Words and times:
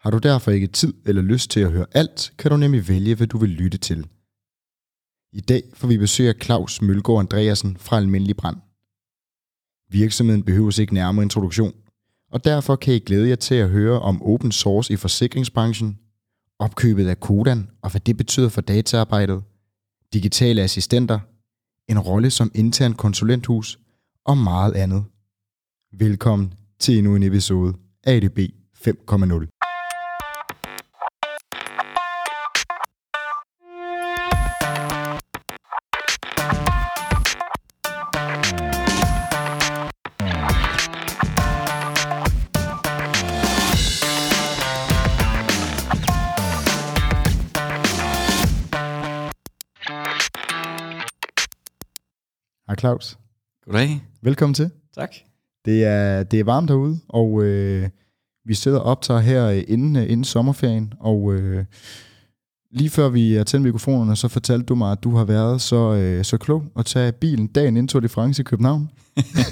Har 0.00 0.10
du 0.10 0.18
derfor 0.18 0.50
ikke 0.50 0.66
tid 0.66 0.94
eller 1.06 1.22
lyst 1.22 1.50
til 1.50 1.60
at 1.60 1.72
høre 1.72 1.86
alt, 1.92 2.32
kan 2.38 2.50
du 2.50 2.56
nemlig 2.56 2.88
vælge, 2.88 3.14
hvad 3.14 3.26
du 3.26 3.38
vil 3.38 3.50
lytte 3.50 3.78
til. 3.78 4.06
I 5.32 5.40
dag 5.40 5.62
får 5.74 5.88
vi 5.88 5.98
besøg 5.98 6.28
af 6.28 6.34
Claus 6.42 6.82
Mølgaard 6.82 7.18
Andreasen 7.18 7.76
fra 7.76 7.96
Almindelig 7.96 8.36
Brand. 8.36 8.56
Virksomheden 9.90 10.42
behøves 10.42 10.78
ikke 10.78 10.94
nærmere 10.94 11.22
introduktion, 11.22 11.72
og 12.30 12.44
derfor 12.44 12.76
kan 12.76 12.94
I 12.94 12.98
glæde 12.98 13.28
jer 13.28 13.36
til 13.36 13.54
at 13.54 13.70
høre 13.70 14.00
om 14.00 14.22
open 14.22 14.52
source 14.52 14.92
i 14.92 14.96
forsikringsbranchen, 14.96 15.98
opkøbet 16.58 17.08
af 17.08 17.20
Kodan 17.20 17.70
og 17.82 17.90
hvad 17.90 18.00
det 18.00 18.16
betyder 18.16 18.48
for 18.48 18.60
dataarbejdet, 18.60 19.42
digitale 20.12 20.62
assistenter, 20.62 21.18
en 21.88 21.98
rolle 21.98 22.30
som 22.30 22.50
intern 22.54 22.94
konsulenthus 22.94 23.78
og 24.24 24.38
meget 24.38 24.74
andet. 24.74 25.04
Velkommen 25.92 26.54
til 26.78 26.98
endnu 26.98 27.16
en 27.16 27.22
episode 27.22 27.74
af 28.04 28.16
ADB 28.16 28.38
5.0. 28.38 29.57
Hej 52.68 52.76
Claus. 52.76 53.18
Goddag. 53.64 54.00
Velkommen 54.22 54.54
til. 54.54 54.70
Tak. 54.94 55.14
Det 55.64 55.84
er, 55.84 56.22
det 56.22 56.40
er 56.40 56.44
varmt 56.44 56.70
herude, 56.70 56.98
og 57.08 57.44
øh, 57.44 57.88
vi 58.44 58.54
sidder 58.54 58.78
og 58.78 58.84
optager 58.84 59.20
her 59.20 59.46
øh, 59.46 59.62
inden, 59.68 59.96
øh, 59.96 60.02
inden 60.02 60.24
sommerferien, 60.24 60.92
og 61.00 61.34
øh, 61.34 61.64
lige 62.72 62.90
før 62.90 63.08
vi 63.08 63.34
er 63.34 63.44
tændt 63.44 63.64
mikrofonerne, 63.64 64.16
så 64.16 64.28
fortalte 64.28 64.66
du 64.66 64.74
mig, 64.74 64.92
at 64.92 65.04
du 65.04 65.16
har 65.16 65.24
været 65.24 65.60
så, 65.60 65.94
øh, 65.94 66.24
så 66.24 66.38
klog 66.38 66.64
at 66.78 66.86
tage 66.86 67.12
bilen 67.12 67.46
dagen 67.46 67.76
inden 67.76 67.88
Tour 67.88 68.00
de 68.00 68.08
France 68.08 68.40
i 68.40 68.44
København. 68.44 68.90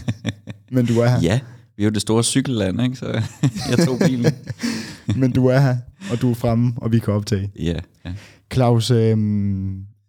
Men 0.72 0.87
du 0.87 1.00
er 1.00 1.09
her. 1.09 1.19
Ja, 1.22 1.41
vi 1.77 1.83
er 1.83 1.84
jo 1.84 1.91
det 1.91 2.03
store 2.03 2.25
cykelland, 2.25 2.83
ikke? 2.83 2.97
så 2.97 3.06
jeg 3.70 3.78
tog 3.87 3.98
bilen. 4.06 4.33
Men 5.20 5.33
du 5.33 5.47
er 5.47 5.59
her, 5.59 5.77
og 6.12 6.20
du 6.20 6.31
er 6.31 6.34
fremme, 6.34 6.72
og 6.77 6.92
vi 6.92 6.98
kan 6.98 7.14
optage. 7.14 7.50
ja, 7.59 7.78
ja. 8.05 8.12
Claus, 8.53 8.91
øh, 8.91 9.17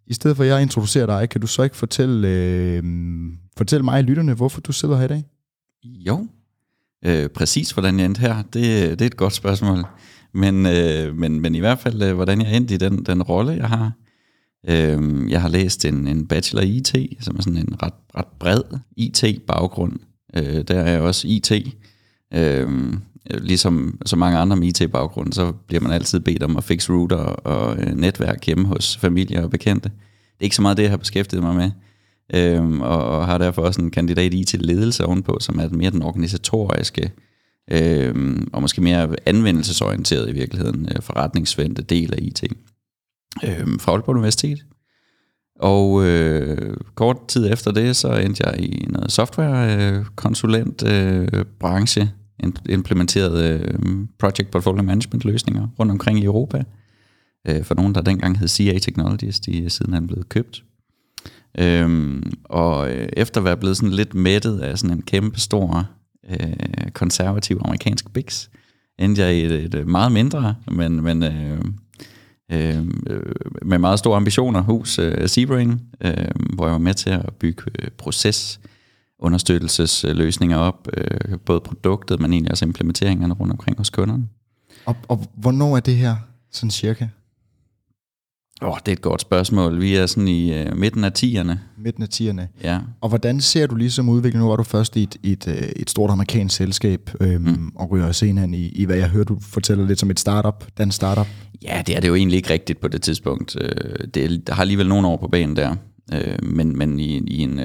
i 0.07 0.13
stedet 0.13 0.37
for 0.37 0.43
at 0.43 0.49
jeg 0.49 0.61
introducerer 0.61 1.05
dig, 1.05 1.29
kan 1.29 1.41
du 1.41 1.47
så 1.47 1.63
ikke 1.63 1.75
fortælle, 1.75 2.27
øh, 2.27 2.83
fortælle 3.57 3.83
mig 3.83 3.97
og 3.97 4.03
lytterne, 4.03 4.33
hvorfor 4.33 4.61
du 4.61 4.71
sidder 4.71 4.97
her 4.97 5.05
i 5.05 5.07
dag? 5.07 5.23
Jo, 5.83 6.27
øh, 7.05 7.29
præcis 7.29 7.71
hvordan 7.71 7.99
jeg 7.99 8.05
endte 8.05 8.19
her, 8.19 8.41
det, 8.41 8.53
det 8.99 9.01
er 9.01 9.05
et 9.05 9.17
godt 9.17 9.33
spørgsmål. 9.33 9.85
Men, 10.33 10.65
øh, 10.65 11.15
men, 11.15 11.39
men 11.39 11.55
i 11.55 11.59
hvert 11.59 11.79
fald, 11.79 12.01
øh, 12.01 12.15
hvordan 12.15 12.41
jeg 12.41 12.57
endte 12.57 12.73
i 12.73 12.77
den, 12.77 13.05
den 13.05 13.23
rolle, 13.23 13.51
jeg 13.51 13.69
har. 13.69 13.91
Øh, 14.69 15.31
jeg 15.31 15.41
har 15.41 15.49
læst 15.49 15.85
en, 15.85 16.07
en 16.07 16.27
bachelor 16.27 16.61
i 16.61 16.75
IT, 16.75 16.95
som 17.19 17.35
er 17.35 17.41
sådan 17.41 17.57
en 17.57 17.83
ret, 17.83 17.93
ret 18.17 18.27
bred 18.39 18.61
IT-baggrund. 18.97 19.99
Øh, 20.35 20.63
der 20.67 20.79
er 20.79 20.91
jeg 20.91 21.01
også 21.01 21.27
IT. 21.27 21.51
Øh, 22.33 22.93
Øh, 23.31 23.41
ligesom 23.43 24.01
så 24.05 24.15
mange 24.15 24.37
andre 24.37 24.55
med 24.55 24.67
IT-baggrund, 24.67 25.33
så 25.33 25.51
bliver 25.51 25.81
man 25.81 25.91
altid 25.91 26.19
bedt 26.19 26.43
om 26.43 26.57
at 26.57 26.63
fixe 26.63 26.93
router 26.93 27.17
og 27.17 27.77
øh, 27.77 27.95
netværk 27.95 28.45
hjemme 28.45 28.67
hos 28.67 28.97
familie 28.97 29.43
og 29.43 29.49
bekendte. 29.49 29.89
Det 29.89 30.39
er 30.39 30.43
ikke 30.43 30.55
så 30.55 30.61
meget 30.61 30.77
det, 30.77 30.83
jeg 30.83 30.91
har 30.91 30.97
beskæftiget 30.97 31.43
mig 31.43 31.55
med. 31.55 31.71
Øhm, 32.33 32.81
og, 32.81 33.05
og 33.05 33.25
har 33.25 33.37
derfor 33.37 33.61
også 33.61 33.81
en 33.81 33.91
kandidat 33.91 34.33
i 34.33 34.43
til 34.43 34.59
ledelse 34.59 35.05
ovenpå, 35.05 35.37
som 35.39 35.59
er 35.59 35.69
mere 35.69 35.91
den 35.91 36.01
organisatoriske 36.01 37.11
øhm, 37.71 38.47
og 38.53 38.61
måske 38.61 38.81
mere 38.81 39.15
anvendelsesorienteret 39.25 40.29
i 40.29 40.33
virkeligheden 40.33 40.89
øh, 40.95 41.01
forretningsvendte 41.01 41.81
del 41.81 42.13
af 42.13 42.17
IT 42.21 42.43
øhm, 43.43 43.79
fra 43.79 43.91
Aalborg 43.91 44.15
Universitet. 44.15 44.65
Og 45.59 46.05
øh, 46.05 46.77
kort 46.95 47.27
tid 47.27 47.51
efter 47.53 47.71
det, 47.71 47.95
så 47.95 48.13
endte 48.13 48.43
jeg 48.47 48.59
i 48.59 48.85
noget 48.89 49.11
softwarekonsulent 49.11 50.83
øh, 50.87 51.27
øh, 51.33 51.45
branche, 51.59 52.11
implementeret 52.69 53.43
øh, 53.43 53.79
project 54.19 54.51
portfolio 54.51 54.83
management 54.83 55.25
løsninger 55.25 55.67
rundt 55.79 55.91
omkring 55.91 56.19
i 56.19 56.25
Europa. 56.25 56.63
Øh, 57.47 57.63
for 57.63 57.75
nogen, 57.75 57.95
der 57.95 58.01
dengang 58.01 58.39
hed 58.39 58.47
CA 58.47 58.79
Technologies, 58.79 59.39
de 59.39 59.65
er 59.65 59.69
siden 59.69 59.93
han 59.93 60.07
blevet 60.07 60.29
købt. 60.29 60.63
Øhm, 61.59 62.31
og 62.43 62.91
øh, 62.91 63.09
efter 63.13 63.41
at 63.41 63.45
være 63.45 63.57
blevet 63.57 63.77
sådan 63.77 63.93
lidt 63.93 64.13
mættet 64.13 64.59
af 64.59 64.77
sådan 64.77 64.97
en 64.97 65.01
kæmpe 65.01 65.39
stor 65.39 65.89
øh, 66.29 66.91
konservativ 66.93 67.61
amerikansk 67.65 68.13
biks, 68.13 68.49
endte 68.99 69.21
jeg 69.21 69.35
i 69.35 69.41
et, 69.45 69.75
et 69.75 69.87
meget 69.87 70.11
mindre, 70.11 70.55
men, 70.71 71.03
men 71.03 71.23
øh, 71.23 71.61
øh, 72.51 72.77
øh, 73.07 73.21
med 73.61 73.77
meget 73.77 73.99
store 73.99 74.17
ambitioner 74.17 74.61
hos 74.61 74.99
øh, 74.99 75.29
Seabrain, 75.29 75.79
øh, 76.01 76.13
hvor 76.53 76.65
jeg 76.65 76.71
var 76.71 76.77
med 76.77 76.93
til 76.93 77.09
at 77.09 77.33
bygge 77.39 77.63
øh, 77.79 77.87
proces 77.97 78.59
understøttelsesløsninger 79.19 80.57
op, 80.57 80.87
øh, 80.97 81.39
både 81.45 81.59
produktet, 81.59 82.19
men 82.19 82.33
egentlig 82.33 82.51
også 82.51 82.65
implementeringerne 82.65 83.33
rundt 83.33 83.51
omkring 83.51 83.77
hos 83.77 83.89
kunderne. 83.89 84.27
Og, 84.85 84.95
og 85.07 85.25
hvornår 85.35 85.75
er 85.75 85.79
det 85.79 85.95
her, 85.95 86.15
sådan 86.51 86.71
cirka? 86.71 87.07
Åh, 88.61 88.69
oh, 88.69 88.77
det 88.85 88.87
er 88.87 88.93
et 88.93 89.01
godt 89.01 89.21
spørgsmål. 89.21 89.81
Vi 89.81 89.95
er 89.95 90.05
sådan 90.05 90.27
i 90.27 90.53
øh, 90.53 90.77
midten 90.77 91.03
af 91.03 91.11
10'erne. 91.19 91.53
Midten 91.77 92.03
af 92.03 92.07
10'erne. 92.13 92.41
Ja. 92.63 92.79
Og 93.01 93.09
hvordan 93.09 93.41
ser 93.41 93.67
du 93.67 93.75
ligesom 93.75 94.09
udviklingen? 94.09 94.43
Nu 94.43 94.49
var 94.49 94.55
du 94.55 94.63
først 94.63 94.95
i 94.95 95.03
et, 95.03 95.17
et, 95.23 95.47
øh, 95.47 95.69
et 95.75 95.89
stort 95.89 96.09
amerikansk 96.09 96.55
selskab, 96.55 97.09
øhm, 97.21 97.41
mm. 97.41 97.71
og 97.75 97.91
ryger 97.91 98.11
senere 98.11 98.49
i, 98.49 98.69
i, 98.69 98.85
hvad 98.85 98.95
jeg 98.95 99.09
hører, 99.09 99.23
du 99.23 99.37
fortæller 99.41 99.85
lidt 99.85 99.99
som 99.99 100.11
et 100.11 100.19
startup, 100.19 100.65
den 100.77 100.91
startup. 100.91 101.27
Ja, 101.63 101.81
det 101.87 101.95
er 101.95 101.99
det 101.99 102.07
jo 102.07 102.15
egentlig 102.15 102.37
ikke 102.37 102.49
rigtigt 102.49 102.81
på 102.81 102.87
det 102.87 103.01
tidspunkt. 103.01 103.57
Øh, 103.61 104.07
det 104.13 104.49
har 104.49 104.61
alligevel 104.61 104.87
nogle 104.87 105.07
år 105.07 105.17
på 105.17 105.27
banen 105.27 105.55
der, 105.55 105.75
men, 106.43 106.77
men 106.77 106.99
i, 106.99 107.17
i 107.17 107.37
en 107.37 107.59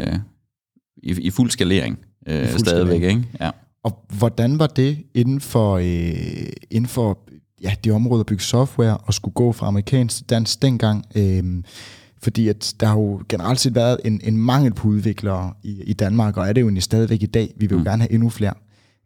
i, 1.03 1.21
i 1.21 1.31
fuld 1.31 1.51
skalering 1.51 1.99
øh, 2.29 2.45
I 2.45 2.47
fuld 2.47 2.59
stadigvæk. 2.59 2.97
Skalering. 2.97 3.19
Ikke? 3.19 3.39
Ja. 3.41 3.51
Og 3.85 4.07
hvordan 4.19 4.59
var 4.59 4.67
det 4.67 4.99
inden 5.15 5.41
for, 5.41 5.77
øh, 5.77 6.53
inden 6.71 6.89
for 6.89 7.19
ja, 7.63 7.75
det 7.85 7.93
område 7.93 8.21
at 8.21 8.27
bygge 8.27 8.43
software 8.43 8.97
og 8.97 9.15
skulle 9.15 9.35
gå 9.35 9.53
fra 9.53 9.67
amerikansk 9.67 10.17
til 10.17 10.31
dansk 10.31 10.63
dengang? 10.63 11.05
Øh, 11.15 11.63
fordi 12.23 12.49
at 12.49 12.75
der 12.81 12.87
har 12.87 12.99
jo 12.99 13.23
generelt 13.29 13.61
set 13.61 13.75
været 13.75 14.01
en, 14.05 14.21
en 14.25 14.37
mangel 14.37 14.75
på 14.75 14.89
udviklere 14.89 15.53
i, 15.63 15.83
i 15.83 15.93
Danmark, 15.93 16.37
og 16.37 16.49
er 16.49 16.53
det 16.53 16.61
jo 16.61 16.81
stadigvæk 16.81 17.23
i 17.23 17.27
dag. 17.27 17.53
Vi 17.57 17.67
vil 17.67 17.71
jo 17.71 17.79
mm. 17.79 17.85
gerne 17.85 18.03
have 18.03 18.13
endnu 18.13 18.29
flere. 18.29 18.55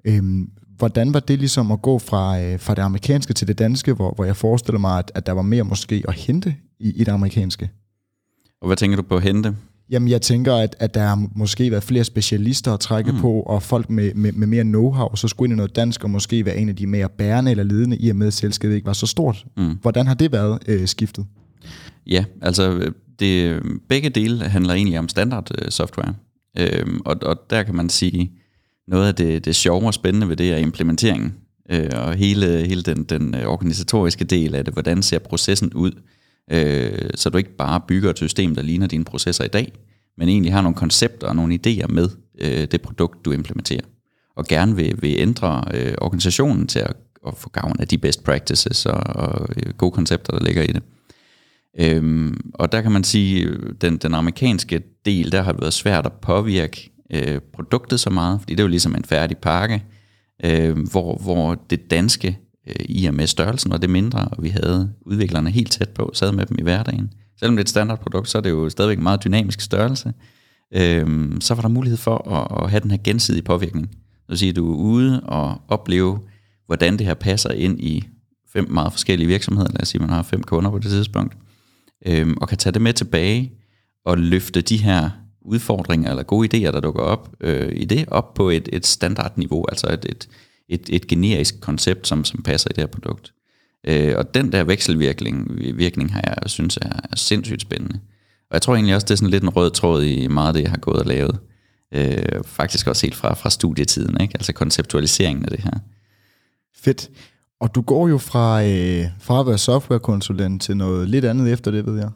Øhm, 0.04 0.50
hvordan 0.76 1.14
var 1.14 1.20
det 1.20 1.38
ligesom 1.38 1.70
at 1.70 1.82
gå 1.82 1.98
fra, 1.98 2.40
øh, 2.40 2.60
fra 2.60 2.74
det 2.74 2.82
amerikanske 2.82 3.34
til 3.34 3.48
det 3.48 3.58
danske, 3.58 3.92
hvor, 3.92 4.12
hvor 4.14 4.24
jeg 4.24 4.36
forestiller 4.36 4.78
mig, 4.78 4.98
at, 4.98 5.12
at 5.14 5.26
der 5.26 5.32
var 5.32 5.42
mere 5.42 5.62
måske 5.62 6.04
at 6.08 6.14
hente 6.14 6.54
i, 6.80 6.90
i 6.90 7.04
det 7.04 7.08
amerikanske? 7.08 7.70
Og 8.60 8.66
hvad 8.66 8.76
tænker 8.76 8.96
du 8.96 9.02
på 9.02 9.16
at 9.16 9.22
hente? 9.22 9.56
Jamen, 9.90 10.08
jeg 10.08 10.22
tænker, 10.22 10.54
at, 10.54 10.76
at 10.78 10.94
der 10.94 11.00
har 11.00 11.28
måske 11.34 11.70
været 11.70 11.82
flere 11.82 12.04
specialister 12.04 12.72
at 12.72 12.80
trække 12.80 13.12
mm. 13.12 13.18
på, 13.18 13.40
og 13.40 13.62
folk 13.62 13.90
med, 13.90 14.14
med, 14.14 14.32
med 14.32 14.46
mere 14.46 14.64
know-how, 14.64 15.16
så 15.16 15.28
skulle 15.28 15.46
ind 15.46 15.52
i 15.52 15.56
noget 15.56 15.76
dansk, 15.76 16.04
og 16.04 16.10
måske 16.10 16.44
være 16.44 16.56
en 16.56 16.68
af 16.68 16.76
de 16.76 16.86
mere 16.86 17.08
bærende 17.08 17.50
eller 17.50 17.64
ledende, 17.64 17.96
i 17.96 18.10
og 18.10 18.16
med, 18.16 18.26
at 18.26 18.32
selskabet 18.32 18.74
ikke 18.74 18.86
var 18.86 18.92
så 18.92 19.06
stort. 19.06 19.44
Mm. 19.56 19.78
Hvordan 19.82 20.06
har 20.06 20.14
det 20.14 20.32
været 20.32 20.58
øh, 20.66 20.86
skiftet? 20.86 21.26
Ja, 22.06 22.24
altså 22.42 22.92
det, 23.18 23.62
begge 23.88 24.10
dele 24.10 24.44
handler 24.44 24.74
egentlig 24.74 24.98
om 24.98 25.08
standard 25.08 25.50
øh, 25.58 25.70
software. 25.70 26.14
Øhm, 26.58 27.00
og, 27.04 27.16
og 27.22 27.36
der 27.50 27.62
kan 27.62 27.74
man 27.74 27.88
sige, 27.88 28.32
noget 28.88 29.08
af 29.08 29.14
det, 29.14 29.44
det 29.44 29.56
sjove 29.56 29.86
og 29.86 29.94
spændende 29.94 30.28
ved 30.28 30.36
det 30.36 30.52
er 30.52 30.56
implementeringen. 30.56 31.34
Øh, 31.70 31.90
og 31.94 32.14
hele, 32.14 32.66
hele 32.66 32.82
den, 32.82 33.04
den 33.04 33.34
øh, 33.34 33.46
organisatoriske 33.46 34.24
del 34.24 34.54
af 34.54 34.64
det, 34.64 34.74
hvordan 34.74 35.02
ser 35.02 35.18
processen 35.18 35.72
ud? 35.72 35.92
Øh, 36.50 37.10
så 37.14 37.30
du 37.30 37.38
ikke 37.38 37.56
bare 37.56 37.80
bygger 37.88 38.10
et 38.10 38.16
system, 38.16 38.54
der 38.54 38.62
ligner 38.62 38.86
dine 38.86 39.04
processer 39.04 39.44
i 39.44 39.48
dag, 39.48 39.72
men 40.18 40.28
egentlig 40.28 40.52
har 40.52 40.62
nogle 40.62 40.76
koncepter 40.76 41.28
og 41.28 41.36
nogle 41.36 41.58
idéer 41.66 41.86
med 41.86 42.08
øh, 42.38 42.66
det 42.70 42.82
produkt, 42.82 43.24
du 43.24 43.32
implementerer. 43.32 43.84
Og 44.36 44.44
gerne 44.44 44.76
vil, 44.76 44.94
vil 45.02 45.16
ændre 45.18 45.64
øh, 45.74 45.94
organisationen 45.98 46.66
til 46.66 46.78
at, 46.78 46.96
at 47.26 47.36
få 47.36 47.48
gavn 47.48 47.76
af 47.80 47.88
de 47.88 47.98
best 47.98 48.24
practices 48.24 48.86
og, 48.86 49.02
og 49.16 49.48
øh, 49.56 49.72
gode 49.72 49.92
koncepter, 49.92 50.38
der 50.38 50.44
ligger 50.44 50.62
i 50.62 50.66
det. 50.66 50.82
Øhm, 51.78 52.50
og 52.54 52.72
der 52.72 52.82
kan 52.82 52.92
man 52.92 53.04
sige, 53.04 53.44
øh, 53.44 53.72
den, 53.80 53.96
den 53.96 54.14
amerikanske 54.14 54.82
del, 55.04 55.32
der 55.32 55.42
har 55.42 55.52
det 55.52 55.60
været 55.60 55.72
svært 55.72 56.06
at 56.06 56.12
påvirke 56.12 56.92
øh, 57.12 57.40
produktet 57.54 58.00
så 58.00 58.10
meget, 58.10 58.40
fordi 58.40 58.54
det 58.54 58.60
er 58.60 58.64
jo 58.64 58.68
ligesom 58.68 58.94
en 58.94 59.04
færdig 59.04 59.38
pakke, 59.38 59.82
øh, 60.44 60.78
hvor, 60.90 61.16
hvor 61.16 61.54
det 61.70 61.90
danske 61.90 62.38
øh, 62.66 62.86
i 62.88 63.06
og 63.06 63.14
med 63.14 63.26
størrelsen 63.26 63.70
var 63.70 63.76
det 63.76 63.90
mindre, 63.90 64.28
og 64.28 64.42
vi 64.42 64.48
havde 64.48 64.92
udviklerne 65.00 65.50
helt 65.50 65.72
tæt 65.72 65.88
på, 65.88 66.10
sad 66.14 66.32
med 66.32 66.46
dem 66.46 66.56
i 66.58 66.62
hverdagen. 66.62 67.12
Selvom 67.38 67.56
det 67.56 67.60
er 67.60 67.64
et 67.64 67.68
standardprodukt, 67.68 68.28
så 68.28 68.38
er 68.38 68.42
det 68.42 68.50
jo 68.50 68.70
stadigvæk 68.70 68.96
en 68.96 69.02
meget 69.02 69.24
dynamisk 69.24 69.60
størrelse. 69.60 70.12
Øh, 70.74 71.30
så 71.40 71.54
var 71.54 71.62
der 71.62 71.68
mulighed 71.68 71.96
for 71.96 72.32
at, 72.32 72.64
at 72.64 72.70
have 72.70 72.80
den 72.80 72.90
her 72.90 72.98
gensidige 73.04 73.42
påvirkning. 73.42 73.90
Det 73.90 74.28
vil 74.28 74.38
sige, 74.38 74.50
at 74.50 74.56
du 74.56 74.72
er 74.72 74.76
ude 74.76 75.20
og 75.20 75.60
opleve, 75.68 76.18
hvordan 76.66 76.98
det 76.98 77.06
her 77.06 77.14
passer 77.14 77.50
ind 77.50 77.80
i 77.80 78.04
fem 78.52 78.70
meget 78.70 78.92
forskellige 78.92 79.28
virksomheder. 79.28 79.70
Lad 79.70 79.82
os 79.82 79.88
sige, 79.88 80.02
at 80.02 80.08
man 80.08 80.16
har 80.16 80.22
fem 80.22 80.42
kunder 80.42 80.70
på 80.70 80.78
det 80.78 80.90
tidspunkt. 80.90 81.36
Øh, 82.06 82.36
og 82.40 82.48
kan 82.48 82.58
tage 82.58 82.72
det 82.72 82.82
med 82.82 82.92
tilbage 82.92 83.52
og 84.04 84.18
løfte 84.18 84.60
de 84.60 84.76
her 84.76 85.10
udfordringer 85.40 86.10
eller 86.10 86.22
gode 86.22 86.48
idéer, 86.48 86.70
der 86.72 86.80
dukker 86.80 87.02
op 87.02 87.34
øh, 87.40 87.72
i 87.72 87.84
det, 87.84 88.04
op 88.08 88.34
på 88.34 88.50
et, 88.50 88.68
et 88.72 88.86
standardniveau, 88.86 89.66
altså 89.68 89.86
et, 89.92 90.06
et, 90.08 90.28
et, 90.68 90.88
et 90.88 91.06
generisk 91.06 91.60
koncept, 91.60 92.06
som, 92.06 92.24
som 92.24 92.42
passer 92.42 92.70
i 92.70 92.74
det 92.74 92.82
her 92.82 92.86
produkt. 92.86 93.32
Øh, 93.86 94.14
og 94.16 94.34
den 94.34 94.52
der 94.52 94.64
vekselvirkning 94.64 95.58
virkning 95.76 96.12
har 96.12 96.22
jeg 96.26 96.50
synes 96.50 96.76
er, 96.76 97.00
er 97.12 97.16
sindssygt 97.16 97.62
spændende. 97.62 98.00
Og 98.50 98.54
jeg 98.54 98.62
tror 98.62 98.74
egentlig 98.74 98.94
også, 98.94 99.04
det 99.04 99.10
er 99.10 99.16
sådan 99.16 99.30
lidt 99.30 99.42
en 99.42 99.48
rød 99.48 99.70
tråd 99.70 100.02
i 100.04 100.26
meget 100.26 100.48
af 100.48 100.54
det, 100.54 100.62
jeg 100.62 100.70
har 100.70 100.78
gået 100.78 100.98
og 100.98 101.06
lavet. 101.06 101.38
Øh, 101.92 102.44
faktisk 102.44 102.86
også 102.86 103.06
helt 103.06 103.14
fra, 103.14 103.34
fra 103.34 103.50
studietiden, 103.50 104.20
ikke? 104.20 104.34
altså 104.34 104.52
konceptualiseringen 104.52 105.44
af 105.44 105.50
det 105.50 105.60
her. 105.60 105.78
Fedt. 106.76 107.10
Og 107.60 107.74
du 107.74 107.82
går 107.82 108.08
jo 108.08 108.18
fra, 108.18 108.64
øh, 108.64 109.04
fra 109.20 109.40
at 109.40 109.46
være 109.46 109.58
softwarekonsulent 109.58 110.62
til 110.62 110.76
noget 110.76 111.08
lidt 111.08 111.24
andet 111.24 111.52
efter 111.52 111.70
det, 111.70 111.86
ved 111.86 111.98
jeg. 111.98 112.10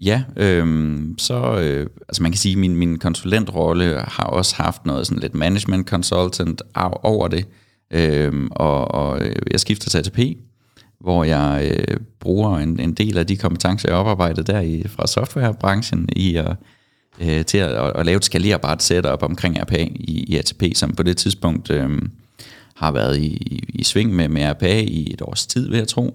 Ja, 0.00 0.22
øh, 0.36 0.98
så 1.18 1.60
øh, 1.60 1.86
altså 2.08 2.22
man 2.22 2.32
kan 2.32 2.38
sige, 2.38 2.52
at 2.52 2.58
min, 2.58 2.76
min 2.76 2.98
konsulentrolle 2.98 4.04
har 4.08 4.24
også 4.24 4.54
haft 4.56 4.86
noget 4.86 5.06
sådan 5.06 5.20
lidt 5.20 5.34
management 5.34 5.88
consultant 5.88 6.62
over 7.02 7.28
det, 7.28 7.46
øh, 7.90 8.48
og, 8.50 8.90
og 8.90 9.20
øh, 9.26 9.36
jeg 9.50 9.60
skifter 9.60 9.90
til 9.90 9.98
ATP, 9.98 10.18
hvor 11.00 11.24
jeg 11.24 11.72
øh, 11.72 11.96
bruger 12.20 12.58
en, 12.58 12.80
en 12.80 12.94
del 12.94 13.18
af 13.18 13.26
de 13.26 13.36
kompetencer, 13.36 13.88
jeg 13.88 13.96
har 13.96 14.00
oparbejdet 14.00 14.46
der 14.46 14.60
i, 14.60 14.88
fra 14.88 15.06
softwarebranchen 15.06 16.08
i 16.16 16.36
at, 16.36 16.56
øh, 17.20 17.44
til 17.44 17.58
at, 17.58 17.70
at, 17.70 17.92
at 17.96 18.06
lave 18.06 18.16
et 18.16 18.24
skalerbart 18.24 18.82
setup 18.82 19.22
omkring 19.22 19.62
RPA 19.62 19.82
i, 19.94 20.24
i 20.28 20.36
ATP, 20.36 20.62
som 20.74 20.92
på 20.92 21.02
det 21.02 21.16
tidspunkt 21.16 21.70
øh, 21.70 22.02
har 22.74 22.92
været 22.92 23.18
i, 23.18 23.26
i, 23.26 23.64
i 23.68 23.84
sving 23.84 24.14
med, 24.14 24.28
med 24.28 24.50
RPA 24.50 24.80
i 24.80 25.12
et 25.12 25.22
års 25.22 25.46
tid, 25.46 25.68
vil 25.68 25.78
jeg 25.78 25.88
tro. 25.88 26.14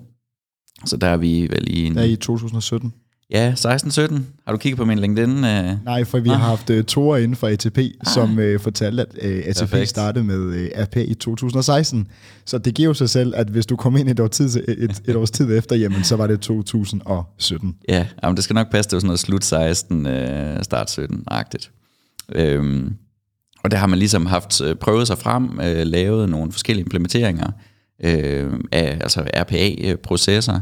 Så 0.86 0.98
der 0.98 1.08
er 1.08 1.18
vi 1.18 1.48
vel 1.50 1.68
i... 1.68 1.86
En, 1.86 1.96
der 1.96 2.02
er 2.02 2.06
i 2.06 2.16
2017. 2.16 2.94
Ja, 3.34 3.54
16-17. 3.58 4.22
Har 4.46 4.52
du 4.52 4.58
kigget 4.58 4.78
på 4.78 4.86
min 4.86 5.00
LinkedIn? 5.00 5.30
Uh... 5.30 5.86
Nej, 5.86 6.04
for 6.04 6.20
vi 6.20 6.30
ah. 6.30 6.36
har 6.36 6.48
haft 6.48 6.70
uh, 6.70 6.84
toer 6.84 7.18
inden 7.18 7.36
for 7.36 7.48
ATP, 7.48 7.78
ah. 7.78 8.14
som 8.14 8.38
uh, 8.38 8.60
fortalte, 8.60 9.02
at 9.02 9.08
uh, 9.26 9.48
ATP 9.48 9.60
Perfekt. 9.60 9.90
startede 9.90 10.24
med 10.24 10.38
uh, 10.38 10.84
RP 10.84 10.98
i 10.98 11.14
2016. 11.14 12.08
Så 12.46 12.58
det 12.58 12.74
giver 12.74 12.88
jo 12.88 12.94
sig 12.94 13.10
selv, 13.10 13.34
at 13.36 13.48
hvis 13.48 13.66
du 13.66 13.76
kommer 13.76 14.00
ind 14.00 14.10
et, 14.10 14.20
år 14.20 14.28
tid, 14.28 14.64
et, 14.68 15.02
et 15.06 15.16
års 15.16 15.32
tid 15.32 15.58
efter, 15.58 15.76
jamen, 15.76 16.04
så 16.04 16.16
var 16.16 16.28
det 16.28 16.42
2017. 16.42 17.76
Ja, 17.90 18.08
jamen, 18.24 18.36
det 18.36 18.44
skal 18.44 18.54
nok 18.54 18.72
passe, 18.72 18.90
det 18.90 18.96
var 18.96 19.00
sådan 19.00 19.08
noget 19.08 19.20
slut 19.20 19.46
16, 19.46 20.06
uh, 20.06 20.12
start 20.62 21.00
17-agtigt. 21.00 21.70
Øhm, 22.36 22.94
og 23.64 23.72
der 23.72 23.78
har 23.78 23.88
man 23.88 24.00
ligesom 24.00 24.26
haft 24.26 24.62
prøvet 24.80 25.08
sig 25.08 25.18
frem, 25.18 25.44
uh, 25.44 25.88
lavet 25.88 26.30
nogle 26.30 26.52
forskellige 26.52 26.84
implementeringer 26.84 27.48
uh, 28.04 28.60
af 28.72 28.98
altså 29.02 29.24
RPA-processer, 29.38 30.60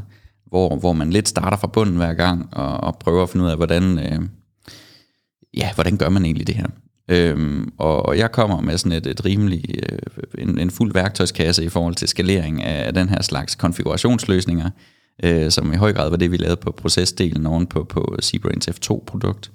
hvor, 0.52 0.76
hvor 0.76 0.94
man 0.94 1.10
lidt 1.10 1.28
starter 1.28 1.58
fra 1.58 1.68
bunden 1.68 1.96
hver 1.96 2.14
gang, 2.14 2.50
og, 2.52 2.78
og 2.78 2.98
prøver 3.00 3.24
at 3.24 3.30
finde 3.30 3.46
ud 3.46 3.50
af, 3.50 3.58
hvordan, 3.58 4.00
øh, 4.00 4.22
ja, 5.58 5.74
hvordan 5.74 5.98
gør 5.98 6.10
man 6.10 6.26
egentlig 6.26 6.48
det 6.48 6.56
her. 6.56 6.68
Øhm, 7.08 7.74
og, 7.78 8.06
og 8.06 8.18
jeg 8.18 8.32
kommer 8.32 8.62
med 8.62 8.78
sådan 8.78 8.98
et, 8.98 9.08
et 9.08 9.26
rimelig, 9.26 9.66
øh, 9.92 10.00
en, 10.38 10.60
en 10.60 10.72
fuld 10.72 10.94
værktøjskasse 10.94 11.64
i 11.64 11.70
forhold 11.70 11.96
til 11.96 12.08
skalering 12.08 12.64
af, 12.64 12.88
af 12.88 12.94
den 12.94 13.10
her 13.10 13.22
slags 13.22 13.56
konfigurationsløsninger, 13.56 14.70
øh, 15.24 15.52
som 15.52 15.74
i 15.74 15.76
høj 15.76 15.94
grad 15.94 16.10
var 16.10 16.18
det, 16.18 16.32
vi 16.32 16.38
lavede 16.38 16.56
på 16.58 16.72
procesdelen 16.72 17.46
oven 17.46 17.68
på, 17.68 17.84
på 17.84 18.16
Seabrains 18.20 18.70
F2-produkt. 18.70 19.52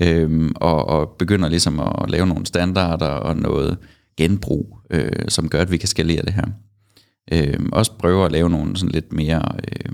Øhm, 0.00 0.52
og, 0.56 0.88
og 0.88 1.16
begynder 1.18 1.48
ligesom 1.48 1.80
at 1.80 2.10
lave 2.10 2.26
nogle 2.26 2.46
standarder 2.46 3.06
og 3.06 3.36
noget 3.36 3.78
genbrug, 4.16 4.78
øh, 4.90 5.28
som 5.28 5.48
gør, 5.48 5.60
at 5.60 5.70
vi 5.70 5.76
kan 5.76 5.88
skalere 5.88 6.22
det 6.22 6.32
her. 6.32 6.46
Øh, 7.32 7.60
også 7.72 7.92
prøver 7.98 8.26
at 8.26 8.32
lave 8.32 8.50
nogle 8.50 8.76
sådan 8.76 8.92
lidt 8.92 9.12
mere 9.12 9.42
øh, 9.68 9.92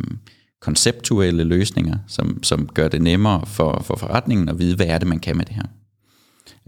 konceptuelle 0.61 1.45
løsninger, 1.45 1.99
som, 2.07 2.43
som 2.43 2.67
gør 2.67 2.89
det 2.89 3.03
nemmere 3.03 3.47
for, 3.47 3.83
for 3.85 3.97
forretningen 3.97 4.49
at 4.49 4.59
vide, 4.59 4.77
hvad 4.77 4.87
er 4.87 4.99
det, 4.99 5.09
man 5.09 5.21
kan 5.21 5.37
med 5.37 5.45
det 5.45 5.55
her. 5.55 5.63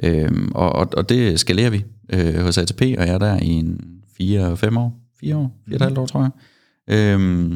Øh, 0.03 0.49
og, 0.55 0.73
og, 0.73 0.89
og 0.97 1.09
det 1.09 1.41
skalerer 1.41 1.71
vi 1.71 1.85
øh, 2.13 2.41
hos 2.41 2.59
ATP, 2.59 2.81
og 2.81 3.07
jeg 3.07 3.09
er 3.09 3.19
der 3.19 3.37
i 3.37 3.49
en 3.49 3.81
4-5 4.23 4.79
år, 4.79 5.01
4 5.21 5.37
år, 5.37 5.53
4,5 5.71 5.99
år, 5.99 6.07
tror 6.07 6.23
jeg. 6.23 6.31
Øh, 6.97 7.53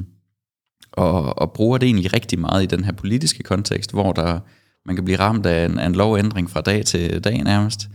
og, 0.92 1.38
og 1.38 1.52
bruger 1.52 1.78
det 1.78 1.86
egentlig 1.86 2.12
rigtig 2.12 2.38
meget 2.38 2.62
i 2.62 2.66
den 2.66 2.84
her 2.84 2.92
politiske 2.92 3.42
kontekst, 3.42 3.92
hvor 3.92 4.12
der 4.12 4.40
man 4.86 4.96
kan 4.96 5.04
blive 5.04 5.18
ramt 5.18 5.46
af 5.46 5.64
en, 5.64 5.78
af 5.78 5.86
en 5.86 5.94
lovændring 5.94 6.50
fra 6.50 6.60
dag 6.60 6.84
til 6.84 7.24
dag 7.24 7.42
nærmest, 7.42 7.88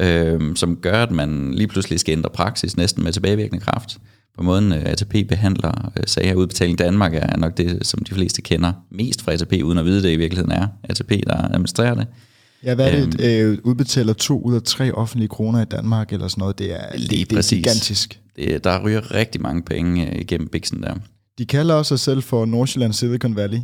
øh, 0.00 0.56
som 0.56 0.76
gør, 0.76 1.02
at 1.02 1.10
man 1.10 1.54
lige 1.54 1.68
pludselig 1.68 2.00
skal 2.00 2.12
ændre 2.12 2.30
praksis 2.30 2.76
næsten 2.76 3.04
med 3.04 3.12
tilbagevirkende 3.12 3.64
kraft 3.64 4.00
på 4.36 4.42
måden 4.42 4.72
øh, 4.72 4.82
ATP 4.84 5.28
behandler 5.28 5.92
øh, 5.96 6.02
sager. 6.06 6.34
Udbetaling 6.34 6.78
Danmark 6.78 7.14
er 7.14 7.36
nok 7.36 7.56
det, 7.56 7.86
som 7.86 8.04
de 8.04 8.14
fleste 8.14 8.42
kender 8.42 8.72
mest 8.90 9.22
fra 9.22 9.32
ATP, 9.32 9.52
uden 9.64 9.78
at 9.78 9.84
vide 9.84 10.02
det 10.02 10.12
i 10.12 10.16
virkeligheden 10.16 10.52
er 10.52 10.66
ATP, 10.84 11.10
der 11.26 11.54
administrerer 11.54 11.94
det. 11.94 12.06
Ja, 12.64 12.74
hvad 12.74 12.92
er 12.92 13.06
det? 13.06 13.20
Øhm, 13.20 13.52
øh, 13.52 13.58
udbetaler 13.64 14.12
to 14.12 14.40
ud 14.40 14.54
af 14.54 14.62
tre 14.62 14.92
offentlige 14.92 15.28
kroner 15.28 15.62
i 15.62 15.64
Danmark, 15.64 16.12
eller 16.12 16.28
sådan 16.28 16.40
noget. 16.40 16.58
Det 16.58 16.72
er, 16.72 16.96
lige 16.96 17.24
det, 17.24 17.30
det 17.30 17.52
er 17.52 17.56
gigantisk. 17.56 18.20
Det, 18.36 18.64
der 18.64 18.84
ryger 18.84 19.14
rigtig 19.14 19.40
mange 19.40 19.62
penge 19.62 20.06
øh, 20.06 20.20
igennem 20.20 20.48
biksen 20.48 20.82
der. 20.82 20.94
De 21.38 21.46
kalder 21.46 21.74
også 21.74 21.88
sig 21.88 22.00
selv 22.00 22.22
for 22.22 22.44
Nordsjælland 22.44 22.92
Silicon 22.92 23.36
Valley, 23.36 23.58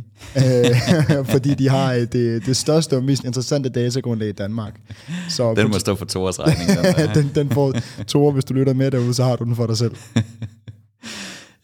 fordi 1.33 1.53
de 1.53 1.69
har 1.69 1.93
det, 1.93 2.45
det 2.45 2.57
største 2.57 2.97
og 2.97 3.03
mest 3.03 3.23
interessante 3.23 3.69
datagrundlag 3.69 4.29
i 4.29 4.31
Danmark. 4.31 4.79
Så 5.29 5.53
den 5.53 5.71
må 5.71 5.79
stå 5.79 5.95
for 5.95 6.05
Tores 6.05 6.39
regning. 6.39 6.69
Den, 6.97 7.09
den, 7.23 7.31
den 7.35 7.49
får 7.49 7.75
Tore, 8.07 8.31
hvis 8.31 8.45
du 8.45 8.53
lytter 8.53 8.73
med 8.73 8.91
derude, 8.91 9.13
så 9.13 9.23
har 9.23 9.35
du 9.35 9.43
den 9.43 9.55
for 9.55 9.67
dig 9.67 9.77
selv. 9.77 9.91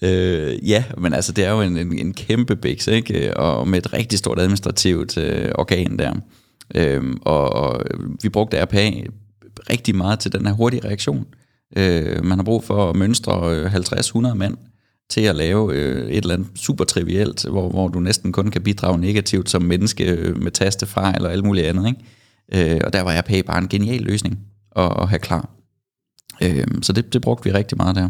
Øh, 0.04 0.70
ja, 0.70 0.84
men 0.98 1.14
altså 1.14 1.32
det 1.32 1.46
er 1.46 1.52
jo 1.52 1.62
en, 1.62 1.78
en, 1.78 2.00
en 2.00 2.14
kæmpe 2.14 2.56
biks, 2.56 2.88
ikke? 2.88 3.38
Og 3.38 3.68
med 3.68 3.80
et 3.80 3.94
rigtig 3.94 4.20
stort 4.20 4.40
administrativt 4.40 5.18
øh, 5.18 5.52
organ 5.56 6.00
der. 6.00 6.14
Øh, 6.76 7.04
og, 7.22 7.54
og 7.54 7.84
vi 8.24 8.30
brugte 8.30 8.64
RPA 8.64 8.92
rigtig 9.70 9.96
meget 9.96 10.20
til 10.20 10.32
den 10.32 10.46
her 10.46 10.54
hurtige 10.54 10.88
reaktion. 10.88 11.26
Øh, 11.78 12.26
man 12.26 12.38
har 12.38 12.44
brug 12.44 12.64
for 12.64 12.90
at 12.90 12.96
mønstre 12.96 13.56
øh, 13.56 13.76
50-100 13.76 14.34
mand 14.34 14.58
til 15.10 15.22
at 15.22 15.36
lave 15.36 15.74
øh, 15.74 16.10
et 16.10 16.18
eller 16.18 16.34
andet 16.34 16.48
super 16.56 16.84
trivielt, 16.84 17.46
hvor, 17.50 17.70
hvor 17.70 17.88
du 17.88 18.00
næsten 18.00 18.32
kun 18.32 18.52
kan 18.52 18.62
bidrage 18.62 18.98
negativt 18.98 19.50
som 19.50 19.62
menneske 19.62 20.12
øh, 20.12 20.42
med 20.42 20.52
tastefejl 20.52 21.26
og 21.26 21.32
alt 21.32 21.46
muligt 21.46 21.68
andet. 21.68 21.88
Ikke? 21.88 22.74
Øh, 22.76 22.82
og 22.84 22.94
der 22.94 23.02
var 23.02 23.20
RPA 23.20 23.42
bare 23.42 23.58
en 23.58 23.68
genial 23.68 24.02
løsning 24.02 24.40
at, 24.76 24.94
at 25.02 25.10
have 25.10 25.20
klar. 25.20 25.50
Øh, 26.44 26.68
så 26.82 26.94
det, 26.94 27.14
det 27.14 27.22
brugte 27.22 27.44
vi 27.44 27.52
rigtig 27.52 27.78
meget 27.78 27.96
der. 27.96 28.10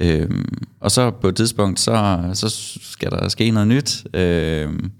Øhm, 0.00 0.66
og 0.80 0.90
så 0.90 1.10
på 1.10 1.28
et 1.28 1.36
tidspunkt, 1.36 1.80
så, 1.80 2.30
så 2.34 2.48
skal 2.80 3.10
der 3.10 3.28
ske 3.28 3.50
noget 3.50 3.68
nyt. 3.68 4.06
Øhm, 4.14 4.90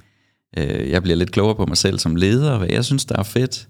øh, 0.59 0.91
jeg 0.91 1.03
bliver 1.03 1.17
lidt 1.17 1.33
klogere 1.33 1.57
på 1.57 1.67
mig 1.67 1.77
selv 1.77 1.99
som 1.99 2.17
leder, 2.17 2.59
hvad 2.59 2.69
jeg 2.69 2.85
synes, 2.85 3.05
der 3.05 3.19
er 3.19 3.23
fedt. 3.23 3.69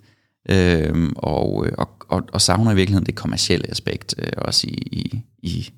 Øhm, 0.51 1.13
og, 1.17 1.67
øh, 1.67 1.73
og, 1.79 1.89
og, 2.09 2.23
og 2.33 2.41
savner 2.41 2.73
i 2.73 2.75
virkeligheden 2.75 3.07
det 3.07 3.15
kommercielle 3.15 3.71
aspekt, 3.71 4.15
øh, 4.19 4.33
også 4.37 4.67
i, 4.67 4.73
i, 4.73 5.23
i 5.43 5.71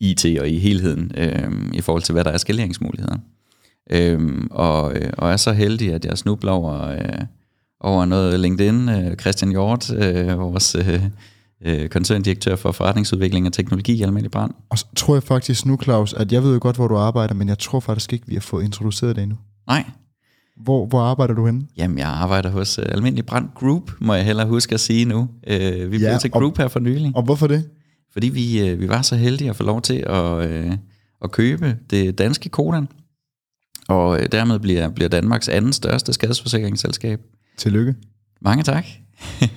IT 0.00 0.24
og 0.40 0.48
i 0.48 0.58
helheden, 0.58 1.12
øhm, 1.16 1.70
i 1.74 1.80
forhold 1.80 2.02
til, 2.02 2.12
hvad 2.12 2.24
der 2.24 2.30
er 2.30 2.38
skaleringsmuligheder. 2.38 3.16
Øhm, 3.90 4.48
og, 4.50 4.94
øh, 4.94 5.12
og 5.18 5.32
er 5.32 5.36
så 5.36 5.52
heldig, 5.52 5.92
at 5.92 6.04
jeg 6.04 6.18
snubler 6.18 6.52
over, 6.52 6.88
øh, 6.88 7.24
over 7.80 8.04
noget 8.04 8.40
LinkedIn. 8.40 8.88
Øh, 8.88 9.16
Christian 9.16 9.50
Hjort, 9.50 9.92
øh, 9.92 10.38
vores... 10.38 10.74
Øh, 10.74 11.02
øh, 11.64 11.88
koncerndirektør 11.88 12.56
for 12.56 12.72
forretningsudvikling 12.72 13.46
og 13.46 13.52
teknologi 13.52 13.92
i 13.92 14.02
Almindelig 14.02 14.30
Brand. 14.30 14.50
Og 14.70 14.78
så 14.78 14.86
tror 14.96 15.14
jeg 15.14 15.22
faktisk 15.22 15.66
nu, 15.66 15.78
Claus, 15.82 16.12
at 16.12 16.32
jeg 16.32 16.42
ved 16.42 16.52
jo 16.52 16.58
godt, 16.62 16.76
hvor 16.76 16.88
du 16.88 16.96
arbejder, 16.96 17.34
men 17.34 17.48
jeg 17.48 17.58
tror 17.58 17.80
faktisk 17.80 18.12
ikke, 18.12 18.26
vi 18.26 18.34
har 18.34 18.40
fået 18.40 18.64
introduceret 18.64 19.16
det 19.16 19.22
endnu. 19.22 19.38
Nej. 19.66 19.84
Hvor, 20.56 20.86
hvor 20.86 21.00
arbejder 21.00 21.34
du 21.34 21.46
henne? 21.46 21.66
Jamen, 21.76 21.98
jeg 21.98 22.08
arbejder 22.08 22.50
hos 22.50 22.78
uh, 22.78 22.84
Almindelig 22.88 23.26
Brand 23.26 23.48
Group, 23.54 23.92
må 24.00 24.14
jeg 24.14 24.24
heller 24.24 24.44
huske 24.44 24.74
at 24.74 24.80
sige 24.80 25.04
nu. 25.04 25.18
Uh, 25.20 25.28
vi 25.52 25.52
ja, 25.52 25.86
blev 25.88 26.18
til 26.20 26.30
Group 26.30 26.52
og, 26.52 26.58
her 26.58 26.68
for 26.68 26.80
nylig. 26.80 27.12
Og 27.14 27.22
hvorfor 27.22 27.46
det? 27.46 27.68
Fordi 28.12 28.28
vi, 28.28 28.72
uh, 28.72 28.80
vi 28.80 28.88
var 28.88 29.02
så 29.02 29.16
heldige 29.16 29.50
at 29.50 29.56
få 29.56 29.62
lov 29.62 29.82
til 29.82 30.04
at, 30.06 30.66
uh, 30.66 30.72
at 31.24 31.30
købe 31.30 31.76
det 31.90 32.18
danske 32.18 32.48
Kodan, 32.48 32.88
og 33.88 34.08
uh, 34.08 34.18
dermed 34.32 34.58
bliver, 34.58 34.88
bliver 34.88 35.08
Danmarks 35.08 35.48
anden 35.48 35.72
største 35.72 36.12
skadesforsikringsselskab. 36.12 37.20
Tillykke. 37.56 37.94
Mange 38.40 38.62
tak. 38.62 38.84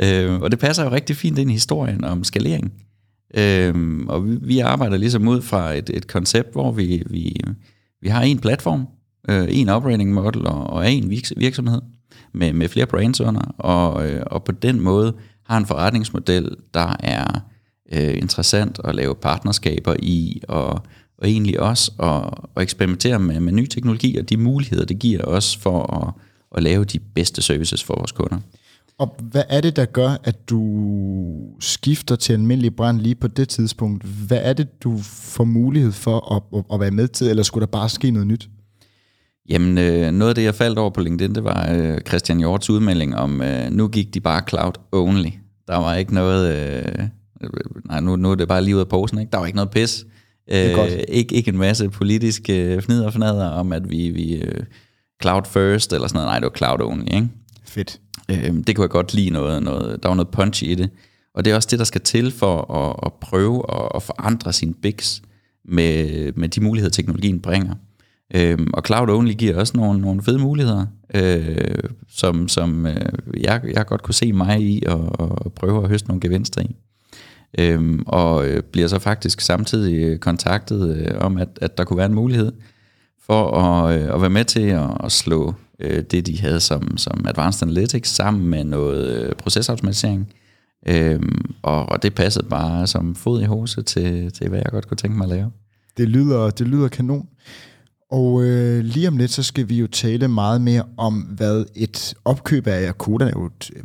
Øh, 0.00 0.40
og 0.40 0.50
det 0.50 0.58
passer 0.58 0.84
jo 0.84 0.90
rigtig 0.90 1.16
fint 1.16 1.38
ind 1.38 1.50
i 1.50 1.52
historien 1.52 2.04
om 2.04 2.24
skalering. 2.24 2.72
Øh, 3.36 4.00
og 4.08 4.28
vi, 4.28 4.38
vi 4.42 4.58
arbejder 4.58 4.96
ligesom 4.96 5.28
ud 5.28 5.42
fra 5.42 5.72
et, 5.72 5.90
et 5.94 6.06
koncept, 6.06 6.52
hvor 6.52 6.72
vi, 6.72 7.02
vi, 7.06 7.36
vi 8.02 8.08
har 8.08 8.22
en 8.22 8.38
platform, 8.38 8.86
øh, 9.28 9.46
en 9.50 9.68
operating 9.68 10.14
model 10.14 10.46
og, 10.46 10.66
og 10.66 10.92
en 10.92 11.10
virksomhed 11.36 11.80
med, 12.32 12.52
med 12.52 12.68
flere 12.68 12.86
brands 12.86 13.20
under, 13.20 13.54
og, 13.58 14.10
øh, 14.10 14.22
og 14.26 14.44
på 14.44 14.52
den 14.52 14.80
måde 14.80 15.14
har 15.46 15.56
en 15.56 15.66
forretningsmodel, 15.66 16.56
der 16.74 16.96
er 17.00 17.40
øh, 17.92 18.14
interessant 18.14 18.80
at 18.84 18.94
lave 18.94 19.14
partnerskaber 19.14 19.94
i, 19.98 20.42
og, 20.48 20.70
og 21.18 21.28
egentlig 21.28 21.60
også 21.60 21.92
at, 21.98 22.44
at 22.56 22.62
eksperimentere 22.62 23.18
med, 23.18 23.40
med 23.40 23.52
ny 23.52 23.66
teknologi 23.66 24.16
og 24.16 24.30
de 24.30 24.36
muligheder, 24.36 24.84
det 24.84 24.98
giver 24.98 25.24
os 25.24 25.56
for 25.56 26.06
at, 26.06 26.12
at 26.56 26.62
lave 26.62 26.84
de 26.84 26.98
bedste 26.98 27.42
services 27.42 27.84
for 27.84 27.94
vores 27.94 28.12
kunder. 28.12 28.38
Og 28.98 29.16
hvad 29.22 29.42
er 29.48 29.60
det, 29.60 29.76
der 29.76 29.84
gør, 29.84 30.16
at 30.24 30.48
du 30.50 30.62
skifter 31.60 32.16
til 32.16 32.32
almindelig 32.32 32.76
brand 32.76 33.00
lige 33.00 33.14
på 33.14 33.28
det 33.28 33.48
tidspunkt? 33.48 34.04
Hvad 34.04 34.38
er 34.42 34.52
det, 34.52 34.82
du 34.84 34.98
får 35.02 35.44
mulighed 35.44 35.92
for 35.92 36.34
at, 36.36 36.58
at, 36.58 36.64
at 36.74 36.80
være 36.80 36.90
med 36.90 37.08
til, 37.08 37.28
eller 37.28 37.42
skulle 37.42 37.66
der 37.66 37.70
bare 37.70 37.88
ske 37.88 38.10
noget 38.10 38.26
nyt? 38.26 38.48
Jamen, 39.48 39.78
øh, 39.78 40.12
noget 40.12 40.28
af 40.28 40.34
det, 40.34 40.44
jeg 40.44 40.54
faldt 40.54 40.78
over 40.78 40.90
på 40.90 41.00
LinkedIn, 41.00 41.34
det 41.34 41.44
var 41.44 41.72
øh, 41.72 42.00
Christian 42.08 42.38
Hjorts 42.38 42.70
udmelding 42.70 43.16
om, 43.16 43.42
øh, 43.42 43.70
nu 43.70 43.88
gik 43.88 44.14
de 44.14 44.20
bare 44.20 44.42
cloud 44.48 44.72
only. 44.92 45.30
Der 45.68 45.76
var 45.76 45.94
ikke 45.94 46.14
noget... 46.14 46.54
Øh, 46.56 47.08
nej, 47.84 48.00
nu, 48.00 48.16
nu 48.16 48.30
er 48.30 48.34
det 48.34 48.48
bare 48.48 48.62
lige 48.62 48.74
ud 48.74 48.80
af 48.80 48.88
posen, 48.88 49.18
ikke? 49.18 49.30
Der 49.30 49.38
var 49.38 49.46
ikke 49.46 49.56
noget 49.56 49.70
pis. 49.70 50.04
Øh, 50.52 50.78
ikke, 51.08 51.34
ikke 51.34 51.48
en 51.48 51.58
masse 51.58 51.88
politiske 51.88 52.82
fnider 52.82 53.06
og 53.06 53.12
fnader 53.12 53.48
om, 53.48 53.72
at 53.72 53.90
vi, 53.90 54.10
vi 54.10 54.34
øh, 54.34 54.64
cloud 55.22 55.42
first, 55.44 55.92
eller 55.92 56.08
sådan 56.08 56.16
noget. 56.16 56.28
Nej, 56.28 56.38
det 56.38 56.44
var 56.44 56.56
cloud 56.56 56.80
only, 56.80 57.14
ikke? 57.14 57.28
Fedt. 57.64 58.00
Øh, 58.30 58.54
det 58.66 58.76
kunne 58.76 58.82
jeg 58.82 58.90
godt 58.90 59.14
lide 59.14 59.30
noget, 59.30 59.62
noget. 59.62 60.02
Der 60.02 60.08
var 60.08 60.16
noget 60.16 60.28
punch 60.28 60.64
i 60.64 60.74
det. 60.74 60.90
Og 61.34 61.44
det 61.44 61.50
er 61.50 61.54
også 61.54 61.68
det, 61.70 61.78
der 61.78 61.84
skal 61.84 62.00
til 62.00 62.30
for 62.30 62.74
at, 62.74 63.06
at 63.06 63.12
prøve 63.20 63.64
at, 63.72 63.88
at 63.94 64.02
forandre 64.02 64.52
sin 64.52 64.74
bigs 64.74 65.22
med, 65.64 66.32
med 66.32 66.48
de 66.48 66.60
muligheder, 66.60 66.90
teknologien 66.90 67.40
bringer. 67.40 67.74
Øhm, 68.34 68.70
og 68.74 68.82
Cloud 68.86 69.08
Only 69.08 69.32
giver 69.32 69.58
også 69.58 69.76
nogle, 69.76 70.00
nogle 70.00 70.22
fede 70.22 70.38
muligheder, 70.38 70.86
øh, 71.14 71.74
som, 72.08 72.48
som 72.48 72.86
øh, 72.86 72.96
jeg, 73.40 73.62
jeg 73.74 73.86
godt 73.86 74.02
kunne 74.02 74.14
se 74.14 74.32
mig 74.32 74.60
i 74.60 74.82
og, 74.86 75.20
og 75.20 75.52
prøve 75.52 75.82
at 75.82 75.88
høste 75.88 76.08
nogle 76.08 76.20
gevinster 76.20 76.60
i. 76.62 76.76
Øhm, 77.58 78.02
og 78.06 78.48
øh, 78.48 78.62
bliver 78.62 78.88
så 78.88 78.98
faktisk 78.98 79.40
samtidig 79.40 80.20
kontaktet 80.20 80.96
øh, 80.96 81.14
om, 81.20 81.36
at, 81.36 81.48
at 81.60 81.78
der 81.78 81.84
kunne 81.84 81.96
være 81.96 82.06
en 82.06 82.14
mulighed 82.14 82.52
for 83.26 83.50
at, 83.50 84.00
øh, 84.00 84.14
at 84.14 84.20
være 84.20 84.30
med 84.30 84.44
til 84.44 84.60
at, 84.60 84.90
at 85.04 85.12
slå 85.12 85.54
øh, 85.80 86.02
det, 86.02 86.26
de 86.26 86.40
havde 86.40 86.60
som, 86.60 86.98
som 86.98 87.24
Advanced 87.28 87.62
Analytics 87.62 88.10
sammen 88.10 88.46
med 88.46 88.64
noget 88.64 89.16
øh, 89.16 89.32
procesautomatisering. 89.32 90.32
Øhm, 90.86 91.54
og, 91.62 91.88
og 91.88 92.02
det 92.02 92.14
passede 92.14 92.48
bare 92.48 92.86
som 92.86 93.14
fod 93.14 93.42
i 93.42 93.44
hose 93.44 93.82
til, 93.82 94.32
til, 94.32 94.48
hvad 94.48 94.58
jeg 94.58 94.70
godt 94.70 94.88
kunne 94.88 94.96
tænke 94.96 95.16
mig 95.18 95.24
at 95.24 95.30
lave. 95.30 95.50
Det 95.96 96.08
lyder, 96.08 96.50
det 96.50 96.68
lyder 96.68 96.88
kanon. 96.88 97.26
Og 98.10 98.44
øh, 98.44 98.84
lige 98.84 99.08
om 99.08 99.16
lidt, 99.16 99.30
så 99.30 99.42
skal 99.42 99.68
vi 99.68 99.78
jo 99.78 99.86
tale 99.86 100.28
meget 100.28 100.60
mere 100.60 100.84
om, 100.96 101.14
hvad 101.14 101.64
et 101.74 102.14
opkøb 102.24 102.66
af 102.66 102.88
Akoda 102.88 103.32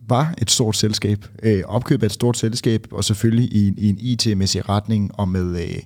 var 0.08 0.34
et 0.38 0.52
stort 0.52 0.76
selskab. 0.76 1.26
Øh, 1.44 1.62
opkøb 1.66 2.04
af 2.04 2.06
et 2.06 2.12
stort 2.12 2.38
selskab, 2.38 2.88
og 2.92 3.04
selvfølgelig 3.04 3.54
i, 3.54 3.74
i 3.78 3.90
en 3.90 3.98
IT-mæssig 4.00 4.70
retning, 4.70 5.12
og 5.14 5.30
med 5.30 5.62
øh, 5.62 5.82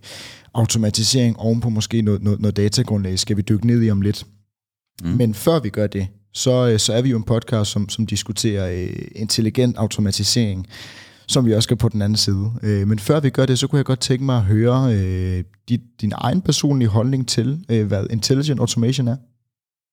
automatisering 0.53 1.39
ovenpå 1.39 1.69
måske 1.69 2.01
noget, 2.01 2.23
noget, 2.23 2.39
noget 2.39 2.57
datagrundlag, 2.57 3.19
skal 3.19 3.37
vi 3.37 3.41
dykke 3.41 3.67
ned 3.67 3.83
i 3.83 3.91
om 3.91 4.01
lidt. 4.01 4.25
Mm. 5.03 5.09
Men 5.09 5.33
før 5.33 5.59
vi 5.59 5.69
gør 5.69 5.87
det, 5.87 6.07
så, 6.33 6.67
øh, 6.67 6.79
så 6.79 6.93
er 6.93 7.01
vi 7.01 7.09
jo 7.09 7.17
en 7.17 7.23
podcast, 7.23 7.71
som, 7.71 7.89
som 7.89 8.05
diskuterer 8.05 8.71
øh, 8.71 9.07
intelligent 9.15 9.77
automatisering 9.77 10.67
som 11.27 11.45
vi 11.45 11.53
også 11.53 11.67
skal 11.67 11.77
på 11.77 11.89
den 11.89 12.01
anden 12.01 12.17
side. 12.17 12.51
Øh, 12.63 12.87
men 12.87 12.99
før 12.99 13.19
vi 13.19 13.29
gør 13.29 13.45
det, 13.45 13.59
så 13.59 13.67
kunne 13.67 13.77
jeg 13.77 13.85
godt 13.85 13.99
tænke 13.99 14.23
mig 14.23 14.37
at 14.37 14.43
høre 14.43 14.95
øh, 14.95 15.43
dit, 15.69 15.81
din 16.01 16.13
egen 16.15 16.41
personlige 16.41 16.87
holdning 16.87 17.27
til, 17.27 17.65
øh, 17.69 17.87
hvad 17.87 18.05
intelligent 18.09 18.59
automation 18.59 19.07
er. 19.07 19.15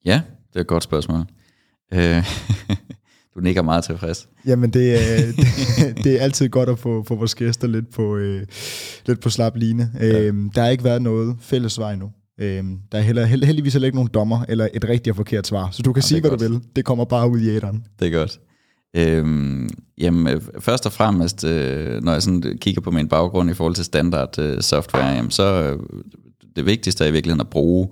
Ja, 0.04 0.20
det 0.48 0.56
er 0.56 0.60
et 0.60 0.66
godt 0.66 0.82
spørgsmål. 0.82 1.24
Øh, 1.94 2.24
du 3.34 3.40
nikker 3.40 3.62
meget 3.62 3.84
tilfreds. 3.84 4.28
Jamen, 4.46 4.70
det, 4.70 4.94
er, 4.94 5.26
det, 5.26 5.46
det 6.04 6.20
er 6.20 6.20
altid 6.20 6.48
godt 6.48 6.68
at 6.68 6.78
få, 6.78 7.04
få 7.04 7.14
vores 7.14 7.34
gæster 7.34 7.68
lidt 7.68 7.90
på, 7.90 8.16
øh, 8.16 8.46
lidt 9.06 9.20
på 9.20 9.30
slap 9.30 9.56
line. 9.56 9.90
Ja. 10.00 10.20
Øh, 10.20 10.34
der 10.54 10.62
har 10.62 10.68
ikke 10.68 10.84
været 10.84 11.02
noget 11.02 11.36
fælles 11.40 11.78
vej 11.78 11.96
nu. 11.96 12.10
Øh, 12.40 12.64
der 12.92 12.98
er 12.98 13.02
heller, 13.02 13.24
held, 13.24 13.44
heldigvis 13.44 13.72
heller 13.72 13.86
ikke 13.86 13.96
nogen 13.96 14.10
dommer 14.14 14.44
eller 14.48 14.68
et 14.74 14.84
rigtigt 14.84 15.12
og 15.12 15.16
forkert 15.16 15.46
svar. 15.46 15.68
Så 15.72 15.82
du 15.82 15.92
kan 15.92 16.00
ja, 16.02 16.06
sige, 16.06 16.20
hvad 16.20 16.30
godt. 16.30 16.40
du 16.40 16.48
vil. 16.48 16.60
Det 16.76 16.84
kommer 16.84 17.04
bare 17.04 17.30
ud 17.30 17.40
i 17.40 17.48
æderen. 17.48 17.86
Det 18.00 18.14
er 18.14 18.18
godt. 18.18 18.40
Øhm, 18.96 19.68
jamen, 19.98 20.34
øh, 20.34 20.40
først 20.58 20.86
og 20.86 20.92
fremmest, 20.92 21.44
øh, 21.44 22.02
når 22.02 22.12
jeg 22.12 22.22
sådan 22.22 22.58
kigger 22.60 22.80
på 22.80 22.90
min 22.90 23.08
baggrund 23.08 23.50
i 23.50 23.54
forhold 23.54 23.74
til 23.74 23.84
standard 23.84 24.38
øh, 24.38 24.60
software, 24.60 25.06
jamen, 25.06 25.30
så 25.30 25.44
øh, 25.44 25.78
det 26.56 26.66
vigtigste 26.66 27.04
er 27.04 27.08
i 27.08 27.12
virkeligheden 27.12 27.40
at 27.40 27.48
bruge 27.48 27.88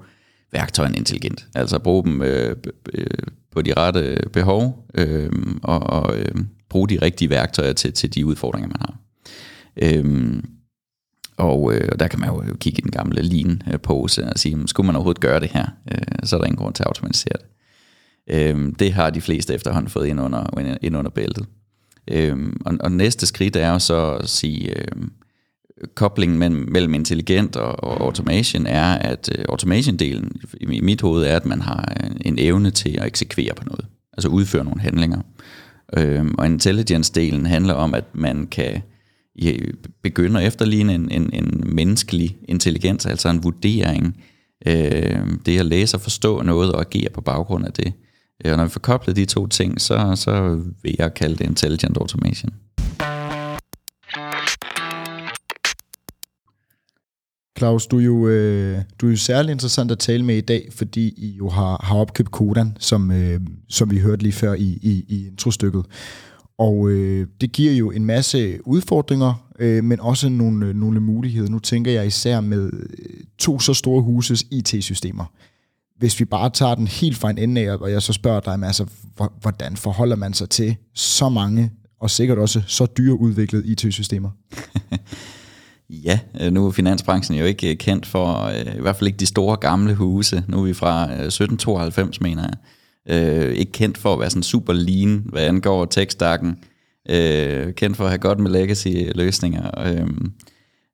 værktøjerne 0.52 0.96
intelligent. 0.96 1.46
Altså 1.54 1.76
at 1.76 1.82
bruge 1.82 2.04
dem 2.04 2.22
øh, 2.22 2.56
øh, 2.94 3.06
på 3.52 3.62
de 3.62 3.74
rette 3.76 4.18
behov, 4.32 4.86
øh, 4.94 5.32
og, 5.62 5.80
og 5.80 6.18
øh, 6.18 6.34
bruge 6.68 6.88
de 6.88 6.98
rigtige 7.02 7.30
værktøjer 7.30 7.72
til, 7.72 7.92
til 7.92 8.14
de 8.14 8.26
udfordringer, 8.26 8.68
man 8.68 8.80
har. 8.80 8.98
Øhm, 9.82 10.44
og 11.38 11.74
øh, 11.74 11.88
der 12.00 12.08
kan 12.08 12.20
man 12.20 12.28
jo 12.28 12.56
kigge 12.60 12.78
i 12.78 12.82
den 12.82 12.90
gamle 12.90 13.22
lean-pose 13.22 14.24
og 14.32 14.38
sige, 14.38 14.68
skulle 14.68 14.86
man 14.86 14.96
overhovedet 14.96 15.20
gøre 15.20 15.40
det 15.40 15.50
her, 15.52 15.66
øh, 15.92 15.98
så 16.24 16.36
er 16.36 16.40
der 16.40 16.46
ingen 16.46 16.58
grund 16.58 16.74
til 16.74 16.82
at 16.82 16.86
automatisere 16.86 17.36
det. 17.38 17.46
Øh, 18.30 18.72
det 18.78 18.92
har 18.92 19.10
de 19.10 19.20
fleste 19.20 19.54
efterhånden 19.54 19.90
fået 19.90 20.06
ind 20.06 20.20
under, 20.20 20.76
ind 20.82 20.96
under 20.96 21.10
bæltet. 21.10 21.46
Øh, 22.10 22.36
og, 22.66 22.76
og 22.80 22.92
næste 22.92 23.26
skridt 23.26 23.56
er 23.56 23.70
jo 23.70 23.78
så 23.78 24.10
at 24.14 24.28
sige, 24.28 24.78
øh, 24.78 25.08
koblingen 25.94 26.38
mellem, 26.38 26.68
mellem 26.70 26.94
intelligent 26.94 27.56
og, 27.56 27.84
og 27.84 28.00
automation 28.00 28.66
er, 28.66 28.92
at 28.94 29.30
øh, 29.38 29.44
automation-delen 29.48 30.32
i, 30.60 30.76
i 30.76 30.80
mit 30.80 31.00
hoved 31.00 31.24
er, 31.24 31.36
at 31.36 31.46
man 31.46 31.60
har 31.60 31.94
en, 32.04 32.16
en 32.24 32.36
evne 32.38 32.70
til 32.70 32.98
at 32.98 33.06
eksekvere 33.06 33.54
på 33.56 33.64
noget, 33.64 33.86
altså 34.12 34.28
udføre 34.28 34.64
nogle 34.64 34.80
handlinger. 34.80 35.20
Øh, 35.96 36.26
og 36.38 36.46
intelligence-delen 36.46 37.46
handler 37.46 37.74
om, 37.74 37.94
at 37.94 38.04
man 38.12 38.46
kan 38.46 38.82
begynde 40.02 40.40
at 40.40 40.46
efterligne 40.46 40.94
en, 40.94 41.10
en, 41.10 41.30
en 41.32 41.62
menneskelig 41.66 42.36
intelligens, 42.48 43.06
altså 43.06 43.28
en 43.28 43.44
vurdering, 43.44 44.24
øh, 44.66 45.20
det 45.46 45.58
at 45.58 45.66
læse 45.66 45.96
og 45.96 46.00
forstå 46.00 46.42
noget 46.42 46.72
og 46.72 46.80
agere 46.80 47.10
på 47.14 47.20
baggrund 47.20 47.66
af 47.66 47.72
det. 47.72 47.92
Øh, 48.44 48.52
og 48.52 48.56
når 48.56 48.64
vi 48.64 48.70
får 48.70 48.80
koblet 48.80 49.16
de 49.16 49.24
to 49.24 49.46
ting, 49.46 49.80
så, 49.80 50.12
så 50.14 50.62
vil 50.82 50.94
jeg 50.98 51.14
kalde 51.14 51.36
det 51.36 51.46
intelligent 51.46 51.96
automation. 51.96 52.52
Claus, 57.58 57.86
du 57.86 57.98
er, 57.98 58.02
jo, 58.02 58.28
øh, 58.28 58.78
du 59.00 59.06
er 59.06 59.10
jo 59.10 59.16
særlig 59.16 59.52
interessant 59.52 59.90
at 59.90 59.98
tale 59.98 60.24
med 60.24 60.36
i 60.36 60.40
dag, 60.40 60.68
fordi 60.72 61.14
I 61.16 61.36
jo 61.36 61.48
har, 61.48 61.80
har 61.84 61.96
opkøbt 61.96 62.30
Kodan, 62.30 62.76
som, 62.80 63.10
øh, 63.10 63.40
som 63.68 63.90
vi 63.90 63.98
hørte 63.98 64.22
lige 64.22 64.32
før 64.32 64.54
i, 64.54 64.78
i, 64.82 65.04
i 65.08 65.26
introstykket. 65.26 65.84
Og 66.58 66.90
øh, 66.90 67.26
det 67.40 67.52
giver 67.52 67.72
jo 67.72 67.90
en 67.90 68.04
masse 68.04 68.58
udfordringer, 68.66 69.48
øh, 69.58 69.84
men 69.84 70.00
også 70.00 70.28
nogle, 70.28 70.66
øh, 70.66 70.74
nogle 70.74 71.00
muligheder. 71.00 71.50
Nu 71.50 71.58
tænker 71.58 71.92
jeg 71.92 72.06
især 72.06 72.40
med 72.40 72.70
øh, 72.72 73.24
to 73.38 73.58
så 73.58 73.74
store 73.74 74.02
huses 74.02 74.44
IT-systemer 74.50 75.24
hvis 75.98 76.20
vi 76.20 76.24
bare 76.24 76.50
tager 76.50 76.74
den 76.74 76.86
helt 76.86 77.16
fra 77.16 77.30
en 77.30 77.38
ende 77.38 77.60
af, 77.60 77.76
og 77.76 77.90
jeg 77.90 78.02
så 78.02 78.12
spørger 78.12 78.40
dig, 78.40 78.58
altså, 78.62 78.86
hvordan 79.40 79.76
forholder 79.76 80.16
man 80.16 80.34
sig 80.34 80.50
til 80.50 80.76
så 80.94 81.28
mange, 81.28 81.70
og 82.00 82.10
sikkert 82.10 82.38
også 82.38 82.62
så 82.66 82.86
dyre 82.86 83.20
udviklede 83.20 83.66
IT-systemer? 83.66 84.30
ja, 86.06 86.18
øh, 86.40 86.52
nu 86.52 86.66
er 86.66 86.70
finansbranchen 86.70 87.38
jo 87.38 87.44
ikke 87.44 87.76
kendt 87.76 88.06
for, 88.06 88.50
i 88.76 88.80
hvert 88.80 88.96
fald 88.96 89.06
ikke 89.06 89.18
de 89.18 89.26
store 89.26 89.56
gamle 89.56 89.94
huse. 89.94 90.44
Nu 90.48 90.60
er 90.60 90.64
vi 90.64 90.72
fra 90.72 91.02
1792, 91.02 92.20
mener 92.20 92.42
jeg. 92.42 92.54
Øh, 93.10 93.52
ikke 93.52 93.72
kendt 93.72 93.98
for 93.98 94.12
at 94.12 94.20
være 94.20 94.30
sådan 94.30 94.42
super 94.42 94.72
lean, 94.72 95.22
hvad 95.24 95.42
angår 95.42 95.84
tekstakken. 95.84 96.56
Øh, 97.10 97.72
kendt 97.74 97.96
for 97.96 98.04
at 98.04 98.10
have 98.10 98.18
godt 98.18 98.38
med 98.38 98.50
legacy-løsninger. 98.50 99.86
Øh, 99.86 100.06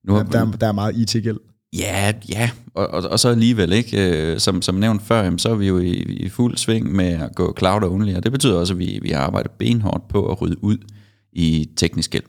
nu 0.04 0.12
har, 0.14 0.22
der, 0.22 0.50
der 0.50 0.66
er 0.66 0.72
meget 0.72 0.96
IT-gæld. 0.96 1.38
Ja, 1.78 2.12
ja, 2.28 2.50
og, 2.74 2.86
og, 2.88 3.02
og 3.02 3.20
så 3.20 3.28
alligevel 3.28 3.72
ikke, 3.72 4.32
øh, 4.32 4.38
som, 4.38 4.62
som 4.62 4.74
nævnt 4.74 5.02
før, 5.02 5.36
så 5.36 5.50
er 5.50 5.54
vi 5.54 5.66
jo 5.66 5.78
i, 5.78 5.92
i 5.92 6.28
fuld 6.28 6.56
sving 6.56 6.92
med 6.92 7.06
at 7.06 7.34
gå 7.34 7.54
cloud 7.58 7.82
only, 7.82 8.14
og 8.14 8.22
det 8.22 8.32
betyder 8.32 8.58
også, 8.58 8.74
at 8.74 8.78
vi, 8.78 8.98
vi 9.02 9.10
arbejder 9.10 9.48
benhårdt 9.58 10.08
på 10.08 10.26
at 10.26 10.42
rydde 10.42 10.64
ud 10.64 10.78
i 11.32 11.68
teknisk 11.76 12.10
gæld. 12.10 12.24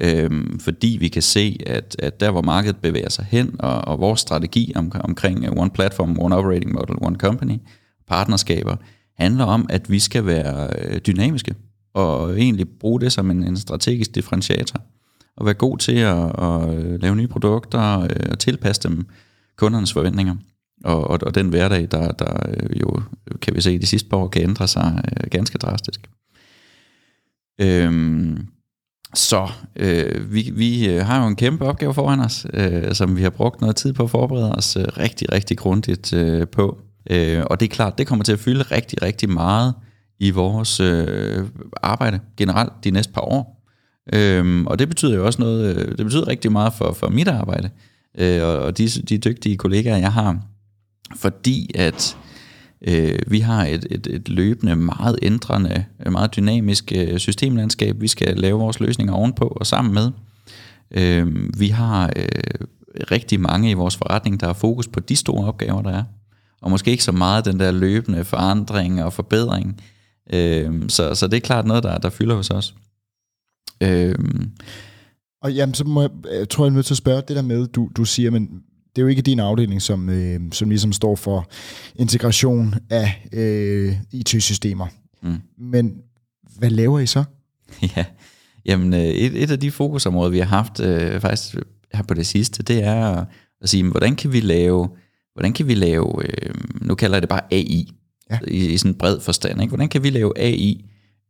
Øhm, 0.00 0.60
fordi 0.60 0.96
vi 1.00 1.08
kan 1.08 1.22
se, 1.22 1.60
at, 1.66 1.96
at 1.98 2.20
der 2.20 2.30
hvor 2.30 2.42
markedet 2.42 2.76
bevæger 2.76 3.08
sig 3.08 3.26
hen, 3.30 3.56
og, 3.58 3.80
og 3.80 4.00
vores 4.00 4.20
strategi 4.20 4.72
om, 4.76 4.92
omkring 5.00 5.58
One 5.58 5.70
Platform, 5.70 6.18
One 6.18 6.36
Operating 6.36 6.72
Model, 6.72 6.96
One 7.00 7.16
Company, 7.16 7.56
partnerskaber, 8.08 8.76
handler 9.14 9.44
om, 9.44 9.66
at 9.70 9.90
vi 9.90 9.98
skal 9.98 10.26
være 10.26 10.68
øh, 10.78 11.00
dynamiske, 11.06 11.54
og 11.94 12.38
egentlig 12.40 12.68
bruge 12.68 13.00
det 13.00 13.12
som 13.12 13.30
en, 13.30 13.44
en 13.44 13.56
strategisk 13.56 14.14
differentiator 14.14 14.80
og 15.36 15.46
være 15.46 15.54
god 15.54 15.78
til 15.78 15.96
at, 15.96 16.42
at 16.42 16.74
øh, 16.74 17.02
lave 17.02 17.16
nye 17.16 17.28
produkter 17.28 18.00
øh, 18.00 18.30
og 18.30 18.38
tilpasse 18.38 18.88
dem 18.88 19.06
kundernes 19.56 19.92
forventninger. 19.92 20.36
Og, 20.84 21.10
og, 21.10 21.18
og 21.22 21.34
den 21.34 21.48
hverdag, 21.48 21.88
der, 21.90 22.12
der 22.12 22.36
jo, 22.80 23.02
kan 23.42 23.54
vi 23.54 23.60
se, 23.60 23.78
de 23.78 23.86
sidste 23.86 24.08
par 24.08 24.16
år 24.16 24.28
kan 24.28 24.42
ændre 24.42 24.68
sig 24.68 25.02
ganske 25.30 25.58
drastisk. 25.58 26.10
Øhm, 27.60 28.46
så 29.14 29.48
øh, 29.76 30.32
vi, 30.32 30.50
vi 30.54 30.84
har 30.84 31.22
jo 31.22 31.28
en 31.28 31.36
kæmpe 31.36 31.64
opgave 31.64 31.94
foran 31.94 32.20
os, 32.20 32.46
øh, 32.52 32.94
som 32.94 33.16
vi 33.16 33.22
har 33.22 33.30
brugt 33.30 33.60
noget 33.60 33.76
tid 33.76 33.92
på 33.92 34.02
at 34.02 34.10
forberede 34.10 34.54
os 34.54 34.76
øh, 34.76 34.84
rigtig, 34.84 35.32
rigtig 35.32 35.58
grundigt 35.58 36.12
øh, 36.12 36.48
på. 36.48 36.78
Øh, 37.10 37.42
og 37.50 37.60
det 37.60 37.66
er 37.66 37.74
klart, 37.74 37.98
det 37.98 38.06
kommer 38.06 38.24
til 38.24 38.32
at 38.32 38.38
fylde 38.38 38.62
rigtig, 38.62 39.02
rigtig 39.02 39.30
meget 39.30 39.74
i 40.18 40.30
vores 40.30 40.80
øh, 40.80 41.44
arbejde 41.82 42.20
generelt 42.36 42.72
de 42.84 42.90
næste 42.90 43.12
par 43.12 43.20
år. 43.20 43.64
Øhm, 44.12 44.66
og 44.66 44.78
det 44.78 44.88
betyder 44.88 45.14
jo 45.14 45.26
også 45.26 45.42
noget, 45.42 45.76
øh, 45.76 45.88
det 45.98 46.06
betyder 46.06 46.28
rigtig 46.28 46.52
meget 46.52 46.72
for, 46.72 46.92
for 46.92 47.08
mit 47.08 47.28
arbejde, 47.28 47.70
øh, 48.18 48.42
og, 48.42 48.58
og 48.58 48.78
de, 48.78 48.88
de 48.88 49.18
dygtige 49.18 49.56
kollegaer, 49.56 49.96
jeg 49.96 50.12
har, 50.12 50.38
fordi 51.16 51.70
at 51.74 52.16
øh, 52.88 53.18
vi 53.26 53.40
har 53.40 53.64
et, 53.64 53.86
et, 53.90 54.06
et 54.06 54.28
løbende, 54.28 54.76
meget 54.76 55.18
ændrende, 55.22 55.84
meget 56.10 56.36
dynamisk 56.36 56.92
øh, 56.96 57.18
systemlandskab, 57.18 58.00
vi 58.00 58.08
skal 58.08 58.36
lave 58.36 58.58
vores 58.58 58.80
løsninger 58.80 59.14
ovenpå 59.14 59.44
og 59.44 59.66
sammen 59.66 59.94
med. 59.94 60.10
Øh, 60.90 61.26
vi 61.58 61.68
har 61.68 62.12
øh, 62.16 62.66
rigtig 63.10 63.40
mange 63.40 63.70
i 63.70 63.74
vores 63.74 63.96
forretning, 63.96 64.40
der 64.40 64.46
har 64.46 64.54
fokus 64.54 64.88
på 64.88 65.00
de 65.00 65.16
store 65.16 65.48
opgaver, 65.48 65.82
der 65.82 65.90
er, 65.90 66.04
og 66.64 66.70
måske 66.70 66.90
ikke 66.90 67.04
så 67.04 67.12
meget 67.12 67.44
den 67.44 67.60
der 67.60 67.70
løbende 67.70 68.24
forandring 68.24 69.04
og 69.04 69.12
forbedring. 69.12 69.80
Øh, 70.32 70.88
så, 70.88 71.14
så 71.14 71.26
det 71.26 71.36
er 71.36 71.40
klart 71.40 71.66
noget, 71.66 71.82
der, 71.82 71.98
der 71.98 72.10
fylder 72.10 72.34
hos 72.34 72.50
os. 72.50 72.74
Øh, 73.80 74.14
og 75.42 75.52
jamen, 75.52 75.74
så 75.74 75.84
må 75.84 76.00
jeg, 76.00 76.10
jeg 76.32 76.48
tror, 76.48 76.64
jeg 76.64 76.70
er 76.70 76.74
nødt 76.74 76.86
til 76.86 76.94
at 76.94 76.98
spørge 76.98 77.22
det 77.28 77.36
der 77.36 77.42
med, 77.42 77.66
du, 77.66 77.90
du 77.96 78.04
siger, 78.04 78.30
men 78.30 78.48
det 78.96 78.98
er 78.98 79.02
jo 79.02 79.08
ikke 79.08 79.22
din 79.22 79.40
afdeling, 79.40 79.82
som, 79.82 80.08
øh, 80.08 80.40
som 80.52 80.68
ligesom 80.68 80.92
står 80.92 81.16
for 81.16 81.48
integration 81.96 82.74
af 82.90 83.28
øh, 83.32 83.94
IT-systemer. 84.12 84.86
Mm. 85.22 85.36
Men 85.58 85.94
hvad 86.58 86.70
laver 86.70 86.98
I 86.98 87.06
så? 87.06 87.24
Ja, 87.96 88.04
jamen 88.66 88.92
et, 88.92 89.42
et 89.42 89.50
af 89.50 89.60
de 89.60 89.70
fokusområder, 89.70 90.30
vi 90.30 90.38
har 90.38 90.46
haft 90.46 90.80
øh, 90.80 91.20
faktisk 91.20 91.56
her 91.94 92.02
på 92.02 92.14
det 92.14 92.26
sidste, 92.26 92.62
det 92.62 92.84
er 92.84 93.06
at, 93.06 93.26
at 93.60 93.68
sige, 93.68 93.90
hvordan 93.90 94.16
kan 94.16 94.32
vi 94.32 94.40
lave, 94.40 94.88
hvordan 95.34 95.52
kan 95.52 95.68
vi 95.68 95.74
lave 95.74 96.12
øh, 96.24 96.54
nu 96.80 96.94
kalder 96.94 97.16
jeg 97.16 97.22
det 97.22 97.28
bare 97.28 97.40
AI, 97.50 97.92
ja. 98.30 98.38
i, 98.48 98.72
i 98.72 98.76
sådan 98.76 98.90
en 98.90 98.98
bred 98.98 99.20
forstand. 99.20 99.60
Ikke? 99.60 99.70
Hvordan 99.70 99.88
kan 99.88 100.02
vi 100.02 100.10
lave 100.10 100.38
AI, 100.38 100.84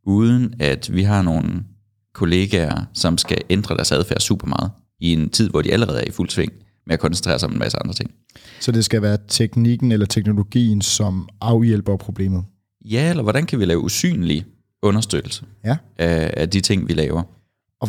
uden 0.05 0.53
at 0.59 0.93
vi 0.93 1.03
har 1.03 1.21
nogle 1.21 1.63
kollegaer, 2.13 2.85
som 2.93 3.17
skal 3.17 3.37
ændre 3.49 3.75
deres 3.75 3.91
adfærd 3.91 4.19
super 4.19 4.47
meget, 4.47 4.71
i 4.99 5.13
en 5.13 5.29
tid, 5.29 5.49
hvor 5.49 5.61
de 5.61 5.73
allerede 5.73 5.99
er 5.99 6.07
i 6.07 6.11
fuld 6.11 6.29
sving 6.29 6.51
med 6.87 6.93
at 6.93 6.99
koncentrere 6.99 7.39
sig 7.39 7.47
om 7.47 7.53
en 7.53 7.59
masse 7.59 7.77
andre 7.77 7.93
ting. 7.93 8.11
Så 8.59 8.71
det 8.71 8.85
skal 8.85 9.01
være 9.01 9.17
teknikken 9.27 9.91
eller 9.91 10.05
teknologien, 10.05 10.81
som 10.81 11.29
afhjælper 11.41 11.97
problemet? 11.97 12.43
Ja, 12.85 13.09
eller 13.09 13.23
hvordan 13.23 13.45
kan 13.45 13.59
vi 13.59 13.65
lave 13.65 13.79
usynlig 13.79 14.45
understøttelse 14.83 15.45
ja. 15.65 15.77
af, 15.97 16.33
af 16.37 16.49
de 16.49 16.61
ting, 16.61 16.87
vi 16.87 16.93
laver? 16.93 17.23
Og 17.81 17.87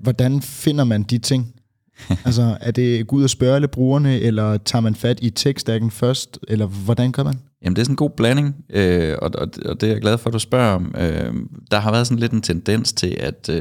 hvordan 0.00 0.42
finder 0.42 0.84
man 0.84 1.02
de 1.02 1.18
ting? 1.18 1.54
altså, 2.26 2.56
er 2.60 2.70
det 2.70 3.06
gå 3.06 3.16
ud 3.16 3.22
og 3.22 3.30
spørge 3.30 3.68
brugerne, 3.68 4.20
eller 4.20 4.56
tager 4.56 4.82
man 4.82 4.94
fat 4.94 5.18
i 5.22 5.30
tekstakken 5.30 5.90
først, 5.90 6.38
eller 6.48 6.66
hvordan 6.66 7.12
gør 7.12 7.22
man? 7.22 7.34
Jamen, 7.62 7.76
det 7.76 7.80
er 7.80 7.84
sådan 7.84 7.92
en 7.92 7.96
god 7.96 8.10
blanding, 8.10 8.56
øh, 8.70 9.14
og, 9.22 9.30
og, 9.34 9.48
og 9.64 9.80
det 9.80 9.86
er 9.88 9.92
jeg 9.92 10.00
glad 10.00 10.18
for, 10.18 10.28
at 10.30 10.34
du 10.34 10.38
spørger 10.38 10.74
om. 10.74 10.94
Øh, 10.98 11.32
der 11.70 11.78
har 11.78 11.92
været 11.92 12.06
sådan 12.06 12.18
lidt 12.18 12.32
en 12.32 12.42
tendens 12.42 12.92
til, 12.92 13.16
at 13.20 13.48
øh, 13.52 13.60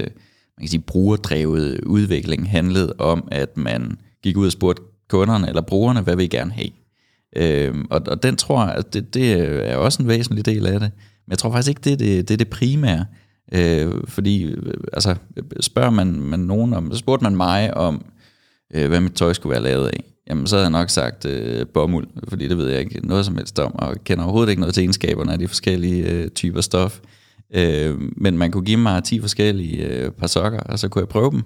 man 0.57 0.61
kan 0.61 0.67
sige, 0.67 0.81
brugerdrevet 0.81 1.81
udvikling 1.81 2.49
handlede 2.49 2.93
om, 2.97 3.27
at 3.31 3.57
man 3.57 3.97
gik 4.23 4.37
ud 4.37 4.45
og 4.45 4.51
spurgte 4.51 4.83
kunderne 5.09 5.47
eller 5.47 5.61
brugerne, 5.61 6.01
hvad 6.01 6.15
vil 6.15 6.23
I 6.23 6.27
gerne 6.27 6.51
have? 6.51 6.69
Øh, 7.35 7.75
og, 7.89 8.01
og 8.07 8.23
den 8.23 8.35
tror 8.35 8.65
jeg, 8.65 8.75
at 8.75 8.93
det, 8.93 9.13
det 9.13 9.31
er 9.71 9.75
også 9.75 10.03
en 10.03 10.07
væsentlig 10.09 10.45
del 10.45 10.65
af 10.65 10.79
det. 10.79 10.91
Men 11.25 11.29
jeg 11.29 11.37
tror 11.37 11.51
faktisk 11.51 11.69
ikke, 11.69 11.81
det 11.83 11.93
er 11.93 11.97
det, 11.97 12.27
det, 12.27 12.33
er 12.33 12.37
det 12.37 12.49
primære. 12.49 13.05
Øh, 13.51 13.91
fordi 14.07 14.55
altså, 14.93 15.15
spørger 15.59 15.89
man, 15.89 16.07
man 16.21 16.39
nogen 16.39 16.73
om, 16.73 16.91
så 16.91 16.97
spurgte 16.97 17.23
man 17.23 17.35
mig 17.35 17.77
om, 17.77 18.05
øh, 18.73 18.87
hvad 18.87 19.01
mit 19.01 19.13
tøj 19.13 19.33
skulle 19.33 19.51
være 19.51 19.63
lavet 19.63 19.87
af, 19.87 20.03
jamen 20.29 20.47
så 20.47 20.55
havde 20.55 20.63
jeg 20.63 20.71
nok 20.71 20.89
sagt 20.89 21.25
øh, 21.25 21.65
bomuld, 21.73 22.07
fordi 22.27 22.47
det 22.47 22.57
ved 22.57 22.69
jeg 22.69 22.79
ikke 22.79 23.07
noget 23.07 23.25
som 23.25 23.35
helst 23.35 23.59
om, 23.59 23.75
og 23.75 24.03
kender 24.03 24.23
overhovedet 24.23 24.49
ikke 24.49 24.59
noget 24.59 24.73
til 24.73 24.81
egenskaberne 24.81 25.31
af 25.31 25.39
de 25.39 25.47
forskellige 25.47 26.11
øh, 26.11 26.29
typer 26.29 26.61
stof. 26.61 26.99
Øh, 27.53 27.95
men 28.17 28.37
man 28.37 28.51
kunne 28.51 28.65
give 28.65 28.77
mig 28.77 29.03
10 29.03 29.19
forskellige 29.19 29.87
øh, 29.87 30.11
par 30.11 30.27
sokker, 30.27 30.59
og 30.59 30.79
så 30.79 30.87
kunne 30.87 30.99
jeg 30.99 31.09
prøve 31.09 31.31
dem. 31.31 31.43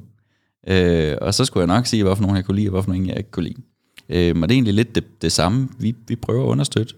Øh, 0.67 1.17
og 1.21 1.33
så 1.33 1.45
skulle 1.45 1.61
jeg 1.61 1.75
nok 1.75 1.85
sige, 1.85 2.03
hvorfor 2.03 2.21
nogen 2.21 2.37
jeg 2.37 2.45
kunne 2.45 2.55
lide, 2.55 2.67
og 2.67 2.71
hvorfor 2.71 2.91
nogen 2.91 3.07
jeg 3.07 3.17
ikke 3.17 3.31
kunne 3.31 3.43
lide. 3.43 3.61
Øh, 4.09 4.41
og 4.41 4.49
det 4.49 4.55
er 4.55 4.55
egentlig 4.55 4.73
lidt 4.73 4.95
det, 4.95 5.21
det 5.21 5.31
samme, 5.31 5.69
vi, 5.79 5.95
vi 6.07 6.15
prøver 6.15 6.43
at 6.43 6.49
understøtte. 6.49 6.93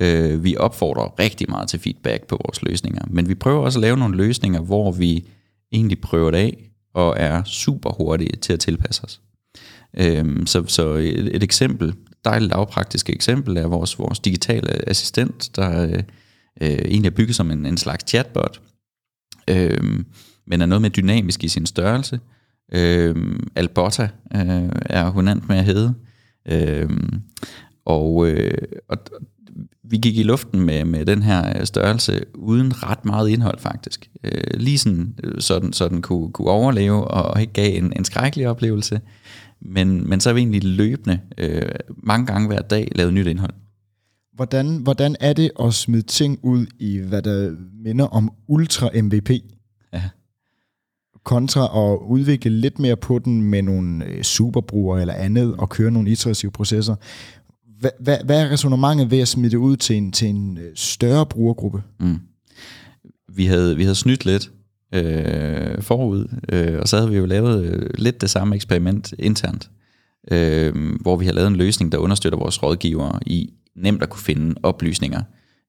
Øh, 0.00 0.44
vi 0.44 0.56
opfordrer 0.56 1.18
rigtig 1.18 1.50
meget 1.50 1.68
til 1.68 1.80
feedback 1.80 2.26
på 2.26 2.40
vores 2.44 2.62
løsninger, 2.62 3.02
men 3.10 3.28
vi 3.28 3.34
prøver 3.34 3.60
også 3.60 3.78
at 3.78 3.80
lave 3.80 3.96
nogle 3.96 4.16
løsninger, 4.16 4.60
hvor 4.60 4.92
vi 4.92 5.24
egentlig 5.72 6.00
prøver 6.00 6.30
det 6.30 6.38
af, 6.38 6.70
og 6.94 7.14
er 7.18 7.44
super 7.44 7.90
hurtige 7.90 8.36
til 8.36 8.52
at 8.52 8.60
tilpasse 8.60 9.04
os. 9.04 9.20
Øhm, 9.96 10.46
så, 10.46 10.64
så 10.66 10.88
et, 10.94 11.36
et 11.36 11.42
eksempel, 11.42 11.94
dejligt 12.24 12.50
lavpraktisk 12.50 13.10
eksempel, 13.10 13.56
er 13.56 13.66
vores, 13.66 13.98
vores 13.98 14.18
digitale 14.18 14.88
assistent, 14.88 15.56
der 15.56 15.82
øh, 15.82 16.02
øh 16.60 16.68
egentlig 16.68 17.10
er 17.10 17.14
bygget 17.16 17.36
som 17.36 17.50
en, 17.50 17.66
en 17.66 17.76
slags 17.76 18.04
chatbot, 18.08 18.60
øh, 19.50 20.04
men 20.46 20.60
er 20.60 20.66
noget 20.66 20.82
mere 20.82 20.92
dynamisk 20.92 21.44
i 21.44 21.48
sin 21.48 21.66
størrelse. 21.66 22.20
Øh, 22.72 23.38
Albotta 23.56 24.08
øh, 24.34 24.70
er 24.86 25.10
hun 25.10 25.24
med 25.24 25.56
at 25.56 25.64
hedde. 25.64 25.94
Øh, 26.48 26.90
og, 27.84 28.28
øh, 28.28 28.58
og 28.88 28.98
vi 29.90 29.96
gik 29.96 30.18
i 30.18 30.22
luften 30.22 30.60
med, 30.60 30.84
med 30.84 31.06
den 31.06 31.22
her 31.22 31.64
størrelse 31.64 32.24
uden 32.34 32.82
ret 32.82 33.04
meget 33.04 33.28
indhold 33.28 33.58
faktisk. 33.58 34.10
Øh, 34.24 34.60
lige 34.60 34.78
sådan, 34.78 35.14
øh, 35.24 35.40
så 35.40 35.58
den, 35.58 35.72
så 35.72 35.88
den 35.88 36.02
kunne, 36.02 36.32
kunne 36.32 36.50
overleve 36.50 37.04
og 37.04 37.40
ikke 37.40 37.52
gav 37.52 37.76
en, 37.76 37.92
en 37.96 38.04
skrækkelig 38.04 38.48
oplevelse. 38.48 39.00
Men, 39.60 40.08
men 40.08 40.20
så 40.20 40.28
har 40.28 40.34
vi 40.34 40.40
egentlig 40.40 40.64
løbende, 40.64 41.20
øh, 41.38 41.62
mange 41.88 42.26
gange 42.26 42.48
hver 42.48 42.62
dag, 42.62 42.88
lavet 42.94 43.14
nyt 43.14 43.26
indhold. 43.26 43.54
Hvordan, 44.32 44.76
hvordan 44.76 45.16
er 45.20 45.32
det 45.32 45.50
at 45.60 45.74
smide 45.74 46.02
ting 46.02 46.38
ud 46.42 46.66
i, 46.78 46.98
hvad 46.98 47.22
der 47.22 47.56
minder 47.84 48.04
om 48.04 48.32
Ultra 48.48 48.90
MVP? 49.02 49.30
Ja. 49.92 50.02
Kontra 51.24 51.92
at 51.92 51.98
udvikle 52.08 52.50
lidt 52.50 52.78
mere 52.78 52.96
på 52.96 53.18
den 53.18 53.42
med 53.42 53.62
nogle 53.62 54.04
øh, 54.04 54.22
superbrugere 54.22 55.00
eller 55.00 55.14
andet, 55.14 55.54
og 55.56 55.68
køre 55.68 55.90
nogle 55.90 56.10
iterative 56.10 56.50
processer. 56.50 56.94
Hvad, 57.80 57.90
hvad, 58.00 58.18
hvad 58.24 58.42
er 58.42 58.50
resonemanget 58.50 59.10
ved 59.10 59.18
at 59.18 59.28
smide 59.28 59.50
det 59.50 59.56
ud 59.56 59.76
til 59.76 59.96
en, 59.96 60.12
til 60.12 60.28
en 60.28 60.58
øh, 60.58 60.72
større 60.74 61.26
brugergruppe? 61.26 61.82
Mm. 62.00 62.18
Vi, 63.28 63.46
havde, 63.46 63.76
vi 63.76 63.82
havde 63.82 63.94
snydt 63.94 64.24
lidt 64.24 64.50
øh, 64.96 65.82
forud, 65.82 66.28
øh, 66.52 66.78
og 66.78 66.88
så 66.88 66.96
havde 66.96 67.10
vi 67.10 67.16
jo 67.16 67.26
lavet 67.26 67.64
øh, 67.64 67.90
lidt 67.98 68.20
det 68.20 68.30
samme 68.30 68.54
eksperiment 68.54 69.14
internt, 69.18 69.70
øh, 70.30 70.74
hvor 71.00 71.16
vi 71.16 71.26
har 71.26 71.32
lavet 71.32 71.48
en 71.48 71.56
løsning, 71.56 71.92
der 71.92 71.98
understøtter 71.98 72.38
vores 72.38 72.62
rådgivere 72.62 73.20
i 73.26 73.52
nemt 73.76 74.02
at 74.02 74.10
kunne 74.10 74.22
finde 74.22 74.54
oplysninger, 74.62 75.22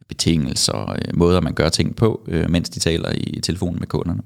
betingelser, 0.08 0.92
øh, 0.92 1.18
måder 1.18 1.42
man 1.42 1.54
gør 1.54 1.70
ting 1.70 1.96
på, 1.96 2.26
øh, 2.28 2.50
mens 2.50 2.70
de 2.70 2.80
taler 2.80 3.12
i 3.18 3.40
telefonen 3.42 3.80
med 3.80 3.88
kunderne. 3.88 4.22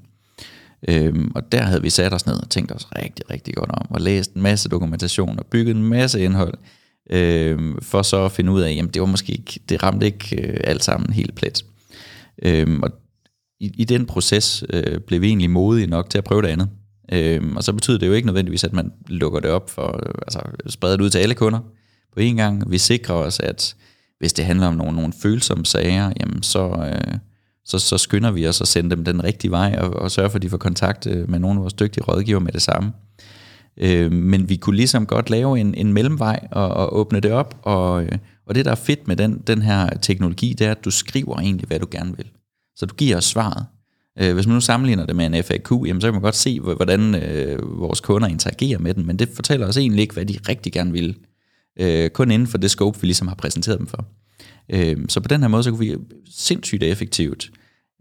Øhm, 0.88 1.32
og 1.34 1.52
der 1.52 1.62
havde 1.62 1.82
vi 1.82 1.90
sat 1.90 2.14
os 2.14 2.26
ned 2.26 2.34
og 2.34 2.50
tænkt 2.50 2.72
os 2.72 2.88
rigtig, 2.96 3.30
rigtig 3.30 3.54
godt 3.54 3.70
om, 3.70 3.86
og 3.90 4.00
læst 4.00 4.34
en 4.34 4.42
masse 4.42 4.68
dokumentation 4.68 5.38
og 5.38 5.46
bygget 5.46 5.76
en 5.76 5.84
masse 5.84 6.24
indhold, 6.24 6.54
øhm, 7.10 7.78
for 7.82 8.02
så 8.02 8.24
at 8.24 8.32
finde 8.32 8.52
ud 8.52 8.60
af, 8.60 8.74
jamen 8.74 8.90
det 8.90 9.02
var 9.02 9.06
måske 9.06 9.32
ikke, 9.32 9.60
det 9.68 9.82
ramte 9.82 10.06
ikke 10.06 10.42
øh, 10.42 10.60
alt 10.64 10.84
sammen 10.84 11.12
helt 11.12 11.34
plet. 11.34 11.64
Øhm, 12.42 12.82
og 12.82 12.90
i, 13.62 13.72
i 13.78 13.84
den 13.84 14.06
proces 14.06 14.64
øh, 14.70 15.00
blev 15.00 15.20
vi 15.20 15.26
egentlig 15.26 15.50
modige 15.50 15.86
nok 15.86 16.10
til 16.10 16.18
at 16.18 16.24
prøve 16.24 16.42
det 16.42 16.48
andet. 16.48 16.68
Øh, 17.12 17.42
og 17.56 17.64
så 17.64 17.72
betyder 17.72 17.98
det 17.98 18.06
jo 18.06 18.12
ikke 18.12 18.26
nødvendigvis, 18.26 18.64
at 18.64 18.72
man 18.72 18.92
lukker 19.06 19.40
det 19.40 19.50
op 19.50 19.70
for, 19.70 20.00
øh, 20.06 20.12
altså 20.22 20.40
spreder 20.68 20.96
det 20.96 21.04
ud 21.04 21.10
til 21.10 21.18
alle 21.18 21.34
kunder 21.34 21.60
på 22.12 22.20
en 22.20 22.36
gang. 22.36 22.70
Vi 22.70 22.78
sikrer 22.78 23.14
os, 23.14 23.40
at 23.40 23.74
hvis 24.18 24.32
det 24.32 24.44
handler 24.44 24.66
om 24.66 24.74
nogle, 24.74 24.96
nogle 24.96 25.12
følsomme 25.22 25.66
sager, 25.66 26.12
jamen 26.20 26.42
så, 26.42 26.90
øh, 26.92 27.18
så, 27.64 27.78
så 27.78 27.98
skynder 27.98 28.30
vi 28.30 28.48
os 28.48 28.60
at 28.60 28.68
sende 28.68 28.90
dem 28.90 29.04
den 29.04 29.24
rigtige 29.24 29.50
vej, 29.50 29.76
og, 29.78 29.90
og 29.90 30.10
sørge 30.10 30.30
for, 30.30 30.36
at 30.36 30.42
de 30.42 30.50
får 30.50 30.56
kontakt 30.56 31.06
øh, 31.06 31.30
med 31.30 31.38
nogle 31.38 31.58
af 31.58 31.62
vores 31.62 31.74
dygtige 31.74 32.04
rådgiver 32.04 32.40
med 32.40 32.52
det 32.52 32.62
samme. 32.62 32.92
Øh, 33.76 34.12
men 34.12 34.48
vi 34.48 34.56
kunne 34.56 34.76
ligesom 34.76 35.06
godt 35.06 35.30
lave 35.30 35.60
en, 35.60 35.74
en 35.74 35.92
mellemvej 35.92 36.46
og, 36.50 36.68
og 36.68 36.96
åbne 36.96 37.20
det 37.20 37.32
op, 37.32 37.58
og, 37.62 38.04
øh, 38.04 38.12
og 38.46 38.54
det 38.54 38.64
der 38.64 38.70
er 38.70 38.74
fedt 38.74 39.08
med 39.08 39.16
den, 39.16 39.42
den 39.46 39.62
her 39.62 39.86
teknologi, 39.88 40.52
det 40.58 40.66
er, 40.66 40.70
at 40.70 40.84
du 40.84 40.90
skriver 40.90 41.38
egentlig, 41.38 41.66
hvad 41.66 41.78
du 41.78 41.88
gerne 41.90 42.16
vil. 42.16 42.30
Så 42.76 42.86
du 42.86 42.94
giver 42.94 43.16
os 43.16 43.24
svaret. 43.24 43.66
Øh, 44.18 44.34
hvis 44.34 44.46
man 44.46 44.54
nu 44.54 44.60
sammenligner 44.60 45.06
det 45.06 45.16
med 45.16 45.26
en 45.26 45.44
FAQ, 45.44 45.70
jamen, 45.86 46.00
så 46.00 46.06
kan 46.06 46.12
man 46.12 46.22
godt 46.22 46.34
se, 46.34 46.60
hvordan 46.60 47.14
øh, 47.14 47.78
vores 47.80 48.00
kunder 48.00 48.28
interagerer 48.28 48.78
med 48.78 48.94
den, 48.94 49.06
men 49.06 49.18
det 49.18 49.28
fortæller 49.28 49.66
os 49.66 49.76
egentlig 49.76 50.02
ikke, 50.02 50.14
hvad 50.14 50.26
de 50.26 50.38
rigtig 50.48 50.72
gerne 50.72 50.92
vil. 50.92 51.16
Øh, 51.78 52.10
kun 52.10 52.30
inden 52.30 52.48
for 52.48 52.58
det 52.58 52.70
scope, 52.70 53.00
vi 53.00 53.06
ligesom 53.06 53.28
har 53.28 53.34
præsenteret 53.34 53.78
dem 53.78 53.86
for. 53.86 54.04
Øh, 54.68 54.96
så 55.08 55.20
på 55.20 55.28
den 55.28 55.40
her 55.40 55.48
måde, 55.48 55.62
så 55.62 55.70
kunne 55.70 55.86
vi 55.86 55.96
sindssygt 56.30 56.82
effektivt 56.82 57.50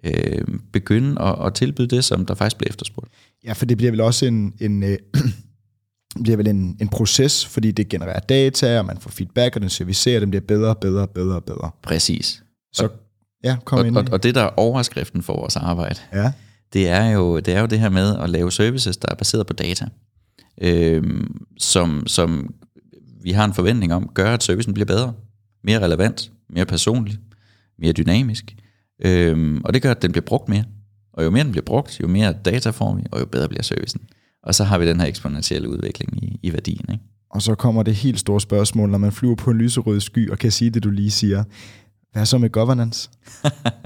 øh, 0.03 0.45
begynde 0.73 1.21
at, 1.21 1.45
at 1.45 1.53
tilbyde 1.53 1.87
det, 1.87 2.03
som 2.03 2.25
der 2.25 2.33
faktisk 2.33 2.57
bliver 2.57 2.69
efterspurgt. 2.69 3.11
Ja, 3.45 3.53
for 3.53 3.65
det 3.65 3.77
bliver 3.77 3.91
vel 3.91 4.01
også 4.01 4.25
en, 4.25 4.53
en 4.59 4.83
øh, 4.83 4.97
bliver 6.23 6.37
vel 6.37 6.47
en, 6.47 6.77
en 6.81 6.87
proces, 6.87 7.45
fordi 7.45 7.71
det 7.71 7.89
genererer 7.89 8.19
data, 8.19 8.79
og 8.79 8.85
man 8.85 8.97
får 8.97 9.09
feedback, 9.09 9.55
og 9.55 9.61
den 9.61 9.69
servicerer, 9.69 10.19
den 10.19 10.29
bliver 10.29 10.41
bedre, 10.47 10.75
bedre, 10.75 11.07
bedre, 11.07 11.41
bedre. 11.41 11.71
Præcis. 11.83 12.43
Så 12.73 12.89
Ja, 13.43 13.57
kom 13.65 13.79
og, 13.79 13.87
ind. 13.87 13.97
Og, 13.97 14.05
og 14.11 14.23
det, 14.23 14.35
der 14.35 14.41
er 14.41 14.49
overskriften 14.57 15.23
for 15.23 15.33
vores 15.33 15.55
arbejde, 15.55 15.99
ja. 16.13 16.31
det, 16.73 16.89
er 16.89 17.05
jo, 17.09 17.39
det 17.39 17.55
er 17.55 17.59
jo 17.59 17.65
det 17.65 17.79
her 17.79 17.89
med 17.89 18.17
at 18.17 18.29
lave 18.29 18.51
services, 18.51 18.97
der 18.97 19.07
er 19.11 19.15
baseret 19.15 19.47
på 19.47 19.53
data, 19.53 19.85
øhm, 20.61 21.45
som, 21.59 22.07
som 22.07 22.53
vi 23.23 23.31
har 23.31 23.45
en 23.45 23.53
forventning 23.53 23.93
om, 23.93 24.09
gør, 24.13 24.33
at 24.33 24.43
servicen 24.43 24.73
bliver 24.73 24.85
bedre, 24.85 25.13
mere 25.63 25.79
relevant, 25.79 26.31
mere 26.49 26.65
personlig, 26.65 27.17
mere 27.79 27.91
dynamisk, 27.91 28.55
øhm, 29.05 29.61
og 29.65 29.73
det 29.73 29.81
gør, 29.81 29.91
at 29.91 30.01
den 30.01 30.11
bliver 30.11 30.25
brugt 30.25 30.49
mere. 30.49 30.63
Og 31.13 31.23
jo 31.23 31.29
mere 31.29 31.43
den 31.43 31.51
bliver 31.51 31.65
brugt, 31.65 31.99
jo 32.01 32.07
mere 32.07 32.33
data 32.45 32.69
får 32.69 32.95
vi, 32.95 33.03
og 33.11 33.19
jo 33.19 33.25
bedre 33.25 33.47
bliver 33.47 33.63
servicen. 33.63 34.01
Og 34.43 34.55
så 34.55 34.63
har 34.63 34.77
vi 34.77 34.87
den 34.87 34.99
her 34.99 35.07
eksponentielle 35.07 35.69
udvikling 35.69 36.23
i, 36.23 36.39
i 36.43 36.53
værdien. 36.53 36.85
Ikke? 36.91 37.03
Og 37.29 37.41
så 37.41 37.55
kommer 37.55 37.83
det 37.83 37.95
helt 37.95 38.19
store 38.19 38.41
spørgsmål, 38.41 38.89
når 38.89 38.97
man 38.97 39.11
flyver 39.11 39.35
på 39.35 39.51
en 39.51 39.57
lyserød 39.57 39.99
sky 39.99 40.29
og 40.29 40.37
kan 40.37 40.51
sige 40.51 40.69
det, 40.69 40.83
du 40.83 40.89
lige 40.89 41.11
siger. 41.11 41.43
Hvad 42.11 42.25
så 42.25 42.37
med 42.37 42.49
governance? 42.49 43.09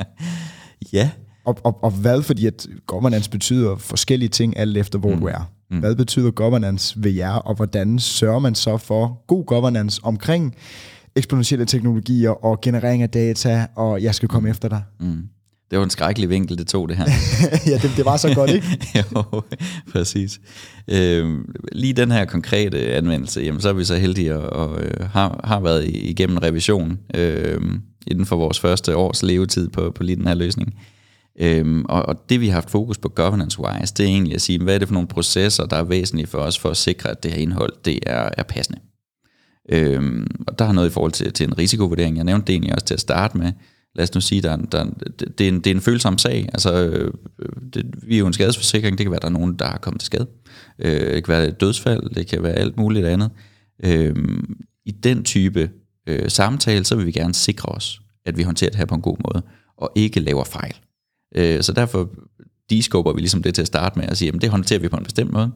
ja. 0.93 1.09
Og, 1.45 1.57
og, 1.63 1.83
og 1.83 1.91
hvad, 1.91 2.21
fordi 2.21 2.47
at 2.47 2.67
governance 2.87 3.29
betyder 3.29 3.75
forskellige 3.77 4.29
ting, 4.29 4.57
alt 4.57 4.77
efter 4.77 4.99
hvor 4.99 5.13
mm. 5.13 5.19
du 5.19 5.27
er. 5.27 5.51
Mm. 5.71 5.79
Hvad 5.79 5.95
betyder 5.95 6.31
governance 6.31 7.03
ved 7.03 7.11
jer, 7.11 7.31
og 7.31 7.55
hvordan 7.55 7.99
sørger 7.99 8.39
man 8.39 8.55
så 8.55 8.77
for 8.77 9.23
god 9.27 9.45
governance 9.45 10.01
omkring 10.03 10.55
eksponentielle 11.15 11.65
teknologier 11.65 12.29
og 12.29 12.61
generering 12.61 13.03
af 13.03 13.09
data, 13.09 13.67
og 13.75 14.03
jeg 14.03 14.15
skal 14.15 14.29
komme 14.29 14.47
mm. 14.47 14.51
efter 14.51 14.69
dig? 14.69 14.83
Mm. 14.99 15.23
Det 15.71 15.77
var 15.79 15.83
en 15.83 15.89
skrækkelig 15.89 16.29
vinkel, 16.29 16.57
det 16.57 16.67
tog 16.67 16.89
det 16.89 16.97
her. 16.97 17.05
ja, 17.71 17.77
det, 17.77 17.91
det 17.97 18.05
var 18.05 18.17
så 18.17 18.35
godt, 18.35 18.51
ikke? 18.51 18.67
jo, 19.15 19.41
præcis. 19.91 20.39
Øhm, 20.87 21.55
lige 21.71 21.93
den 21.93 22.11
her 22.11 22.25
konkrete 22.25 22.93
anvendelse, 22.93 23.41
jamen, 23.41 23.61
så 23.61 23.69
er 23.69 23.73
vi 23.73 23.83
så 23.83 23.95
heldige 23.95 24.33
at, 24.33 24.39
og, 24.39 24.81
øh, 24.81 25.09
har, 25.09 25.39
har 25.43 25.59
været 25.59 25.85
igennem 25.87 26.37
revision 26.37 26.99
øh, 27.15 27.61
inden 28.07 28.25
for 28.25 28.35
vores 28.35 28.59
første 28.59 28.95
års 28.95 29.23
levetid 29.23 29.69
på, 29.69 29.91
på 29.91 30.03
lige 30.03 30.15
den 30.15 30.27
her 30.27 30.33
løsning. 30.33 30.79
Øhm, 31.39 31.85
og, 31.89 32.05
og 32.05 32.29
det 32.29 32.41
vi 32.41 32.47
har 32.47 32.53
haft 32.53 32.69
fokus 32.69 32.97
på 32.97 33.09
governance-wise, 33.15 33.93
det 33.97 33.99
er 33.99 34.09
egentlig 34.09 34.35
at 34.35 34.41
sige, 34.41 34.63
hvad 34.63 34.75
er 34.75 34.79
det 34.79 34.87
for 34.87 34.93
nogle 34.93 35.07
processer, 35.07 35.65
der 35.65 35.75
er 35.75 35.83
væsentlige 35.83 36.27
for 36.27 36.37
os 36.37 36.59
for 36.59 36.69
at 36.69 36.77
sikre, 36.77 37.09
at 37.09 37.23
det 37.23 37.31
her 37.31 37.41
indhold 37.41 37.73
det 37.85 37.99
er, 38.05 38.29
er 38.37 38.43
passende. 38.43 38.79
Øhm, 39.69 40.27
og 40.47 40.59
der 40.59 40.65
har 40.65 40.73
noget 40.73 40.89
i 40.89 40.93
forhold 40.93 41.11
til, 41.11 41.33
til 41.33 41.47
en 41.47 41.57
risikovurdering. 41.57 42.15
Jeg 42.15 42.23
nævnte 42.23 42.47
det 42.47 42.53
egentlig 42.53 42.73
også 42.73 42.85
til 42.85 42.93
at 42.93 42.99
starte 42.99 43.37
med 43.37 43.51
lad 43.95 44.03
os 44.03 44.15
nu 44.15 44.21
sige, 44.21 44.41
der, 44.41 44.55
der, 44.55 44.85
det, 45.37 45.41
er 45.41 45.47
en, 45.47 45.59
det 45.59 45.67
er 45.67 45.75
en 45.75 45.81
følsom 45.81 46.17
sag. 46.17 46.49
Altså, 46.53 46.73
øh, 46.73 47.11
øh, 47.39 47.49
det, 47.73 47.85
vi 48.07 48.15
er 48.15 48.19
jo 48.19 48.27
en 48.27 48.33
skadesforsikring, 48.33 48.97
det 48.97 49.03
kan 49.05 49.11
være, 49.11 49.19
der 49.19 49.27
er 49.27 49.31
nogen, 49.31 49.55
der 49.59 49.65
har 49.65 49.77
kommet 49.77 50.01
til 50.01 50.05
skade. 50.05 50.27
Øh, 50.79 51.15
det 51.15 51.23
kan 51.23 51.33
være 51.33 51.47
et 51.47 51.61
dødsfald, 51.61 52.15
det 52.15 52.27
kan 52.27 52.43
være 52.43 52.53
alt 52.53 52.77
muligt 52.77 53.05
andet. 53.05 53.29
Øh, 53.83 54.15
I 54.85 54.91
den 54.91 55.23
type 55.23 55.69
øh, 56.07 56.29
samtale, 56.29 56.85
så 56.85 56.95
vil 56.95 57.05
vi 57.05 57.11
gerne 57.11 57.33
sikre 57.33 57.69
os, 57.69 58.01
at 58.25 58.37
vi 58.37 58.43
håndterer 58.43 58.69
det 58.69 58.77
her 58.77 58.85
på 58.85 58.95
en 58.95 59.01
god 59.01 59.17
måde, 59.33 59.43
og 59.77 59.91
ikke 59.95 60.19
laver 60.19 60.43
fejl. 60.43 60.75
Øh, 61.35 61.63
så 61.63 61.73
derfor 61.73 62.09
de 62.69 62.83
vi 63.15 63.19
ligesom 63.19 63.43
det 63.43 63.55
til 63.55 63.61
at 63.61 63.67
starte 63.67 63.99
med, 63.99 64.09
og 64.09 64.17
siger, 64.17 64.31
at 64.35 64.41
det 64.41 64.49
håndterer 64.49 64.79
vi 64.79 64.87
på 64.87 64.97
en 64.97 65.03
bestemt 65.03 65.31
måde. 65.31 65.51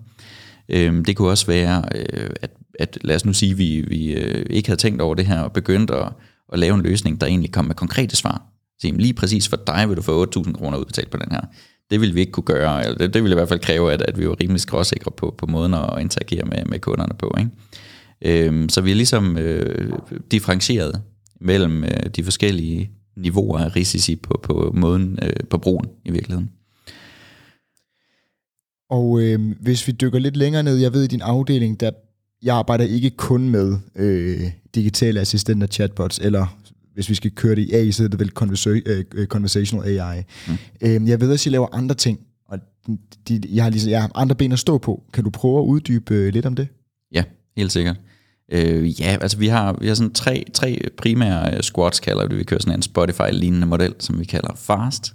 Øh, 0.69 1.05
det 1.05 1.15
kunne 1.15 1.29
også 1.29 1.47
være, 1.47 1.83
øh, 1.95 2.29
at, 2.41 2.51
at 2.79 2.97
lad 3.01 3.15
os 3.15 3.25
nu 3.25 3.33
sige, 3.33 3.51
at 3.51 3.57
vi, 3.57 3.81
vi 3.87 4.13
øh, 4.13 4.45
ikke 4.49 4.69
havde 4.69 4.81
tænkt 4.81 5.01
over 5.01 5.15
det 5.15 5.25
her, 5.25 5.39
og 5.39 5.53
begyndt 5.53 5.91
at 5.91 6.13
at 6.53 6.59
lave 6.59 6.75
en 6.75 6.81
løsning, 6.81 7.21
der 7.21 7.27
egentlig 7.27 7.51
kom 7.51 7.65
med 7.65 7.75
konkrete 7.75 8.15
svar. 8.15 8.41
Så 8.79 8.91
lige 8.93 9.13
præcis 9.13 9.47
for 9.47 9.57
dig 9.67 9.89
vil 9.89 9.97
du 9.97 10.01
få 10.01 10.25
8.000 10.25 10.53
kroner 10.53 10.77
udbetalt 10.77 11.09
på 11.09 11.17
den 11.17 11.31
her. 11.31 11.41
Det 11.91 12.01
vil 12.01 12.15
vi 12.15 12.19
ikke 12.19 12.31
kunne 12.31 12.43
gøre, 12.43 12.83
eller 12.83 12.97
det, 12.97 13.13
det 13.13 13.23
vil 13.23 13.31
i 13.31 13.35
hvert 13.35 13.49
fald 13.49 13.59
kræve, 13.59 13.93
at, 13.93 14.01
at 14.01 14.19
vi 14.19 14.27
var 14.27 14.35
rimelig 14.41 14.61
skråsikre 14.61 15.11
på, 15.11 15.35
på 15.37 15.45
måden 15.45 15.73
at 15.73 16.01
interagere 16.01 16.45
med, 16.45 16.65
med 16.65 16.79
kunderne 16.79 17.13
på. 17.19 17.35
Ikke? 17.39 17.51
Øhm, 18.21 18.69
så 18.69 18.81
vi 18.81 18.91
er 18.91 18.95
ligesom 18.95 19.37
øh, 19.37 19.93
differentieret 20.31 21.01
mellem 21.41 21.83
øh, 21.83 22.09
de 22.15 22.23
forskellige 22.23 22.91
niveauer 23.17 23.59
af 23.59 23.75
risici 23.75 24.15
på, 24.15 24.39
på 24.43 24.71
måden 24.75 25.19
øh, 25.23 25.33
på 25.49 25.57
brugen 25.57 25.85
i 26.05 26.11
virkeligheden. 26.11 26.49
Og 28.89 29.21
øh, 29.21 29.39
hvis 29.59 29.87
vi 29.87 29.91
dykker 29.91 30.19
lidt 30.19 30.37
længere 30.37 30.63
ned, 30.63 30.77
jeg 30.77 30.93
ved 30.93 31.03
i 31.03 31.07
din 31.07 31.21
afdeling, 31.21 31.79
der 31.79 31.91
jeg 32.43 32.55
arbejder 32.55 32.85
ikke 32.85 33.09
kun 33.09 33.49
med 33.49 33.77
øh, 33.95 34.51
digitale 34.75 35.19
assistenter, 35.19 35.67
chatbots, 35.67 36.19
eller 36.19 36.59
hvis 36.93 37.09
vi 37.09 37.15
skal 37.15 37.31
køre 37.31 37.55
det 37.55 37.61
i 37.61 37.73
AI, 37.73 37.91
så 37.91 38.03
er 38.03 38.07
det 38.07 38.19
vel 38.19 38.31
øh, 39.13 39.27
conversational 39.27 39.99
AI. 39.99 40.23
Mm. 40.47 40.53
Øh, 40.81 41.09
jeg 41.09 41.21
ved 41.21 41.33
at 41.33 41.45
I 41.45 41.49
laver 41.49 41.67
andre 41.71 41.95
ting, 41.95 42.19
og 42.47 42.59
de, 43.27 43.41
jeg, 43.49 43.63
har 43.63 43.69
ligesom, 43.69 43.91
jeg 43.91 44.01
har 44.01 44.11
andre 44.15 44.35
ben 44.35 44.51
at 44.51 44.59
stå 44.59 44.77
på. 44.77 45.03
Kan 45.13 45.23
du 45.23 45.29
prøve 45.29 45.59
at 45.59 45.65
uddybe 45.65 46.13
øh, 46.13 46.33
lidt 46.33 46.45
om 46.45 46.55
det? 46.55 46.67
Ja, 47.11 47.23
helt 47.57 47.71
sikkert. 47.71 47.97
Øh, 48.51 49.01
ja, 49.01 49.17
altså 49.21 49.37
vi 49.37 49.47
har, 49.47 49.77
vi 49.81 49.87
har 49.87 49.95
sådan 49.95 50.13
tre, 50.13 50.45
tre 50.53 50.79
primære 50.97 51.55
øh, 51.55 51.61
squads, 51.61 51.99
kalder 51.99 52.23
vi 52.23 52.29
det. 52.29 52.37
Vi 52.37 52.43
kører 52.43 52.61
sådan 52.61 52.75
en 52.75 52.81
Spotify-lignende 52.81 53.67
model, 53.67 53.93
som 53.99 54.19
vi 54.19 54.25
kalder 54.25 54.53
FAST, 54.55 55.13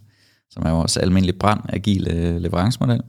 som 0.50 0.62
er 0.66 0.70
vores 0.70 0.96
almindelige 0.96 1.38
brand 1.38 1.60
agile 1.68 2.38
leverancemodel. 2.38 3.00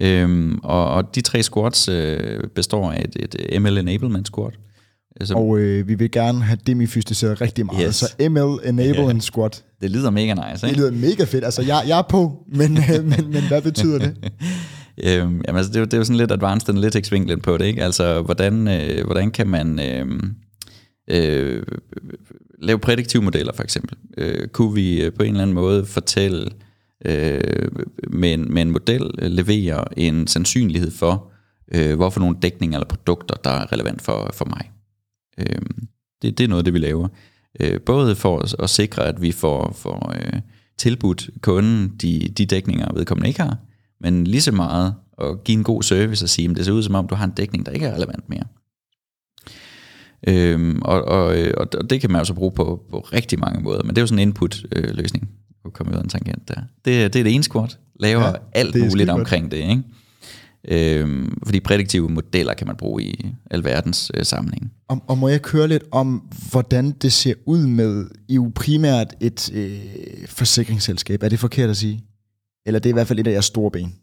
Øhm, 0.00 0.58
og, 0.62 0.90
og 0.90 1.14
de 1.14 1.20
tre 1.20 1.42
squats 1.42 1.88
øh, 1.88 2.44
består 2.54 2.92
af 2.92 3.06
et, 3.16 3.36
et 3.36 3.62
ML 3.62 3.78
Enablement 3.78 4.26
squat. 4.26 4.54
Som, 5.24 5.36
og 5.36 5.58
øh, 5.58 5.88
vi 5.88 5.94
vil 5.94 6.10
gerne 6.10 6.42
have 6.42 6.58
demifysticeret 6.66 7.40
rigtig 7.40 7.66
meget. 7.66 7.86
Yes. 7.86 7.96
Så 7.96 8.06
ML 8.20 8.68
Enablement 8.68 9.10
yeah. 9.10 9.20
Squat. 9.32 9.64
Det 9.80 9.90
lyder 9.90 10.10
mega 10.10 10.34
nice, 10.34 10.66
ikke? 10.66 10.66
Det 10.66 10.76
lyder 10.76 10.90
mega 10.90 11.24
fedt. 11.24 11.44
Altså, 11.44 11.62
jeg, 11.62 11.84
jeg 11.88 11.98
er 11.98 12.02
på, 12.02 12.44
men, 12.52 12.74
men, 13.04 13.30
men 13.30 13.48
hvad 13.48 13.62
betyder 13.62 13.98
det? 13.98 14.16
øhm, 15.04 15.42
jamen, 15.46 15.56
altså, 15.56 15.72
det, 15.72 15.76
er 15.76 15.80
jo, 15.80 15.84
det 15.84 15.94
er 15.94 15.98
jo 15.98 16.04
sådan 16.04 16.16
lidt 16.16 16.32
advanced 16.32 16.68
analytics-vinklen 16.68 17.40
på 17.40 17.56
det, 17.56 17.64
ikke? 17.64 17.84
Altså, 17.84 18.22
hvordan, 18.22 18.68
øh, 18.68 19.04
hvordan 19.04 19.30
kan 19.30 19.48
man... 19.48 19.80
Øh, 19.80 20.06
øh, 21.10 21.62
lave 22.58 22.78
prædiktive 22.78 23.22
modeller, 23.22 23.52
for 23.52 23.62
eksempel. 23.62 23.96
Øh, 24.16 24.48
kunne 24.48 24.74
vi 24.74 25.02
øh, 25.02 25.12
på 25.12 25.22
en 25.22 25.28
eller 25.28 25.42
anden 25.42 25.54
måde 25.54 25.86
fortælle 25.86 26.50
øh, 27.04 27.68
med, 28.08 28.34
en, 28.34 28.54
med 28.54 28.62
en 28.62 28.70
model 28.70 29.10
øh, 29.18 29.30
levere 29.30 29.98
en 29.98 30.26
sandsynlighed 30.26 30.90
for, 30.90 31.30
øh, 31.74 31.96
hvorfor 31.96 32.20
nogle 32.20 32.36
dækninger 32.42 32.78
eller 32.78 32.88
produkter, 32.88 33.34
der 33.34 33.50
er 33.50 33.72
relevant 33.72 34.02
for, 34.02 34.30
for 34.34 34.44
mig. 34.44 34.70
Øh, 35.38 35.62
det, 36.22 36.38
det 36.38 36.44
er 36.44 36.48
noget 36.48 36.64
det, 36.64 36.74
vi 36.74 36.78
laver. 36.78 37.08
Øh, 37.60 37.80
både 37.80 38.16
for 38.16 38.38
at, 38.38 38.56
at 38.58 38.70
sikre, 38.70 39.06
at 39.06 39.22
vi 39.22 39.32
får, 39.32 39.72
får 39.72 40.14
øh, 40.16 40.40
tilbudt 40.78 41.30
kunden 41.40 41.88
de, 42.02 42.28
de 42.38 42.46
dækninger, 42.46 42.92
vedkommende 42.94 43.28
ikke 43.28 43.42
har, 43.42 43.56
men 44.00 44.24
lige 44.24 44.40
så 44.40 44.52
meget 44.52 44.94
at 45.18 45.44
give 45.44 45.58
en 45.58 45.64
god 45.64 45.82
service 45.82 46.24
og 46.24 46.28
sige, 46.28 46.50
at 46.50 46.56
det 46.56 46.64
ser 46.64 46.72
ud 46.72 46.82
som 46.82 46.94
om, 46.94 47.08
du 47.08 47.14
har 47.14 47.24
en 47.24 47.30
dækning, 47.30 47.66
der 47.66 47.72
ikke 47.72 47.86
er 47.86 47.94
relevant 47.94 48.28
mere. 48.28 48.44
Øhm, 50.28 50.82
og, 50.82 51.04
og, 51.04 51.36
og 51.58 51.90
det 51.90 52.00
kan 52.00 52.10
man 52.10 52.20
også 52.20 52.34
bruge 52.34 52.52
på, 52.52 52.82
på 52.90 53.00
rigtig 53.00 53.38
mange 53.38 53.60
måder, 53.62 53.82
men 53.82 53.90
det 53.90 53.98
er 53.98 54.02
jo 54.02 54.06
sådan 54.06 54.18
en 54.18 54.28
input-løsning 54.28 55.28
kunne 55.62 55.72
komme 55.72 55.92
ud 55.92 55.98
af 55.98 56.02
en 56.02 56.08
tangent 56.08 56.48
der. 56.48 56.54
Det, 56.84 57.12
det 57.12 57.18
er 57.18 57.22
det 57.24 57.34
ene 57.34 57.44
squat. 57.44 57.78
Laver 58.00 58.26
ja, 58.26 58.32
alt 58.52 58.76
muligt 58.76 59.10
omkring 59.10 59.50
det, 59.50 59.56
ikke? 59.56 59.82
Øhm, 60.68 61.38
fordi 61.44 61.60
prædiktive 61.60 62.08
modeller 62.08 62.54
kan 62.54 62.66
man 62.66 62.76
bruge 62.76 63.02
i 63.02 63.34
alverdens 63.50 64.10
øh, 64.14 64.24
sammenhæng. 64.24 64.72
Og, 64.88 65.02
og 65.06 65.18
må 65.18 65.28
jeg 65.28 65.42
køre 65.42 65.68
lidt 65.68 65.84
om, 65.90 66.22
hvordan 66.50 66.90
det 66.90 67.12
ser 67.12 67.34
ud 67.46 67.66
med 67.66 68.06
jo 68.28 68.52
primært 68.54 69.14
et 69.20 69.52
øh, 69.54 69.78
forsikringsselskab? 70.26 71.22
Er 71.22 71.28
det 71.28 71.38
forkert 71.38 71.70
at 71.70 71.76
sige? 71.76 72.04
Eller 72.68 72.80
det 72.80 72.88
er 72.88 72.92
i 72.92 72.98
hvert 72.98 73.06
fald 73.06 73.18
et 73.18 73.26
af 73.26 73.32
jeres 73.32 73.44
store 73.44 73.70
ben? 73.70 73.94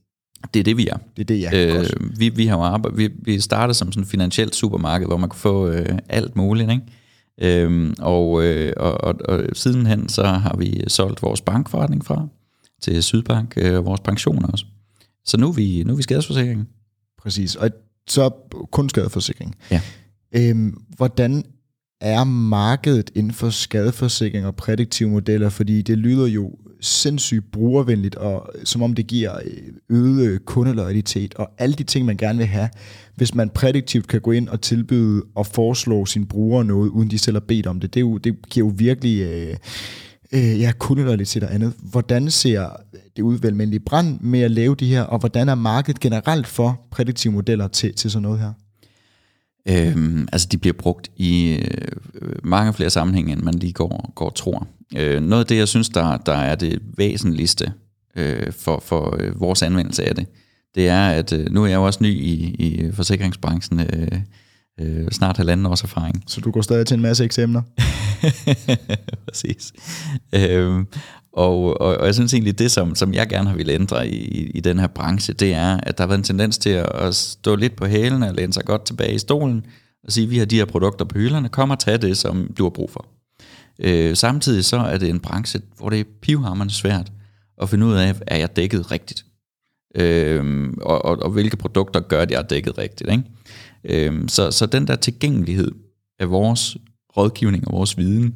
Det 0.53 0.59
er 0.59 0.63
det, 0.63 0.77
vi 0.77 0.87
er. 0.87 0.97
Det 1.17 1.21
er 1.21 1.25
det, 1.25 1.41
ja. 1.41 1.79
Øh, 1.79 1.85
vi, 2.19 2.29
vi 2.29 2.45
har 2.45 2.57
jo 2.57 2.63
arbejdet, 2.63 2.97
vi, 2.97 3.09
vi 3.21 3.39
startede 3.39 3.73
som 3.73 3.91
sådan 3.91 4.03
et 4.03 4.09
finansielt 4.09 4.55
supermarked, 4.55 5.07
hvor 5.07 5.17
man 5.17 5.29
kunne 5.29 5.39
få 5.39 5.69
øh, 5.69 5.99
alt 6.09 6.35
muligt, 6.35 6.71
ikke? 6.71 6.83
Øhm, 7.41 7.95
og, 7.99 8.43
øh, 8.43 8.73
og, 8.77 9.03
og, 9.03 9.15
og 9.25 9.43
sidenhen 9.53 10.09
så 10.09 10.23
har 10.23 10.57
vi 10.57 10.83
solgt 10.87 11.21
vores 11.21 11.41
bankforretning 11.41 12.05
fra 12.05 12.27
til 12.81 13.03
Sydbank 13.03 13.53
øh, 13.57 13.77
og 13.77 13.85
vores 13.85 14.01
pensioner 14.01 14.47
også. 14.47 14.65
Så 15.25 15.37
nu 15.37 15.47
er 15.47 15.53
vi, 15.53 15.83
nu 15.83 15.93
er 15.93 15.97
vi 15.97 16.03
skadesforsikring. 16.03 16.67
Præcis, 17.21 17.55
og 17.55 17.69
så 18.07 18.29
kun 18.71 18.89
skadeforsikring. 18.89 19.55
Ja. 19.71 19.81
Øhm, 20.35 20.77
hvordan 20.97 21.43
er 22.01 22.23
markedet 22.23 23.11
inden 23.15 23.33
for 23.33 23.49
skadeforsikring 23.49 24.45
og 24.45 24.55
prædiktive 24.55 25.09
modeller? 25.09 25.49
Fordi 25.49 25.81
det 25.81 25.97
lyder 25.97 26.27
jo 26.27 26.57
sindssygt 26.81 27.51
brugervenligt, 27.51 28.15
og 28.15 28.49
øh, 28.55 28.65
som 28.65 28.81
om 28.81 28.93
det 28.93 29.07
giver 29.07 29.35
øh, 29.45 29.51
øget 29.89 30.27
øh, 30.27 30.39
kundeloyalitet 30.39 31.33
og 31.33 31.51
alle 31.57 31.75
de 31.75 31.83
ting, 31.83 32.05
man 32.05 32.17
gerne 32.17 32.37
vil 32.37 32.47
have, 32.47 32.69
hvis 33.15 33.35
man 33.35 33.49
prædiktivt 33.49 34.07
kan 34.07 34.21
gå 34.21 34.31
ind 34.31 34.49
og 34.49 34.61
tilbyde 34.61 35.23
og 35.35 35.45
foreslå 35.45 36.05
sine 36.05 36.25
brugere 36.25 36.65
noget, 36.65 36.89
uden 36.89 37.11
de 37.11 37.17
selv 37.17 37.35
har 37.35 37.45
bedt 37.47 37.67
om 37.67 37.79
det. 37.79 37.93
Det, 37.93 37.99
er 37.99 38.01
jo, 38.01 38.17
det 38.17 38.49
giver 38.49 38.67
jo 38.67 38.73
virkelig 38.77 39.21
øh, 39.21 39.55
øh, 40.31 40.59
ja, 40.59 40.71
kundeloyalitet 40.79 41.43
og 41.43 41.53
andet. 41.53 41.73
Hvordan 41.79 42.31
ser 42.31 42.69
det 43.15 43.21
ud 43.21 43.79
brand 43.85 44.19
med 44.19 44.39
at 44.39 44.51
lave 44.51 44.75
de 44.75 44.87
her, 44.87 45.01
og 45.01 45.19
hvordan 45.19 45.49
er 45.49 45.55
markedet 45.55 45.99
generelt 45.99 46.47
for 46.47 46.81
prædiktive 46.91 47.33
modeller 47.33 47.67
til, 47.67 47.93
til 47.93 48.11
sådan 48.11 48.23
noget 48.23 48.39
her? 48.39 48.53
Øhm, 49.67 50.27
altså 50.31 50.47
de 50.51 50.57
bliver 50.57 50.73
brugt 50.73 51.11
i 51.15 51.59
øh, 52.21 52.35
mange 52.43 52.73
flere 52.73 52.89
sammenhænge, 52.89 53.33
end 53.33 53.41
man 53.41 53.53
lige 53.53 53.73
går, 53.73 54.11
går 54.15 54.29
tror. 54.29 54.67
Øh, 54.97 55.21
noget 55.21 55.43
af 55.43 55.47
det, 55.47 55.57
jeg 55.57 55.67
synes, 55.67 55.89
der, 55.89 56.17
der 56.17 56.33
er 56.33 56.55
det 56.55 56.79
væsentligste 56.97 57.73
øh, 58.15 58.51
for, 58.53 58.79
for 58.85 59.17
øh, 59.19 59.39
vores 59.39 59.61
anvendelse 59.61 60.03
af 60.03 60.15
det, 60.15 60.27
det 60.75 60.87
er, 60.87 61.09
at 61.09 61.33
øh, 61.33 61.51
nu 61.51 61.63
er 61.63 61.67
jeg 61.67 61.75
jo 61.75 61.85
også 61.85 61.99
ny 62.03 62.21
i, 62.21 62.55
i 62.59 62.91
forsikringsbranchen, 62.91 63.79
øh, 63.79 64.21
øh, 64.79 65.07
snart 65.11 65.37
halvanden 65.37 65.65
års 65.65 65.83
erfaring. 65.83 66.23
Så 66.27 66.41
du 66.41 66.51
går 66.51 66.61
stadig 66.61 66.87
til 66.87 66.95
en 66.95 67.01
masse 67.01 67.23
eksempler? 67.23 67.61
Præcis. 69.27 69.73
Øh, 70.35 70.85
og, 71.33 71.81
og, 71.81 71.97
og 71.97 72.05
jeg 72.05 72.15
synes 72.15 72.33
egentlig, 72.33 72.59
det 72.59 72.71
som, 72.71 72.95
som 72.95 73.13
jeg 73.13 73.27
gerne 73.27 73.49
har 73.49 73.55
ville 73.55 73.73
ændre 73.73 74.07
i, 74.07 74.15
i, 74.15 74.49
i 74.49 74.59
den 74.59 74.79
her 74.79 74.87
branche, 74.87 75.33
det 75.33 75.53
er, 75.53 75.77
at 75.83 75.97
der 75.97 76.03
har 76.03 76.07
været 76.07 76.17
en 76.17 76.23
tendens 76.23 76.57
til 76.57 76.69
at, 76.69 76.89
at 76.95 77.15
stå 77.15 77.55
lidt 77.55 77.75
på 77.75 77.85
hælene 77.85 78.27
og 78.29 78.35
læne 78.35 78.53
sig 78.53 78.65
godt 78.65 78.85
tilbage 78.85 79.15
i 79.15 79.19
stolen 79.19 79.65
og 80.03 80.11
sige, 80.11 80.27
vi 80.27 80.37
har 80.37 80.45
de 80.45 80.55
her 80.55 80.65
produkter 80.65 81.05
på 81.05 81.17
hylderne, 81.17 81.49
kom 81.49 81.71
og 81.71 81.79
tag 81.79 82.01
det, 82.01 82.17
som 82.17 82.53
du 82.57 82.63
har 82.63 82.69
brug 82.69 82.91
for. 82.91 83.05
Øh, 83.79 84.15
samtidig 84.15 84.65
så 84.65 84.77
er 84.77 84.97
det 84.97 85.09
en 85.09 85.19
branche, 85.19 85.61
hvor 85.77 85.89
det 85.89 85.99
er 85.99 86.03
pivhammerende 86.21 86.73
svært 86.73 87.11
at 87.61 87.69
finde 87.69 87.85
ud 87.85 87.93
af, 87.93 88.15
er 88.27 88.37
jeg 88.37 88.55
dækket 88.55 88.91
rigtigt? 88.91 89.25
Øh, 89.95 90.73
og, 90.81 91.05
og, 91.05 91.19
og 91.19 91.31
hvilke 91.31 91.57
produkter 91.57 91.99
gør, 91.99 92.21
at 92.21 92.31
jeg 92.31 92.37
er 92.37 92.47
dækket 92.47 92.77
rigtigt. 92.77 93.11
Ikke? 93.11 94.09
Øh, 94.09 94.29
så, 94.29 94.51
så 94.51 94.65
den 94.65 94.87
der 94.87 94.95
tilgængelighed 94.95 95.71
af 96.19 96.29
vores 96.29 96.77
rådgivning 97.17 97.67
og 97.67 97.73
vores 97.73 97.97
viden, 97.97 98.35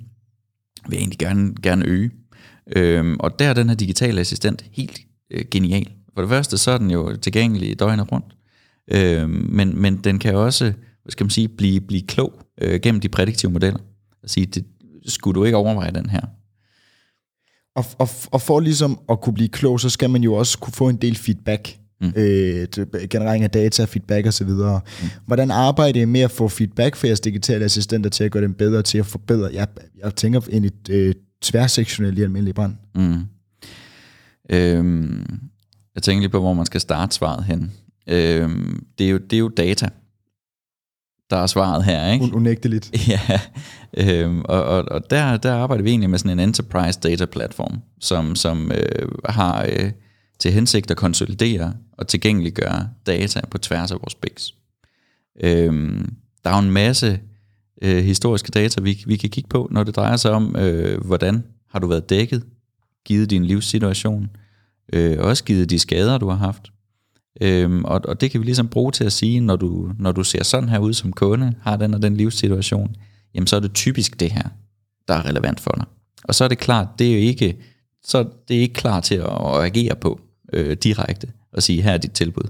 vil 0.87 0.95
jeg 0.95 0.99
egentlig 0.99 1.19
gerne, 1.19 1.55
gerne 1.63 1.85
øge. 1.85 2.11
Øh, 2.75 3.15
og 3.19 3.39
der 3.39 3.49
er 3.49 3.53
den 3.53 3.69
her 3.69 3.75
digitale 3.75 4.21
assistent 4.21 4.65
helt 4.71 5.01
øh, 5.31 5.45
genial. 5.51 5.89
For 6.13 6.21
det 6.21 6.29
første, 6.29 6.57
så 6.57 6.71
er 6.71 6.77
den 6.77 6.91
jo 6.91 7.15
tilgængelig 7.15 7.79
døgnet 7.79 8.11
rundt, 8.11 8.35
øh, 8.91 9.29
men, 9.29 9.81
men 9.81 9.97
den 9.97 10.19
kan 10.19 10.35
også, 10.35 10.63
hvad 11.03 11.11
skal 11.11 11.23
man 11.23 11.29
sige, 11.29 11.47
blive, 11.47 11.81
blive 11.81 12.01
klog 12.01 12.41
øh, 12.61 12.79
gennem 12.79 13.01
de 13.01 13.09
prædiktive 13.09 13.51
modeller. 13.51 13.79
Altså, 13.79 14.23
at 14.23 14.29
sige, 14.29 14.45
det, 14.45 14.65
skulle 15.09 15.39
du 15.39 15.45
ikke 15.45 15.57
overveje 15.57 15.91
den 15.91 16.09
her? 16.09 16.21
Og, 17.75 17.85
og, 17.97 18.09
og 18.31 18.41
for 18.41 18.59
ligesom 18.59 18.99
at 19.09 19.21
kunne 19.21 19.33
blive 19.33 19.49
klog, 19.49 19.79
så 19.79 19.89
skal 19.89 20.09
man 20.09 20.23
jo 20.23 20.33
også 20.33 20.59
kunne 20.59 20.73
få 20.73 20.89
en 20.89 20.95
del 20.95 21.15
feedback. 21.15 21.77
Mm. 22.01 22.13
Øh, 22.15 22.67
generering 23.09 23.43
af 23.43 23.49
data, 23.49 23.85
feedback 23.85 24.27
osv. 24.27 24.47
Mm. 24.47 25.09
Hvordan 25.25 25.51
arbejder 25.51 26.01
I 26.01 26.05
med 26.05 26.21
at 26.21 26.31
få 26.31 26.47
feedback 26.47 26.95
for 26.95 27.07
jeres 27.07 27.19
digitale 27.19 27.65
assistenter 27.65 28.09
til 28.09 28.23
at 28.23 28.31
gøre 28.31 28.43
dem 28.43 28.53
bedre 28.53 28.81
til 28.81 28.97
at 28.97 29.05
forbedre? 29.05 29.49
Jeg, 29.53 29.67
jeg 30.03 30.15
tænker 30.15 30.41
ind 30.49 30.65
i 30.65 30.69
øh, 30.89 31.13
tværsektionelt 31.41 32.19
i 32.19 32.21
almindelig 32.21 32.55
brand. 32.55 32.75
Mm. 32.95 33.23
Øhm, 34.49 35.39
jeg 35.95 36.03
tænker 36.03 36.19
lige 36.19 36.29
på, 36.29 36.39
hvor 36.39 36.53
man 36.53 36.65
skal 36.65 36.81
starte 36.81 37.15
svaret 37.15 37.43
hen. 37.43 37.71
Øhm, 38.07 38.85
det, 38.97 39.05
er 39.05 39.09
jo, 39.09 39.17
det 39.17 39.33
er 39.33 39.39
jo 39.39 39.49
data, 39.49 39.89
der 41.29 41.37
er 41.37 41.47
svaret 41.47 41.83
her. 41.83 42.11
Ikke? 42.11 42.35
Unægteligt. 42.35 42.91
Ja, 43.07 43.39
øhm, 43.97 44.41
og, 44.41 44.63
og, 44.63 44.85
og 44.91 45.09
der, 45.09 45.37
der 45.37 45.53
arbejder 45.53 45.83
vi 45.83 45.89
egentlig 45.89 46.09
med 46.09 46.19
sådan 46.19 46.39
en 46.39 46.47
enterprise 46.47 46.99
data 46.99 47.25
platform, 47.25 47.81
som, 47.99 48.35
som 48.35 48.71
øh, 48.71 49.09
har 49.25 49.65
øh, 49.69 49.91
til 50.39 50.51
hensigt 50.51 50.91
at 50.91 50.97
konsolidere 50.97 51.73
og 51.97 52.07
tilgængeliggøre 52.07 52.89
data 53.05 53.41
på 53.51 53.57
tværs 53.57 53.91
af 53.91 53.97
vores 54.01 54.15
BICS. 54.15 54.53
Øhm, 55.43 56.13
der 56.43 56.49
er 56.49 56.55
jo 56.55 56.65
en 56.65 56.71
masse 56.71 57.19
øh, 57.81 58.03
historiske 58.03 58.51
data, 58.51 58.81
vi, 58.81 59.03
vi 59.07 59.15
kan 59.15 59.29
kigge 59.29 59.49
på, 59.49 59.67
når 59.71 59.83
det 59.83 59.95
drejer 59.95 60.15
sig 60.17 60.31
om, 60.31 60.55
øh, 60.55 61.05
hvordan 61.05 61.43
har 61.69 61.79
du 61.79 61.87
været 61.87 62.09
dækket, 62.09 62.43
givet 63.05 63.29
din 63.29 63.45
livssituation, 63.45 64.29
øh, 64.93 65.17
også 65.19 65.43
givet 65.43 65.69
de 65.69 65.79
skader, 65.79 66.17
du 66.17 66.29
har 66.29 66.37
haft. 66.37 66.71
Øhm, 67.41 67.85
og, 67.85 68.01
og 68.03 68.21
det 68.21 68.31
kan 68.31 68.41
vi 68.41 68.45
ligesom 68.45 68.67
bruge 68.67 68.91
til 68.91 69.03
at 69.03 69.11
sige, 69.11 69.39
når 69.39 69.55
du, 69.55 69.91
når 69.99 70.11
du 70.11 70.23
ser 70.23 70.43
sådan 70.43 70.69
her 70.69 70.79
ud 70.79 70.93
som 70.93 71.13
kunde, 71.13 71.53
har 71.61 71.77
den 71.77 71.93
og 71.93 72.01
den 72.01 72.17
livssituation, 72.17 72.95
jamen 73.35 73.47
så 73.47 73.55
er 73.55 73.59
det 73.59 73.73
typisk 73.73 74.19
det 74.19 74.31
her, 74.31 74.49
der 75.07 75.13
er 75.13 75.25
relevant 75.25 75.59
for 75.59 75.71
dig. 75.71 75.85
Og 76.23 76.35
så 76.35 76.43
er 76.43 76.47
det 76.47 76.57
klart, 76.57 76.87
det 76.99 77.07
er 77.07 77.13
jo 77.13 77.19
ikke, 77.19 77.57
så 78.03 78.29
det 78.47 78.57
er 78.57 78.61
ikke 78.61 78.73
klar 78.73 78.99
til 78.99 79.15
at, 79.15 79.29
at 79.29 79.63
agere 79.63 79.95
på 79.95 80.19
øh, 80.53 80.77
direkte 80.77 81.31
og 81.53 81.63
sige, 81.63 81.81
her 81.81 81.91
er 81.91 81.97
dit 81.97 82.11
tilbud. 82.11 82.49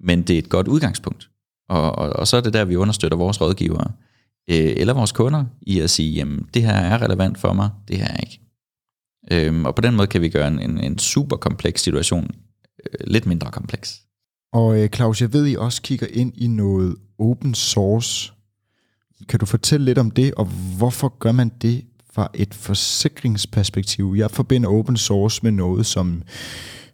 Men 0.00 0.22
det 0.22 0.34
er 0.34 0.38
et 0.38 0.48
godt 0.48 0.68
udgangspunkt. 0.68 1.30
Og, 1.68 1.92
og, 1.92 2.10
og 2.10 2.28
så 2.28 2.36
er 2.36 2.40
det 2.40 2.52
der, 2.52 2.64
vi 2.64 2.76
understøtter 2.76 3.18
vores 3.18 3.40
rådgivere, 3.40 3.92
øh, 4.50 4.74
eller 4.76 4.94
vores 4.94 5.12
kunder, 5.12 5.44
i 5.62 5.80
at 5.80 5.90
sige, 5.90 6.12
jamen 6.12 6.46
det 6.54 6.62
her 6.62 6.72
er 6.72 7.02
relevant 7.02 7.38
for 7.38 7.52
mig, 7.52 7.70
det 7.88 7.96
her 7.96 8.08
er 8.08 8.16
ikke. 8.16 8.40
Øhm, 9.30 9.64
og 9.64 9.74
på 9.74 9.82
den 9.82 9.96
måde 9.96 10.06
kan 10.06 10.22
vi 10.22 10.28
gøre 10.28 10.48
en, 10.48 10.60
en, 10.60 10.78
en 10.80 10.98
super 10.98 11.36
kompleks 11.36 11.82
situation 11.82 12.30
øh, 12.86 13.06
lidt 13.06 13.26
mindre 13.26 13.50
kompleks. 13.50 14.05
Og 14.56 14.78
øh, 14.78 14.88
Claus, 14.88 15.20
jeg 15.20 15.32
ved, 15.32 15.46
I 15.46 15.56
også 15.56 15.82
kigger 15.82 16.06
ind 16.10 16.32
i 16.34 16.46
noget 16.46 16.96
open 17.18 17.54
source. 17.54 18.32
Kan 19.28 19.40
du 19.40 19.46
fortælle 19.46 19.84
lidt 19.84 19.98
om 19.98 20.10
det, 20.10 20.34
og 20.34 20.44
hvorfor 20.78 21.18
gør 21.18 21.32
man 21.32 21.52
det 21.62 21.84
fra 22.12 22.28
et 22.34 22.54
forsikringsperspektiv? 22.54 24.14
Jeg 24.16 24.30
forbinder 24.30 24.68
open 24.68 24.96
source 24.96 25.40
med 25.42 25.50
noget, 25.50 25.86
som 25.86 26.22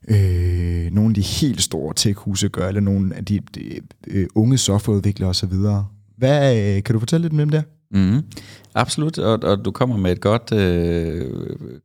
øh, 0.08 0.90
nogle 0.92 1.10
af 1.10 1.14
de 1.14 1.20
helt 1.20 1.62
store 1.62 1.94
tech-huse 1.96 2.48
gør, 2.48 2.68
eller 2.68 2.80
nogle 2.80 3.16
af 3.16 3.24
de, 3.24 3.40
de 3.54 3.80
øh, 4.06 4.26
unge 4.34 4.58
softwareudviklere 4.58 5.30
osv. 5.30 5.52
Hvad, 6.16 6.56
øh, 6.56 6.82
kan 6.82 6.92
du 6.92 6.98
fortælle 6.98 7.28
lidt 7.28 7.40
om 7.40 7.48
det? 7.48 7.52
der? 7.52 7.62
Mm, 7.98 8.22
absolut, 8.74 9.18
og, 9.18 9.38
og 9.42 9.64
du 9.64 9.70
kommer 9.70 9.96
med 9.96 10.12
et 10.12 10.20
godt 10.20 10.52
øh, 10.52 11.30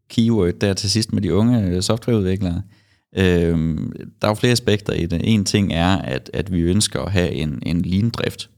keyword 0.09 0.53
der 0.53 0.73
til 0.73 0.91
sidst 0.91 1.13
med 1.13 1.21
de 1.21 1.33
unge 1.33 1.63
øh, 1.63 1.81
softwareudviklere. 1.81 2.55
Øh, 2.55 2.76
Øhm, 3.15 3.93
der 4.21 4.27
er 4.27 4.31
jo 4.31 4.35
flere 4.35 4.51
aspekter 4.51 4.93
i 4.93 5.05
det. 5.05 5.21
En 5.23 5.45
ting 5.45 5.73
er, 5.73 5.97
at, 5.97 6.29
at 6.33 6.51
vi 6.51 6.61
ønsker 6.61 7.01
at 7.01 7.11
have 7.11 7.31
en, 7.31 7.59
en 7.65 7.81
lean-drift. 7.85 8.49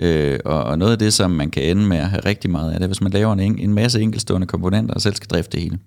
Øh, 0.00 0.38
og, 0.44 0.64
og 0.64 0.78
noget 0.78 0.92
af 0.92 0.98
det, 0.98 1.12
som 1.12 1.30
man 1.30 1.50
kan 1.50 1.62
ende 1.62 1.86
med 1.86 1.96
at 1.96 2.10
have 2.10 2.24
rigtig 2.24 2.50
meget 2.50 2.72
af 2.72 2.80
det, 2.80 2.88
hvis 2.88 3.00
man 3.00 3.12
laver 3.12 3.32
en, 3.32 3.58
en 3.58 3.74
masse 3.74 4.00
enkeltstående 4.00 4.46
komponenter 4.46 4.94
og 4.94 5.00
selv 5.00 5.14
skal 5.14 5.28
drifte 5.28 5.52
det 5.52 5.62
hele. 5.62 5.78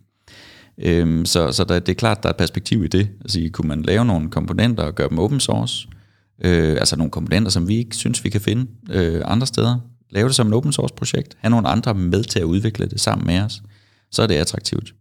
Øh, 0.77 1.25
så 1.25 1.51
så 1.51 1.63
der, 1.63 1.79
det 1.79 1.89
er 1.89 1.95
klart, 1.95 2.23
der 2.23 2.29
er 2.29 2.33
et 2.33 2.37
perspektiv 2.37 2.83
i 2.83 2.87
det. 2.87 3.09
Altså, 3.21 3.49
kunne 3.53 3.67
man 3.67 3.81
lave 3.81 4.05
nogle 4.05 4.29
komponenter 4.29 4.83
og 4.83 4.95
gøre 4.95 5.09
dem 5.09 5.19
open 5.19 5.39
source, 5.39 5.87
øh, 6.43 6.71
altså 6.71 6.95
nogle 6.95 7.11
komponenter, 7.11 7.51
som 7.51 7.67
vi 7.67 7.77
ikke 7.77 7.95
synes, 7.95 8.23
vi 8.23 8.29
kan 8.29 8.41
finde 8.41 8.67
øh, 8.91 9.21
andre 9.25 9.47
steder, 9.47 9.79
lave 10.09 10.27
det 10.27 10.35
som 10.35 10.47
et 10.47 10.53
open 10.53 10.71
source 10.71 10.93
projekt, 10.93 11.37
have 11.39 11.49
nogle 11.49 11.67
andre 11.67 11.93
med 11.93 12.23
til 12.23 12.39
at 12.39 12.45
udvikle 12.45 12.85
det 12.85 12.99
sammen 12.99 13.27
med 13.27 13.39
os, 13.39 13.61
så 14.11 14.23
er 14.23 14.27
det 14.27 14.35
attraktivt. 14.35 14.93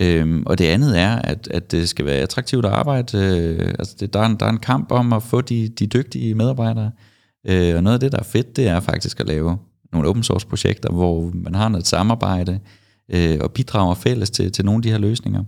Øhm, 0.00 0.42
og 0.46 0.58
det 0.58 0.64
andet 0.64 0.98
er, 0.98 1.16
at, 1.16 1.48
at 1.50 1.72
det 1.72 1.88
skal 1.88 2.04
være 2.04 2.18
attraktivt 2.18 2.64
at 2.64 2.70
arbejde. 2.72 3.18
Øh, 3.18 3.74
altså 3.78 3.96
det, 4.00 4.12
der, 4.12 4.20
er 4.20 4.26
en, 4.26 4.36
der 4.36 4.46
er 4.46 4.50
en 4.50 4.58
kamp 4.58 4.92
om 4.92 5.12
at 5.12 5.22
få 5.22 5.40
de, 5.40 5.68
de 5.68 5.86
dygtige 5.86 6.34
medarbejdere. 6.34 6.90
Øh, 7.46 7.76
og 7.76 7.82
noget 7.82 7.94
af 7.94 8.00
det, 8.00 8.12
der 8.12 8.18
er 8.18 8.22
fedt, 8.22 8.56
det 8.56 8.68
er 8.68 8.80
faktisk 8.80 9.20
at 9.20 9.26
lave 9.26 9.58
nogle 9.92 10.08
open 10.08 10.22
source 10.22 10.46
projekter, 10.46 10.92
hvor 10.92 11.30
man 11.34 11.54
har 11.54 11.68
noget 11.68 11.86
samarbejde 11.86 12.60
øh, 13.10 13.38
og 13.40 13.52
bidrager 13.52 13.94
fælles 13.94 14.30
til, 14.30 14.52
til 14.52 14.64
nogle 14.64 14.78
af 14.78 14.82
de 14.82 14.90
her 14.90 14.98
løsninger. 14.98 15.44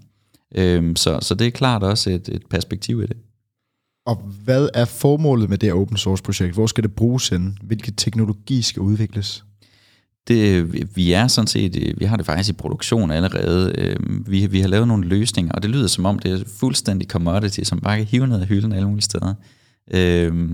Øh, 0.55 0.97
så, 0.97 1.19
så 1.23 1.35
det 1.35 1.47
er 1.47 1.51
klart 1.51 1.83
også 1.83 2.11
et, 2.11 2.29
et 2.29 2.43
perspektiv 2.51 3.03
i 3.03 3.07
det. 3.07 3.17
Og 4.07 4.17
hvad 4.45 4.69
er 4.75 4.85
formålet 4.85 5.49
med 5.49 5.59
det 5.59 5.69
her 5.69 5.75
open 5.75 5.97
source 5.97 6.23
projekt? 6.23 6.55
Hvor 6.55 6.67
skal 6.67 6.85
det 6.85 6.95
bruges 6.95 7.29
hen? 7.29 7.59
Hvilke 7.63 7.93
teknologi 7.93 8.63
skal 8.63 8.83
udvikles? 8.83 9.45
Det, 10.29 10.97
vi 10.97 11.13
er 11.13 11.27
sådan 11.27 11.47
set, 11.47 11.77
øh, 11.77 12.01
vi 12.01 12.05
har 12.05 12.17
det 12.17 12.27
faktisk 12.27 12.51
i 12.51 12.53
produktion 12.53 13.11
allerede. 13.11 13.73
Øh, 13.79 13.97
vi, 14.27 14.47
vi 14.47 14.61
har 14.61 14.69
lavet 14.69 14.89
nogle 14.89 15.09
løsninger, 15.09 15.53
og 15.53 15.63
det 15.63 15.71
lyder 15.71 15.87
som 15.87 16.07
om, 16.07 16.19
det 16.19 16.33
er 16.33 16.45
fuldstændig 16.61 17.09
commodity, 17.09 17.61
som 17.63 17.81
bare 17.81 17.97
kan 17.97 18.07
hive 18.07 18.27
ned 18.27 18.41
af 18.41 18.47
hylden 18.47 18.73
alle 18.73 18.89
mulige 18.89 19.03
steder. 19.03 19.35
Øh, 19.95 20.51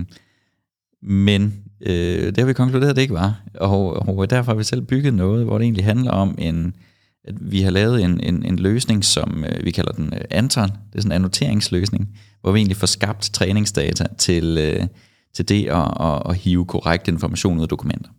men 1.03 1.53
øh, 1.81 2.25
det 2.25 2.37
har 2.37 2.45
vi 2.45 2.53
konkluderet, 2.53 2.89
at 2.89 2.95
det 2.95 3.01
ikke 3.01 3.13
var. 3.13 3.41
Og, 3.53 4.07
og 4.17 4.29
derfor 4.29 4.51
har 4.51 4.57
vi 4.57 4.63
selv 4.63 4.81
bygget 4.81 5.13
noget, 5.13 5.45
hvor 5.45 5.57
det 5.57 5.65
egentlig 5.65 5.85
handler 5.85 6.11
om 6.11 6.35
en, 6.37 6.73
at 7.23 7.35
vi 7.51 7.61
har 7.61 7.71
lavet 7.71 8.03
en, 8.03 8.19
en, 8.23 8.45
en 8.45 8.59
løsning, 8.59 9.05
som 9.05 9.45
vi 9.63 9.71
kalder 9.71 9.91
den 9.91 10.13
Anton. 10.29 10.69
Det 10.69 10.95
er 10.95 11.01
sådan 11.01 11.11
en 11.11 11.15
annoteringsløsning, 11.15 12.09
hvor 12.41 12.51
vi 12.51 12.59
egentlig 12.59 12.77
får 12.77 12.87
skabt 12.87 13.29
træningsdata 13.33 14.05
til, 14.17 14.89
til 15.33 15.49
det 15.49 15.67
at, 15.67 15.93
at, 15.99 16.21
at 16.25 16.35
hive 16.35 16.65
korrekt 16.65 17.07
information 17.07 17.57
ud 17.57 17.63
af 17.63 17.69
dokumenter. 17.69 18.09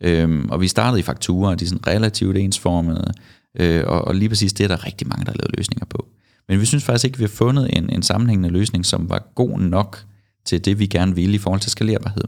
Øhm, 0.00 0.48
og 0.50 0.60
vi 0.60 0.68
startede 0.68 1.00
i 1.00 1.02
fakturer, 1.02 1.54
de 1.54 1.64
er 1.64 1.68
sådan 1.68 1.86
relativt 1.86 2.36
ensformede, 2.36 3.12
øh, 3.60 3.84
og, 3.86 4.02
og 4.02 4.14
lige 4.14 4.28
præcis 4.28 4.52
det 4.52 4.64
er 4.64 4.68
der 4.68 4.86
rigtig 4.86 5.08
mange, 5.08 5.24
der 5.24 5.30
har 5.30 5.38
lavet 5.38 5.56
løsninger 5.56 5.86
på. 5.86 6.06
Men 6.48 6.60
vi 6.60 6.64
synes 6.66 6.84
faktisk 6.84 7.04
ikke, 7.04 7.14
at 7.14 7.18
vi 7.18 7.24
har 7.24 7.28
fundet 7.28 7.76
en, 7.76 7.90
en 7.90 8.02
sammenhængende 8.02 8.48
løsning, 8.48 8.86
som 8.86 9.10
var 9.10 9.32
god 9.34 9.58
nok 9.58 10.04
til 10.44 10.64
det, 10.64 10.78
vi 10.78 10.86
gerne 10.86 11.14
ville 11.14 11.34
i 11.34 11.38
forhold 11.38 11.60
til 11.60 11.70
skalerbarhed. 11.70 12.24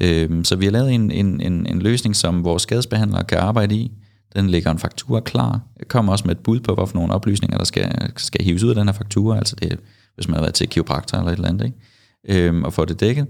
Øhm, 0.00 0.44
så 0.44 0.56
vi 0.56 0.64
har 0.64 0.72
lavet 0.72 0.92
en, 0.92 1.10
en, 1.10 1.40
en, 1.40 1.66
en 1.66 1.82
løsning, 1.82 2.16
som 2.16 2.44
vores 2.44 2.62
skadesbehandlere 2.62 3.24
kan 3.24 3.38
arbejde 3.38 3.74
i. 3.74 3.92
Den 4.36 4.50
lægger 4.50 4.70
en 4.70 4.78
faktura 4.78 5.20
klar. 5.20 5.60
Jeg 5.78 5.88
kommer 5.88 6.12
også 6.12 6.24
med 6.26 6.34
et 6.34 6.42
bud 6.42 6.60
på, 6.60 6.74
hvorfor 6.74 6.94
nogle 6.94 7.14
oplysninger, 7.14 7.58
der 7.58 7.64
skal, 7.64 8.12
skal 8.16 8.44
hives 8.44 8.62
ud 8.62 8.68
af 8.68 8.74
den 8.74 8.88
her 8.88 8.92
faktura. 8.92 9.38
Altså 9.38 9.56
det, 9.56 9.80
hvis 10.14 10.28
man 10.28 10.34
har 10.34 10.42
været 10.42 10.54
til 10.54 10.68
kiropraktor 10.68 11.18
eller 11.18 11.32
et 11.32 11.36
eller 11.36 11.48
andet. 11.48 11.64
Ikke? 11.64 12.46
Øhm, 12.46 12.64
og 12.64 12.72
få 12.72 12.84
det 12.84 13.00
dækket 13.00 13.26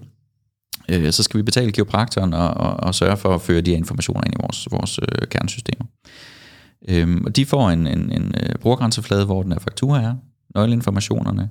øh, 0.90 1.12
så 1.12 1.22
skal 1.22 1.38
vi 1.38 1.42
betale 1.42 1.72
kiropraktoren 1.72 2.34
og, 2.34 2.48
og, 2.48 2.76
og 2.76 2.94
sørge 2.94 3.16
for 3.16 3.34
at 3.34 3.40
føre 3.40 3.60
de 3.60 3.70
her 3.70 3.76
informationer 3.76 4.22
ind 4.26 4.34
i 4.34 4.42
vores, 4.42 4.68
vores 4.70 4.98
øh, 4.98 5.28
kernesystemer. 5.28 5.84
Øhm, 6.88 7.24
og 7.26 7.36
de 7.36 7.46
får 7.46 7.70
en, 7.70 7.86
en, 7.86 8.12
en 8.12 8.34
øh, 8.42 8.54
brugergrænseflade, 8.60 9.24
hvor 9.24 9.42
den 9.42 9.52
her 9.52 9.58
faktura 9.58 10.02
er, 10.02 10.14
nøgleinformationerne, 10.54 11.50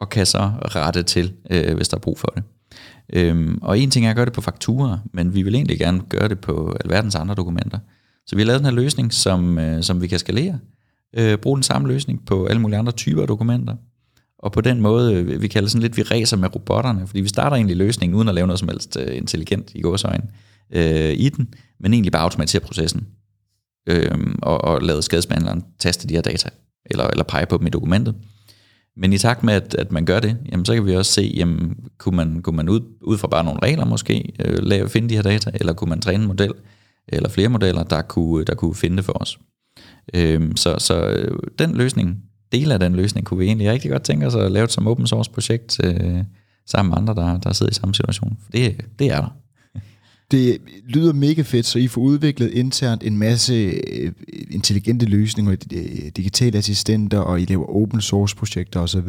og 0.00 0.08
kan 0.08 0.26
så 0.26 0.50
rette 0.64 1.02
til, 1.02 1.32
øh, 1.50 1.76
hvis 1.76 1.88
der 1.88 1.96
er 1.96 2.00
brug 2.00 2.18
for 2.18 2.32
det. 2.36 2.42
Øhm, 3.12 3.58
og 3.62 3.78
en 3.78 3.90
ting 3.90 4.06
er 4.06 4.10
at 4.10 4.16
gøre 4.16 4.24
det 4.24 4.32
på 4.32 4.40
fakturer, 4.40 4.98
men 5.12 5.34
vi 5.34 5.42
vil 5.42 5.54
egentlig 5.54 5.78
gerne 5.78 6.00
gøre 6.08 6.28
det 6.28 6.40
på 6.40 6.76
alverdens 6.84 7.14
andre 7.14 7.34
dokumenter. 7.34 7.78
Så 8.26 8.36
vi 8.36 8.42
har 8.42 8.46
lavet 8.46 8.58
den 8.58 8.66
her 8.66 8.72
løsning, 8.72 9.12
som, 9.12 9.58
øh, 9.58 9.82
som 9.82 10.02
vi 10.02 10.06
kan 10.06 10.18
skalere. 10.18 10.58
Øh, 11.16 11.38
bruge 11.38 11.56
den 11.56 11.62
samme 11.62 11.88
løsning 11.88 12.26
på 12.26 12.46
alle 12.46 12.62
mulige 12.62 12.78
andre 12.78 12.92
typer 12.92 13.22
af 13.22 13.28
dokumenter. 13.28 13.76
Og 14.42 14.52
på 14.52 14.60
den 14.60 14.80
måde, 14.80 15.14
øh, 15.14 15.42
vi 15.42 15.48
kalder 15.48 15.68
sådan 15.68 15.82
lidt, 15.82 15.96
vi 15.96 16.02
ræser 16.02 16.36
med 16.36 16.54
robotterne, 16.54 17.06
fordi 17.06 17.20
vi 17.20 17.28
starter 17.28 17.56
egentlig 17.56 17.76
løsningen 17.76 18.16
uden 18.16 18.28
at 18.28 18.34
lave 18.34 18.46
noget 18.46 18.58
som 18.58 18.68
helst 18.68 18.96
øh, 19.00 19.16
intelligent 19.16 19.70
i 19.74 19.80
gåsøjne 19.80 20.24
øh, 20.72 21.12
i 21.12 21.28
den, 21.28 21.54
men 21.80 21.92
egentlig 21.94 22.12
bare 22.12 22.22
automatisere 22.22 22.62
processen 22.62 23.06
øh, 23.88 24.18
og, 24.42 24.64
og 24.64 24.82
lade 24.82 25.02
skadesbehandleren 25.02 25.64
taste 25.78 26.08
de 26.08 26.14
her 26.14 26.22
data, 26.22 26.48
eller, 26.86 27.06
eller 27.06 27.24
pege 27.24 27.46
på 27.46 27.56
dem 27.56 27.66
i 27.66 27.70
dokumentet. 27.70 28.14
Men 28.96 29.12
i 29.12 29.18
takt 29.18 29.42
med, 29.42 29.54
at, 29.54 29.74
at 29.74 29.92
man 29.92 30.04
gør 30.04 30.20
det, 30.20 30.36
jamen, 30.52 30.64
så 30.64 30.74
kan 30.74 30.86
vi 30.86 30.96
også 30.96 31.12
se, 31.12 31.32
jamen, 31.36 31.76
kunne 31.98 32.16
man, 32.16 32.42
kunne 32.42 32.56
man 32.56 32.68
ud, 32.68 32.80
ud 33.02 33.18
fra 33.18 33.28
bare 33.28 33.44
nogle 33.44 33.60
regler 33.62 33.84
måske 33.84 34.32
øh, 34.44 34.58
lave, 34.62 34.88
finde 34.88 35.08
de 35.08 35.14
her 35.14 35.22
data, 35.22 35.50
eller 35.54 35.72
kunne 35.72 35.88
man 35.88 36.00
træne 36.00 36.22
en 36.22 36.28
model, 36.28 36.52
eller 37.08 37.28
flere 37.28 37.48
modeller, 37.48 37.82
der 37.82 38.02
kunne, 38.02 38.44
der 38.44 38.54
kunne 38.54 38.74
finde 38.74 38.96
det 38.96 39.04
for 39.04 39.22
os. 39.22 39.38
Øh, 40.14 40.50
så 40.56 40.76
så 40.78 41.06
øh, 41.06 41.38
den 41.58 41.74
løsning 41.74 42.22
dele 42.52 42.74
af 42.74 42.80
den 42.80 42.94
løsning 42.94 43.26
kunne 43.26 43.38
vi 43.38 43.44
egentlig 43.44 43.70
rigtig 43.70 43.90
godt 43.90 44.02
tænke 44.02 44.26
os 44.26 44.34
at 44.34 44.52
lave 44.52 44.66
det 44.66 44.72
som 44.72 44.86
open 44.86 45.06
source 45.06 45.30
projekt 45.30 45.80
øh, 45.84 46.24
sammen 46.66 46.90
med 46.90 46.98
andre, 46.98 47.14
der, 47.14 47.38
der 47.38 47.52
sidder 47.52 47.70
i 47.70 47.74
samme 47.74 47.94
situation. 47.94 48.38
For 48.42 48.50
det, 48.52 48.76
det 48.98 49.06
er 49.06 49.20
der. 49.20 49.36
Det 50.30 50.58
lyder 50.88 51.12
mega 51.12 51.42
fedt, 51.42 51.66
så 51.66 51.78
I 51.78 51.88
får 51.88 52.00
udviklet 52.00 52.50
internt 52.50 53.02
en 53.02 53.18
masse 53.18 53.54
øh, 53.54 54.12
intelligente 54.50 55.06
løsninger, 55.06 55.56
øh, 55.72 56.10
digitale 56.16 56.58
assistenter, 56.58 57.18
og 57.18 57.40
I 57.40 57.44
laver 57.44 57.66
open 57.66 58.00
source 58.00 58.36
projekter 58.36 58.80
osv. 58.80 59.08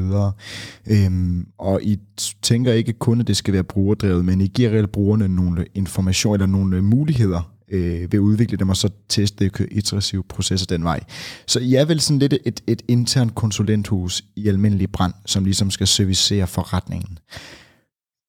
Øhm, 0.88 1.48
og 1.58 1.84
I 1.84 2.00
tænker 2.42 2.74
ikke 2.74 2.94
kun, 2.94 3.20
at 3.20 3.28
det 3.28 3.38
skal 3.38 3.54
være 3.54 3.64
brugerdrevet, 3.64 4.26
men 4.26 4.42
I 4.42 4.48
giver 4.48 4.70
reelt 4.70 4.92
brugerne 4.92 5.28
nogle 5.28 5.66
information 5.76 6.34
eller 6.34 6.46
nogle 6.46 6.82
muligheder 6.82 7.52
øh, 7.72 8.02
ved 8.02 8.14
at 8.14 8.18
udvikle 8.18 8.58
dem 8.58 8.70
og 8.70 8.78
så 8.78 8.90
teste 9.10 9.50
det 9.50 9.68
iterative 9.72 10.24
processer 10.24 10.66
den 10.66 10.84
vej. 10.84 11.00
Så 11.48 11.60
I 11.60 11.76
er 11.76 11.86
vel 11.86 12.00
sådan 12.00 12.20
lidt 12.20 12.34
et, 12.46 12.62
et 12.68 12.82
internt 12.88 13.36
konsulenthus 13.36 14.24
i 14.36 14.48
almindelig 14.48 14.92
brand, 14.92 15.14
som 15.26 15.44
ligesom 15.44 15.72
skal 15.72 15.88
servicere 15.88 16.48
forretningen. 16.48 17.20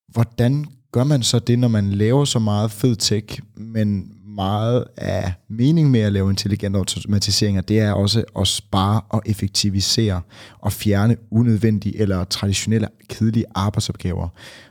Hvordan 0.08 0.66
gør 0.92 1.04
man 1.04 1.22
så 1.22 1.38
det, 1.38 1.58
når 1.58 1.68
man 1.68 1.90
laver 1.90 2.24
så 2.24 2.38
meget 2.38 2.70
fed 2.70 2.96
tech, 2.96 3.40
men 3.56 4.12
meget 4.36 4.84
af 4.96 5.32
mening 5.48 5.90
med 5.90 6.00
at 6.00 6.12
lave 6.12 6.30
intelligent 6.30 6.76
automatiseringer, 6.76 7.62
det 7.62 7.80
er 7.80 7.92
også 7.92 8.24
at 8.38 8.48
spare 8.48 9.00
og 9.08 9.22
effektivisere 9.26 10.20
og 10.58 10.72
fjerne 10.72 11.16
unødvendige 11.30 11.98
eller 12.00 12.24
traditionelle 12.24 12.88
kedelige 13.08 13.44
arbejdsopgaver. 13.54 14.28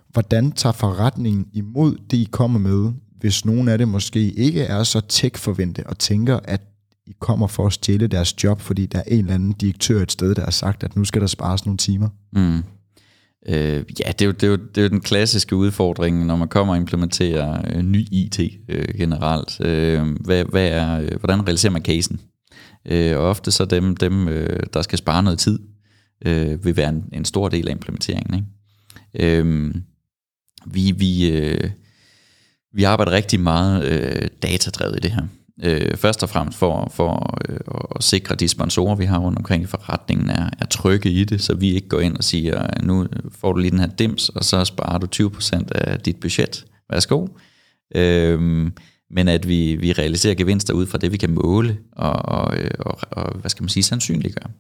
Hvordan 0.10 0.52
tager 0.52 0.74
forretningen 0.74 1.48
imod 1.54 1.98
det, 2.12 2.18
I 2.18 2.28
kommer 2.32 2.60
med, 2.60 2.92
hvis 3.22 3.46
nogen 3.46 3.68
af 3.68 3.78
det 3.78 3.88
måske 3.88 4.32
ikke 4.32 4.62
er 4.62 4.84
så 4.84 5.02
tech-forvente 5.02 5.88
og 5.88 5.98
tænker, 5.98 6.40
at 6.44 6.62
I 7.08 7.14
kommer 7.20 7.48
for 7.48 7.66
at 7.66 7.74
stjæle 7.74 8.08
deres 8.08 8.44
job, 8.44 8.62
fordi 8.62 8.86
der 8.86 9.00
er 9.00 9.04
en 9.08 9.20
eller 9.20 9.34
anden 9.34 9.52
direktør 9.52 10.02
et 10.02 10.12
sted, 10.12 10.36
der 10.36 10.44
har 10.44 10.52
sagt, 10.52 10.84
at 10.84 10.96
nu 10.96 11.06
skal 11.06 11.22
der 11.22 11.28
spares 11.28 11.66
nogle 11.66 11.78
timer? 11.78 12.10
Mm. 12.34 12.64
Øh, 13.48 13.84
ja, 14.06 14.12
det 14.12 14.22
er, 14.22 14.26
jo, 14.26 14.32
det, 14.32 14.44
er 14.44 14.48
jo, 14.48 14.56
det 14.56 14.78
er 14.78 14.82
jo 14.82 14.90
den 14.90 15.02
klassiske 15.02 15.56
udfordring, 15.56 16.26
når 16.26 16.36
man 16.36 16.48
kommer 16.48 16.74
og 16.74 16.78
implementerer 16.78 17.76
øh, 17.76 17.82
ny 17.82 18.08
IT 18.12 18.40
øh, 18.70 18.96
generelt. 18.98 19.62
Øh, 19.62 20.16
hvad, 20.26 20.46
hvad 20.46 20.68
er, 20.68 21.00
øh, 21.02 21.20
hvordan 21.20 21.48
realiserer 21.48 21.74
man 21.74 21.86
casen? 21.86 22.20
Øh, 22.86 23.18
og 23.18 23.24
ofte 23.24 23.52
så 23.52 23.66
dem, 23.66 23.96
dem 23.96 24.28
øh, 24.28 24.60
der 24.74 24.82
skal 24.82 24.98
spare 24.98 25.24
noget 25.24 25.40
tid, 25.40 25.60
øh, 26.26 26.66
vil 26.66 26.78
være 26.78 26.90
en, 26.90 27.04
en 27.14 27.26
stor 27.26 27.50
del 27.50 27.68
af 27.68 27.72
implementeringen. 27.72 28.46
Ikke? 29.14 29.38
Øh, 29.38 29.76
vi, 30.66 30.92
vi, 30.92 31.32
øh, 31.32 31.70
vi 32.74 32.84
arbejder 32.84 33.12
rigtig 33.12 33.40
meget 33.40 33.86
øh, 33.86 34.28
datadrevet 34.42 34.96
i 34.96 35.00
det 35.00 35.12
her. 35.12 35.24
Øh, 35.64 35.98
først 35.98 36.24
og 36.24 36.30
fremmest 36.30 36.58
for, 36.58 36.92
for 36.96 37.40
øh, 37.50 37.60
at 37.96 38.04
sikre, 38.04 38.34
at 38.34 38.40
de 38.40 38.48
sponsorer, 38.48 38.96
vi 38.96 39.06
har 39.06 39.20
rundt 39.20 39.38
omkring 39.38 39.64
i 39.64 39.66
forretningen, 39.66 40.30
er, 40.30 40.50
er 40.60 40.66
trygge 40.66 41.10
i 41.10 41.24
det, 41.24 41.42
så 41.42 41.56
vi 41.56 41.76
ikke 41.76 41.88
går 41.88 42.00
ind 42.00 42.18
og 42.18 42.24
siger, 42.24 42.64
øh, 42.64 42.88
nu 42.88 43.08
får 43.32 43.54
du 43.54 43.60
lige 43.60 43.72
den 43.72 43.80
her 43.80 43.88
dims, 43.88 44.30
og 44.30 44.44
så 44.44 44.66
sparer 44.66 44.98
du 44.98 45.08
20% 45.16 45.68
af 45.76 46.00
dit 46.00 46.20
budget. 46.20 46.66
Værsgo. 46.90 47.28
Øh, 47.96 48.72
men 49.14 49.28
at 49.28 49.48
vi, 49.48 49.76
vi 49.76 49.92
realiserer 49.92 50.36
gevinster 50.36 50.74
ud 50.74 50.86
fra 50.86 50.98
det, 50.98 51.12
vi 51.12 51.18
kan 51.18 51.32
måle 51.32 51.78
og, 51.92 52.14
og, 52.14 52.58
øh, 52.58 52.72
og, 52.80 52.98
og 53.12 53.38
hvad 53.38 53.50
skal 53.50 53.64
man 53.64 53.70
sige, 53.70 53.84
sandsynliggøre. 53.84 54.52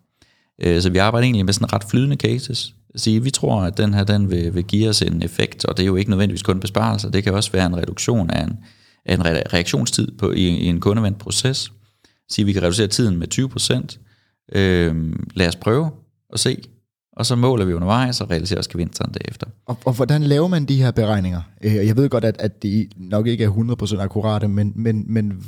Øh, 0.62 0.82
så 0.82 0.90
vi 0.90 0.98
arbejder 0.98 1.26
egentlig 1.26 1.46
med 1.46 1.54
sådan 1.54 1.74
ret 1.74 1.84
flydende 1.84 2.16
cases. 2.16 2.76
Sige, 2.96 3.24
vi 3.24 3.30
tror, 3.30 3.62
at 3.62 3.78
den 3.78 3.94
her 3.94 4.04
den 4.04 4.30
vil, 4.32 4.56
vil 4.56 4.64
give 4.64 4.90
os 4.90 5.02
en 5.02 5.24
effekt, 5.24 5.66
og 5.66 5.78
det 5.78 5.84
er 5.84 5.88
jo 5.88 5.96
ikke 5.96 6.10
nødvendigvis 6.10 6.44
kun 6.44 6.60
besparelser, 6.60 7.10
det 7.10 7.24
kan 7.24 7.34
også 7.34 7.52
være 7.52 7.66
en 7.66 7.78
reduktion 7.78 8.30
af 8.30 8.44
en, 8.44 8.60
af 9.06 9.16
en 9.16 9.26
reaktionstid 9.26 10.12
på, 10.18 10.32
i, 10.32 10.48
i 10.48 10.66
en 10.66 10.80
kundevendt 10.80 11.20
proces. 11.20 11.72
Sige, 12.30 12.46
vi 12.46 12.54
kan 12.54 12.62
reducere 12.62 12.88
tiden 12.88 13.18
med 13.18 13.28
20%. 13.34 14.58
Øh, 14.60 15.14
lad 15.36 15.48
os 15.48 15.56
prøve 15.56 15.92
og 16.30 16.40
se, 16.40 16.58
og 17.14 17.26
så 17.26 17.36
måler 17.36 17.66
vi 17.66 17.74
undervejs 17.74 18.22
og 18.22 18.30
realiserer 18.30 18.60
os 18.60 18.68
gevinsterne 18.68 19.14
derefter. 19.14 19.48
Og, 19.66 19.78
og 19.86 19.94
hvordan 19.94 20.24
laver 20.24 20.48
man 20.48 20.66
de 20.66 20.78
her 20.78 20.92
beregninger? 20.92 21.42
Øh, 21.64 21.76
jeg 21.76 21.98
ved 21.98 22.10
godt, 22.10 22.26
at, 22.26 22.36
at 22.40 22.64
de 22.64 22.88
nok 22.98 23.28
ikke 23.28 23.44
er 23.44 23.50
100% 23.96 23.98
akkurate, 24.00 24.48
men, 24.48 24.74
men, 24.76 25.04
men 25.08 25.44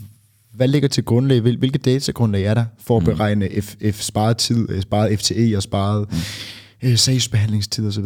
hvad 0.53 0.67
ligger 0.67 0.89
til 0.89 1.05
grundlag? 1.05 1.39
Hvilke 1.39 1.77
datagrundlag 1.77 2.43
er 2.43 2.53
der 2.53 2.65
for 2.79 2.97
at 2.97 3.03
mm. 3.03 3.05
beregne 3.05 3.61
F, 3.61 3.75
F 3.91 4.01
sparet 4.01 4.37
tid, 4.37 4.69
øh, 4.69 4.81
sparet 4.81 5.19
FTE 5.19 5.53
og 5.57 5.63
sparet 5.63 6.11
mm. 6.11 6.89
øh, 6.89 6.97
sagsbehandlingstid 6.97 7.87
osv.? 7.87 8.05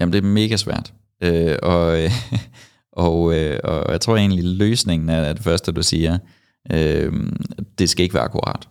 Jamen 0.00 0.12
det 0.12 0.18
er 0.18 0.28
mega 0.28 0.56
svært. 0.56 0.92
Øh, 1.22 1.56
og, 1.62 2.02
øh, 2.02 2.10
og, 2.92 3.34
øh, 3.34 3.60
og 3.64 3.92
jeg 3.92 4.00
tror 4.00 4.16
egentlig, 4.16 4.44
løsningen 4.44 5.08
er 5.08 5.32
det 5.32 5.42
første, 5.42 5.72
du 5.72 5.82
siger. 5.82 6.18
Øh, 6.72 7.12
det 7.78 7.90
skal 7.90 8.02
ikke 8.02 8.14
være 8.14 8.24
akkurat. 8.24 8.68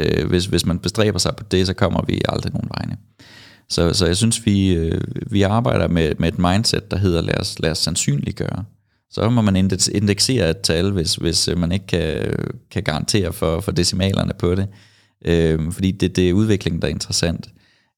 Øh, 0.00 0.28
hvis, 0.28 0.46
hvis 0.46 0.66
man 0.66 0.78
bestræber 0.78 1.18
sig 1.18 1.36
på 1.36 1.44
det, 1.50 1.66
så 1.66 1.74
kommer 1.74 2.04
vi 2.06 2.20
aldrig 2.28 2.52
nogen 2.52 2.70
vegne. 2.78 2.96
Så, 3.68 3.92
så 3.92 4.06
jeg 4.06 4.16
synes, 4.16 4.46
vi, 4.46 4.74
øh, 4.74 5.00
vi 5.30 5.42
arbejder 5.42 5.88
med, 5.88 6.14
med 6.18 6.28
et 6.28 6.38
mindset, 6.38 6.90
der 6.90 6.96
hedder, 6.96 7.20
lad 7.20 7.40
os, 7.40 7.58
lad 7.58 7.70
os 7.70 7.78
sandsynliggøre. 7.78 8.64
Så 9.10 9.30
må 9.30 9.42
man 9.42 9.56
indeksere 9.94 10.50
et 10.50 10.60
tal, 10.60 10.90
hvis, 10.90 11.14
hvis 11.14 11.48
øh, 11.48 11.58
man 11.58 11.72
ikke 11.72 11.86
kan, 11.86 12.34
kan 12.70 12.82
garantere 12.82 13.32
for, 13.32 13.60
for 13.60 13.72
decimalerne 13.72 14.32
på 14.38 14.54
det. 14.54 14.68
Øhm, 15.24 15.72
fordi 15.72 15.90
det, 15.90 16.16
det 16.16 16.28
er 16.28 16.32
udviklingen, 16.32 16.82
der 16.82 16.88
er 16.88 16.92
interessant. 16.92 17.48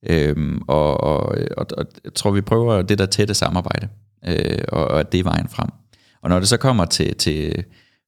Øhm, 0.08 0.62
og, 0.68 1.00
og, 1.00 1.36
og, 1.56 1.66
og 1.76 1.86
jeg 2.04 2.14
tror, 2.14 2.30
vi 2.30 2.40
prøver 2.40 2.82
det 2.82 2.98
der 2.98 3.06
tætte 3.06 3.34
samarbejde 3.34 3.88
øh, 4.26 4.64
og, 4.68 4.88
og 4.88 5.00
at 5.00 5.12
det 5.12 5.20
er 5.20 5.24
vejen 5.24 5.48
frem. 5.48 5.68
Og 6.22 6.28
når 6.28 6.38
det 6.38 6.48
så 6.48 6.56
kommer 6.56 6.84
til, 6.84 7.16
til 7.16 7.64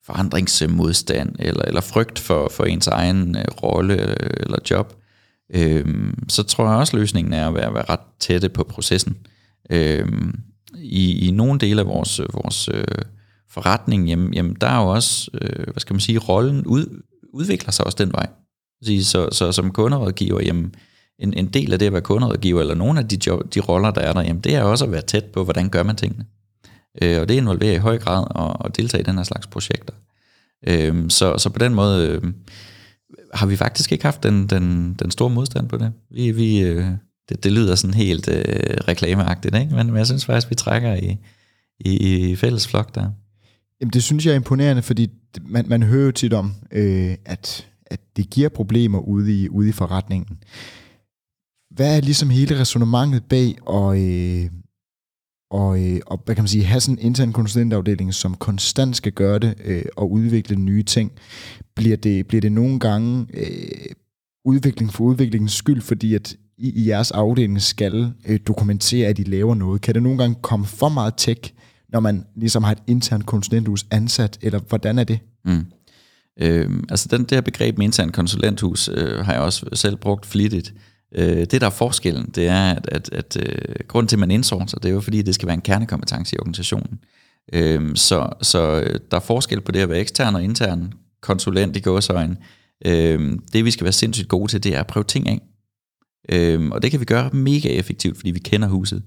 forandringsmodstand, 0.06 1.36
eller, 1.38 1.62
eller 1.62 1.80
frygt 1.80 2.18
for, 2.18 2.48
for 2.48 2.64
ens 2.64 2.86
egen 2.86 3.36
øh, 3.36 3.44
rolle 3.62 3.94
øh, 4.02 4.30
eller 4.36 4.58
job, 4.70 4.94
øh, 5.54 6.12
så 6.28 6.42
tror 6.42 6.68
jeg 6.68 6.78
også, 6.78 6.96
løsningen 6.96 7.32
er 7.32 7.48
at 7.48 7.54
være, 7.54 7.74
være 7.74 7.84
ret 7.88 8.00
tætte 8.20 8.48
på 8.48 8.64
processen. 8.64 9.16
Øh, 9.70 10.08
i, 10.78 11.28
I 11.28 11.30
nogle 11.30 11.60
dele 11.60 11.80
af 11.80 11.86
vores, 11.86 12.20
vores 12.34 12.68
øh, 12.74 12.84
forretning, 13.50 14.08
jamen, 14.08 14.34
jamen 14.34 14.56
der 14.60 14.66
er 14.66 14.82
jo 14.82 14.88
også, 14.88 15.30
øh, 15.40 15.64
hvad 15.64 15.80
skal 15.80 15.94
man 15.94 16.00
sige, 16.00 16.18
rollen 16.18 16.66
ud, 16.66 17.02
udvikler 17.32 17.70
sig 17.72 17.86
også 17.86 17.96
den 18.04 18.12
vej. 18.12 18.26
Så, 18.82 19.02
så, 19.02 19.28
så 19.32 19.52
som 19.52 19.70
kunderådgiver, 19.70 20.40
jamen, 20.40 20.74
en, 21.18 21.34
en 21.34 21.46
del 21.46 21.72
af 21.72 21.78
det 21.78 21.86
at 21.86 21.92
være 21.92 22.02
kunderådgiver, 22.02 22.60
eller 22.60 22.74
nogle 22.74 23.00
af 23.00 23.08
de, 23.08 23.18
job, 23.26 23.54
de 23.54 23.60
roller, 23.60 23.90
der 23.90 24.00
er 24.00 24.12
der, 24.12 24.22
jamen 24.22 24.42
det 24.42 24.54
er 24.54 24.62
også 24.62 24.84
at 24.84 24.92
være 24.92 25.02
tæt 25.02 25.24
på, 25.24 25.44
hvordan 25.44 25.68
gør 25.68 25.82
man 25.82 25.96
tingene. 25.96 26.26
Øh, 27.02 27.20
og 27.20 27.28
det 27.28 27.34
involverer 27.34 27.72
i 27.72 27.78
høj 27.78 27.98
grad 27.98 28.24
at, 28.34 28.66
at 28.66 28.76
deltage 28.76 29.00
i 29.00 29.04
den 29.04 29.16
her 29.16 29.24
slags 29.24 29.46
projekter. 29.46 29.94
Øh, 30.68 31.10
så, 31.10 31.38
så 31.38 31.50
på 31.50 31.58
den 31.58 31.74
måde 31.74 32.08
øh, 32.08 32.32
har 33.34 33.46
vi 33.46 33.56
faktisk 33.56 33.92
ikke 33.92 34.04
haft 34.04 34.22
den, 34.22 34.46
den, 34.46 34.94
den 34.94 35.10
store 35.10 35.30
modstand 35.30 35.68
på 35.68 35.76
det. 35.76 35.92
Vi, 36.10 36.30
vi, 36.30 36.60
øh, 36.60 36.86
det, 37.32 37.44
det 37.44 37.52
lyder 37.52 37.74
sådan 37.74 37.94
helt 37.94 38.28
øh, 38.28 38.76
reklameagtigt, 38.88 39.56
ikke? 39.56 39.74
Men, 39.74 39.86
men 39.86 39.96
jeg 39.96 40.06
synes 40.06 40.24
faktisk, 40.24 40.50
vi 40.50 40.54
trækker 40.54 40.94
i, 40.94 41.16
i, 41.80 41.96
i 42.30 42.36
fælles 42.36 42.68
flok 42.68 42.94
der. 42.94 43.10
Jamen 43.80 43.92
det 43.92 44.02
synes 44.02 44.26
jeg 44.26 44.32
er 44.32 44.36
imponerende, 44.36 44.82
fordi 44.82 45.10
man, 45.42 45.64
man 45.68 45.82
hører 45.82 46.04
jo 46.04 46.12
tit 46.12 46.32
om, 46.32 46.54
øh, 46.72 47.14
at, 47.24 47.66
at 47.86 48.00
det 48.16 48.30
giver 48.30 48.48
problemer 48.48 48.98
ude 48.98 49.42
i, 49.42 49.48
ude 49.48 49.68
i 49.68 49.72
forretningen 49.72 50.38
hvad 51.74 51.96
er 51.96 52.00
ligesom 52.00 52.30
hele 52.30 52.60
resonemanget 52.60 53.24
bag 53.24 53.56
og, 53.62 54.02
øh, 54.02 54.50
og, 55.50 55.84
øh, 55.84 56.00
og 56.06 56.22
hvad 56.24 56.34
kan 56.34 56.42
man 56.42 56.48
sige, 56.48 56.64
have 56.64 56.80
sådan 56.80 56.98
en 56.98 57.04
intern 57.06 57.32
konsulentafdeling, 57.32 58.14
som 58.14 58.34
konstant 58.34 58.96
skal 58.96 59.12
gøre 59.12 59.38
det 59.38 59.54
øh, 59.64 59.84
og 59.96 60.10
udvikle 60.10 60.56
nye 60.56 60.82
ting? 60.82 61.12
Bliver 61.76 61.96
det, 61.96 62.26
bliver 62.26 62.40
det 62.40 62.52
nogle 62.52 62.80
gange 62.80 63.26
øh, 63.34 63.94
udvikling 64.44 64.92
for 64.92 65.04
udviklingens 65.04 65.52
skyld, 65.52 65.80
fordi 65.80 66.14
at 66.14 66.36
i, 66.62 66.70
i 66.70 66.88
jeres 66.88 67.10
afdeling 67.10 67.62
skal 67.62 68.12
øh, 68.28 68.40
dokumentere, 68.46 69.08
at 69.08 69.18
I 69.18 69.22
laver 69.22 69.54
noget? 69.54 69.80
Kan 69.80 69.94
det 69.94 70.02
nogle 70.02 70.18
gange 70.18 70.36
komme 70.42 70.66
for 70.66 70.88
meget 70.88 71.14
tech, 71.16 71.52
når 71.88 72.00
man 72.00 72.24
ligesom 72.36 72.62
har 72.62 72.72
et 72.72 72.82
internt 72.86 73.26
konsulenthus 73.26 73.86
ansat, 73.90 74.38
eller 74.42 74.60
hvordan 74.68 74.98
er 74.98 75.04
det? 75.04 75.18
Mm. 75.44 75.66
Øh, 76.40 76.70
altså 76.88 77.08
den 77.10 77.24
der 77.24 77.40
begreb 77.40 77.78
med 77.78 77.86
intern 77.86 78.12
konsulenthus 78.12 78.90
øh, 78.94 79.24
har 79.24 79.32
jeg 79.32 79.42
også 79.42 79.66
selv 79.72 79.96
brugt 79.96 80.26
flittigt. 80.26 80.74
Øh, 81.14 81.36
det, 81.36 81.60
der 81.60 81.66
er 81.66 81.70
forskellen, 81.70 82.30
det 82.34 82.46
er, 82.46 82.70
at, 82.70 82.88
at, 82.92 83.08
at 83.12 83.36
øh, 83.36 83.74
grunden 83.88 84.08
til, 84.08 84.16
at 84.16 84.20
man 84.20 84.30
indsourcer, 84.30 84.78
det 84.78 84.88
er 84.88 84.92
jo 84.92 85.00
fordi, 85.00 85.22
det 85.22 85.34
skal 85.34 85.46
være 85.46 85.54
en 85.54 85.60
kernekompetence 85.60 86.36
i 86.36 86.38
organisationen. 86.38 86.98
Øh, 87.52 87.96
så, 87.96 88.28
så 88.42 88.80
øh, 88.80 89.00
der 89.10 89.16
er 89.16 89.20
forskel 89.20 89.60
på 89.60 89.72
det 89.72 89.80
at 89.80 89.88
være 89.88 90.00
ekstern 90.00 90.34
og 90.34 90.42
intern 90.42 90.92
konsulent 91.20 91.76
i 91.76 91.80
gåsøjne. 91.80 92.36
Øh, 92.86 93.32
det, 93.52 93.64
vi 93.64 93.70
skal 93.70 93.84
være 93.84 93.92
sindssygt 93.92 94.28
gode 94.28 94.50
til, 94.50 94.64
det 94.64 94.74
er 94.74 94.80
at 94.80 94.86
prøve 94.86 95.04
ting 95.04 95.28
af. 95.28 95.40
Øh, 96.28 96.68
og 96.70 96.82
det 96.82 96.90
kan 96.90 97.00
vi 97.00 97.04
gøre 97.04 97.30
mega 97.32 97.68
effektivt, 97.68 98.16
fordi 98.16 98.30
vi 98.30 98.38
kender 98.38 98.68
huset. 98.68 99.02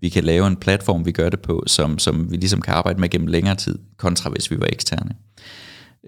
Vi 0.00 0.08
kan 0.08 0.24
lave 0.24 0.46
en 0.46 0.56
platform, 0.56 1.06
vi 1.06 1.12
gør 1.12 1.28
det 1.28 1.40
på, 1.40 1.64
som, 1.66 1.98
som 1.98 2.30
vi 2.30 2.36
ligesom 2.36 2.60
kan 2.60 2.74
arbejde 2.74 3.00
med 3.00 3.08
gennem 3.08 3.26
længere 3.26 3.54
tid, 3.54 3.78
kontra 3.96 4.30
hvis 4.30 4.50
vi 4.50 4.60
var 4.60 4.66
eksterne. 4.72 5.10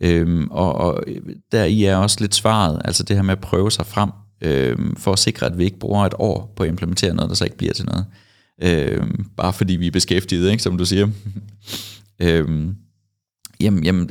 Øhm, 0.03 0.49
og, 0.51 0.75
og 0.75 1.05
øh, 1.07 1.21
der 1.53 1.65
i 1.65 1.85
er 1.85 1.97
også 1.97 2.17
lidt 2.21 2.35
svaret, 2.35 2.83
altså 2.85 3.03
det 3.03 3.17
her 3.17 3.23
med 3.23 3.33
at 3.33 3.41
prøve 3.41 3.71
sig 3.71 3.87
frem, 3.87 4.11
øhm, 4.41 4.97
for 4.97 5.13
at 5.13 5.19
sikre, 5.19 5.47
at 5.47 5.59
vi 5.59 5.65
ikke 5.65 5.79
bruger 5.79 6.07
et 6.07 6.15
år 6.19 6.53
på 6.57 6.63
at 6.63 6.69
implementere 6.69 7.15
noget, 7.15 7.29
der 7.29 7.35
så 7.35 7.45
ikke 7.45 7.57
bliver 7.57 7.73
til 7.73 7.85
noget. 7.85 8.07
Øhm, 8.63 9.25
bare 9.37 9.53
fordi 9.53 9.77
vi 9.77 9.87
er 9.87 9.91
beskæftiget, 9.91 10.51
ikke, 10.51 10.63
som 10.63 10.79
du 10.79 10.85
siger. 10.85 11.09
øhm, 12.23 12.77
jamen, 13.61 13.85
jamen, 13.85 14.11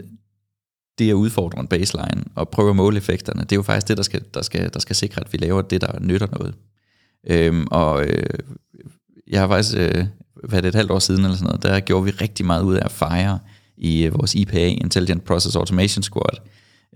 det 1.00 1.10
at 1.10 1.14
udfordre 1.14 1.60
en 1.60 1.68
baseline 1.68 2.24
og 2.36 2.50
prøve 2.50 2.70
at 2.70 2.76
måle 2.76 2.98
effekterne, 2.98 3.42
det 3.42 3.52
er 3.52 3.56
jo 3.56 3.62
faktisk 3.62 3.88
det, 3.88 3.98
der 3.98 4.04
skal, 4.04 4.22
der 4.34 4.42
skal, 4.42 4.74
der 4.74 4.80
skal 4.80 4.96
sikre, 4.96 5.22
at 5.22 5.34
vi 5.34 5.38
laver 5.38 5.62
det, 5.62 5.82
der 5.82 6.00
nytter 6.00 6.28
noget. 6.40 6.54
Øhm, 7.28 7.68
og 7.72 8.06
øh, 8.06 8.40
jeg 9.28 9.40
har 9.42 9.48
faktisk, 9.48 9.78
øh, 9.78 10.06
hvad 10.44 10.62
det 10.62 10.70
et 10.70 10.76
halvt 10.76 10.92
år 10.92 11.00
siden 11.00 11.24
eller 11.24 11.38
sådan 11.38 11.46
noget, 11.46 11.64
der 11.64 11.80
gjorde 11.80 12.06
vi 12.06 12.12
rigtig 12.12 12.46
meget 12.46 12.64
ud 12.64 12.76
af 12.76 12.86
at 12.86 12.92
fejre 12.92 13.40
i 13.78 14.06
øh, 14.06 14.14
vores 14.14 14.36
IPA, 14.36 14.66
Intelligent 14.66 15.24
Process 15.26 15.56
Automation 15.56 16.04
Squad. 16.04 16.38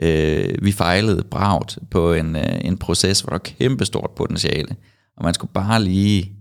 Øh, 0.02 0.66
vi 0.66 0.72
fejlede 0.72 1.24
bragt 1.24 1.80
på 1.92 2.14
en, 2.14 2.36
øh, 2.36 2.60
en 2.62 2.78
proces, 2.78 3.20
hvor 3.20 3.30
der 3.30 3.34
var 3.34 3.56
kæmpe 3.60 3.86
stort 3.86 4.12
potentiale, 4.16 4.76
og 5.18 5.24
man 5.24 5.34
skulle 5.34 5.54
bare 5.54 5.84
lige 5.84 6.32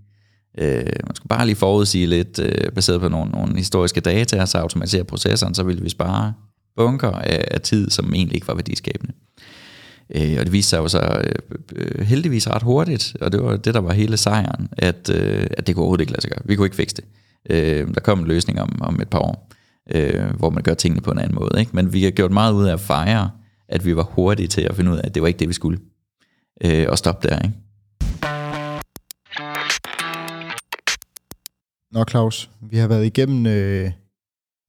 øh, 0.58 0.84
man 1.06 1.14
skulle 1.14 1.28
bare 1.28 1.46
lige 1.46 1.56
forudsige 1.56 2.06
lidt, 2.06 2.38
øh, 2.38 2.72
baseret 2.72 3.00
på 3.00 3.08
nogle, 3.08 3.30
nogle 3.30 3.56
historiske 3.56 4.00
data, 4.00 4.40
og 4.40 4.48
så 4.48 4.58
automatisere 4.58 5.04
processen, 5.04 5.54
så 5.54 5.62
ville 5.62 5.82
vi 5.82 5.88
spare 5.88 6.32
bunker 6.76 7.10
af, 7.10 7.44
af 7.50 7.60
tid, 7.60 7.90
som 7.90 8.14
egentlig 8.14 8.34
ikke 8.34 8.48
var 8.48 8.54
værdiskabende. 8.54 9.12
Øh, 10.14 10.36
og 10.38 10.44
det 10.44 10.52
viste 10.52 10.70
sig 10.70 10.78
jo 10.78 10.88
så 10.88 11.22
øh, 11.24 11.34
øh, 11.76 12.06
heldigvis 12.06 12.50
ret 12.50 12.62
hurtigt, 12.62 13.16
og 13.20 13.32
det 13.32 13.42
var 13.42 13.56
det, 13.56 13.74
der 13.74 13.80
var 13.80 13.92
hele 13.92 14.16
sejren, 14.16 14.68
at, 14.72 15.10
øh, 15.10 15.46
at 15.50 15.66
det 15.66 15.74
kunne 15.74 15.82
overhovedet 15.82 16.02
ikke 16.02 16.12
lade 16.12 16.22
sig 16.22 16.30
gøre. 16.30 16.42
Vi 16.44 16.56
kunne 16.56 16.66
ikke 16.66 16.76
fikse 16.76 16.96
det. 16.96 17.04
Øh, 17.50 17.94
der 17.94 18.00
kom 18.00 18.18
en 18.18 18.26
løsning 18.26 18.60
om, 18.60 18.82
om 18.82 19.00
et 19.00 19.08
par 19.08 19.18
år, 19.18 19.52
øh, 19.94 20.36
hvor 20.38 20.50
man 20.50 20.62
gør 20.62 20.74
tingene 20.74 21.00
på 21.00 21.10
en 21.10 21.18
anden 21.18 21.34
måde. 21.34 21.60
Ikke? 21.60 21.70
Men 21.74 21.92
vi 21.92 22.04
har 22.04 22.10
gjort 22.10 22.32
meget 22.32 22.52
ud 22.52 22.64
af 22.64 22.72
at 22.72 22.80
fejre, 22.80 23.30
at 23.68 23.84
vi 23.84 23.96
var 23.96 24.02
hurtige 24.02 24.48
til 24.48 24.60
at 24.60 24.76
finde 24.76 24.90
ud 24.90 24.96
af, 24.96 25.02
at 25.04 25.14
det 25.14 25.22
var 25.22 25.28
ikke 25.28 25.38
det, 25.38 25.48
vi 25.48 25.52
skulle. 25.52 25.78
Øh, 26.64 26.86
og 26.88 26.98
stoppe 26.98 27.28
der, 27.28 27.38
ikke? 27.38 27.54
Nå 31.92 32.04
Claus, 32.10 32.50
vi 32.70 32.76
har 32.76 32.88
været 32.88 33.06
igennem 33.06 33.46
øh, 33.46 33.90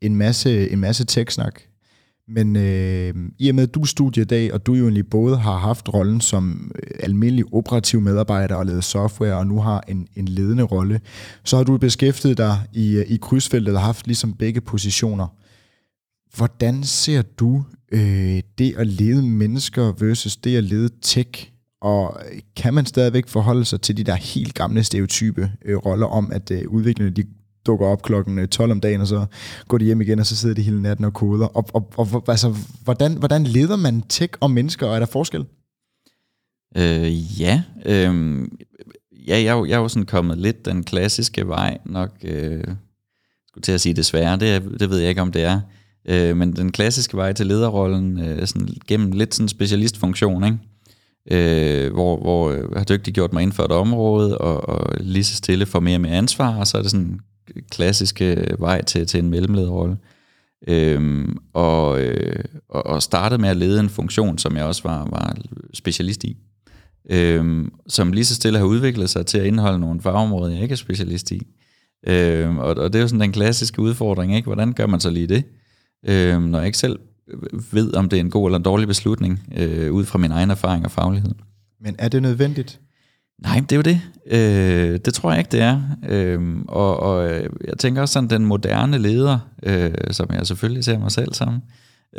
en 0.02 0.16
masse, 0.16 0.70
en 0.70 0.80
masse 0.80 1.06
tech-snak, 1.06 1.62
men 2.28 2.56
øh, 2.56 3.14
i 3.40 3.50
og 3.50 3.56
med, 3.56 3.64
at 3.64 3.74
du 3.74 3.82
er 3.82 3.86
studiedag, 3.86 4.54
og 4.54 4.66
du 4.66 4.74
jo 4.74 4.84
egentlig 4.84 5.10
både 5.10 5.38
har 5.38 5.58
haft 5.58 5.94
rollen 5.94 6.22
som 6.22 6.72
øh, 6.76 6.90
almindelig 7.00 7.46
operativ 7.54 8.02
medarbejder 8.02 8.56
og 8.56 8.66
lavet 8.66 8.84
software, 8.84 9.38
og 9.38 9.48
nu 9.48 9.62
har 9.62 9.84
en, 9.88 10.08
en 10.16 10.28
ledende 10.28 10.64
rolle, 10.64 11.02
så 11.44 11.58
har 11.58 11.64
du 11.64 11.78
beskæftiget 11.78 12.38
dig 12.38 12.58
i, 12.74 12.96
øh, 12.96 13.06
i 13.08 13.18
krydsfeltet 13.22 13.76
og 13.76 13.82
haft 13.82 14.08
ligesom 14.08 14.34
begge 14.34 14.62
positioner. 14.62 15.28
Hvordan 16.36 16.84
ser 16.84 17.22
du 17.22 17.64
øh, 17.92 18.42
det 18.58 18.76
at 18.78 18.88
lede 18.88 19.24
mennesker 19.24 19.94
versus 20.00 20.38
det 20.38 20.58
at 20.58 20.64
lede 20.64 20.90
tech? 21.02 21.52
Og 21.82 22.22
øh, 22.32 22.40
kan 22.56 22.74
man 22.74 22.86
stadigvæk 22.86 23.28
forholde 23.28 23.66
sig 23.66 23.82
til 23.82 23.98
de 23.98 24.04
der 24.04 24.16
helt 24.16 24.54
gamle 24.54 24.84
stereotype 24.84 25.52
øh, 25.66 25.78
roller 25.78 26.08
om, 26.08 26.32
at 26.32 26.52
øh, 26.52 26.62
udviklerne 26.68 27.12
de 27.12 27.24
dukker 27.66 27.86
op 27.86 28.02
klokken 28.02 28.40
øh, 28.40 28.48
12 28.48 28.72
om 28.72 28.80
dagen, 28.80 29.02
og 29.02 29.08
så 29.08 29.26
går 29.68 29.78
de 29.78 29.86
hjem 29.86 30.02
igen, 30.02 30.20
og 30.20 30.26
så 30.26 30.36
sidder 30.36 30.56
de 30.56 30.62
hele 30.62 30.82
natten 30.82 31.06
og 31.06 31.14
koder. 31.14 31.46
Og, 31.46 31.66
og, 31.74 31.90
og 31.98 32.24
altså, 32.28 32.56
hvordan, 32.84 33.18
hvordan 33.18 33.44
leder 33.44 33.76
man 33.76 34.02
tech 34.10 34.34
og 34.40 34.52
mennesker, 34.52 34.88
og 34.88 34.96
er 34.96 35.00
der 35.00 35.06
forskel? 35.06 35.46
Øh, 36.78 37.42
ja, 37.42 37.64
øh, 37.86 38.42
ja 39.28 39.44
jeg, 39.44 39.46
jeg 39.46 39.76
er 39.76 39.80
jo 39.80 39.88
sådan 39.88 40.06
kommet 40.06 40.38
lidt 40.38 40.66
den 40.66 40.84
klassiske 40.84 41.48
vej, 41.48 41.78
nok, 41.86 42.12
øh, 42.24 42.64
skulle 43.48 43.64
til 43.64 43.72
at 43.72 43.82
sige 43.82 43.94
desværre, 43.94 44.38
det, 44.38 44.80
det 44.80 44.90
ved 44.90 45.00
jeg 45.00 45.10
ikke, 45.10 45.22
om 45.22 45.32
det 45.32 45.44
er, 45.44 45.62
øh, 46.06 46.38
men 46.38 46.56
den 46.56 46.72
klassiske 46.72 47.18
vej 47.18 47.34
til 47.34 47.48
lederrollen, 47.48 48.20
øh, 48.20 48.48
sådan, 48.48 48.68
gennem 48.88 49.12
lidt 49.12 49.36
sådan 49.36 49.48
specialistfunktion, 49.48 50.44
ikke? 50.44 50.58
øh, 51.32 51.94
hvor, 51.94 52.18
hvor 52.18 52.52
jeg 52.52 52.62
har 52.76 52.84
dygtiggjort 52.84 53.34
mig 53.34 53.42
inden 53.42 53.56
for 53.56 53.64
et 53.64 53.72
område, 53.72 54.38
og, 54.38 54.70
og 54.70 54.96
lige 55.00 55.24
så 55.24 55.36
stille 55.36 55.66
får 55.66 55.80
mere 55.80 55.98
og 55.98 56.02
mere 56.02 56.12
ansvar, 56.12 56.56
og 56.56 56.68
så 56.68 56.78
er 56.78 56.82
det 56.82 56.92
sådan 56.92 57.20
klassiske 57.72 58.56
vej 58.60 58.84
til, 58.84 59.08
til 59.08 59.20
en 59.20 59.30
mellemlederrolle. 59.30 59.98
Øhm, 60.68 61.38
og, 61.54 62.02
øh, 62.02 62.44
og, 62.70 62.86
og 62.86 63.04
startede 63.04 63.42
med 63.42 63.50
at 63.50 63.58
lede 63.58 63.80
en 63.80 63.90
funktion, 63.90 64.38
som 64.38 64.58
jeg 64.58 64.66
også 64.66 64.84
var, 64.84 65.06
var 65.06 65.36
specialist 65.74 66.24
i, 66.24 66.38
øhm, 67.10 67.72
som 67.88 68.12
lige 68.12 68.26
så 68.26 68.36
stille 68.36 68.60
har 68.60 68.66
udviklet 68.66 69.10
sig 69.10 69.26
til 69.26 69.38
at 69.38 69.46
indeholde 69.46 69.80
nogle 69.80 70.02
fagområder, 70.02 70.54
jeg 70.54 70.62
ikke 70.62 70.74
er 70.74 70.78
specialist 70.78 71.32
i. 71.32 71.48
Øhm, 72.08 72.58
og, 72.58 72.76
og 72.78 72.94
det 72.94 73.00
er 73.00 73.02
jo 73.02 73.08
sådan 73.08 73.22
den 73.22 73.32
klassiske 73.32 73.82
udfordring, 73.82 74.36
ikke? 74.36 74.46
hvordan 74.46 74.74
gør 74.74 74.88
man 74.88 75.00
så 75.00 75.10
lige 75.10 75.28
det, 75.28 75.44
øhm, 76.06 76.44
når 76.44 76.60
jeg 76.60 76.66
ikke 76.66 76.78
selv 76.78 77.00
ved, 77.72 77.96
om 77.96 78.10
det 78.10 78.18
er 78.18 78.22
en 78.22 78.30
god 78.30 78.48
eller 78.48 78.58
en 78.58 78.64
dårlig 78.64 78.88
beslutning, 78.88 79.54
øh, 79.58 79.92
ud 79.92 80.06
fra 80.06 80.20
min 80.20 80.32
egen 80.32 80.50
erfaring 80.50 80.86
og 80.86 80.92
faglighed. 80.92 81.32
Men 81.82 81.96
er 82.00 82.10
det 82.10 82.22
nødvendigt? 82.22 82.80
Nej, 83.44 83.60
det 83.60 83.72
er 83.72 83.76
jo 83.76 83.82
det. 83.82 84.02
Øh, 84.26 85.00
det 85.06 85.14
tror 85.14 85.32
jeg 85.32 85.40
ikke, 85.40 85.52
det 85.52 85.62
er. 85.62 85.82
Øh, 86.10 86.40
og, 86.68 87.00
og 87.00 87.30
øh, 87.30 87.50
jeg 87.68 87.78
tænker 87.80 88.02
også 88.02 88.14
sådan, 88.14 88.30
den 88.30 88.46
moderne 88.46 88.98
leder, 88.98 89.40
øh, 89.64 89.92
som 90.12 90.28
jeg 90.34 90.48
selvfølgelig 90.48 90.84
ser 90.84 91.00
mig 91.00 91.12
selv 91.12 91.34
som, 91.34 91.62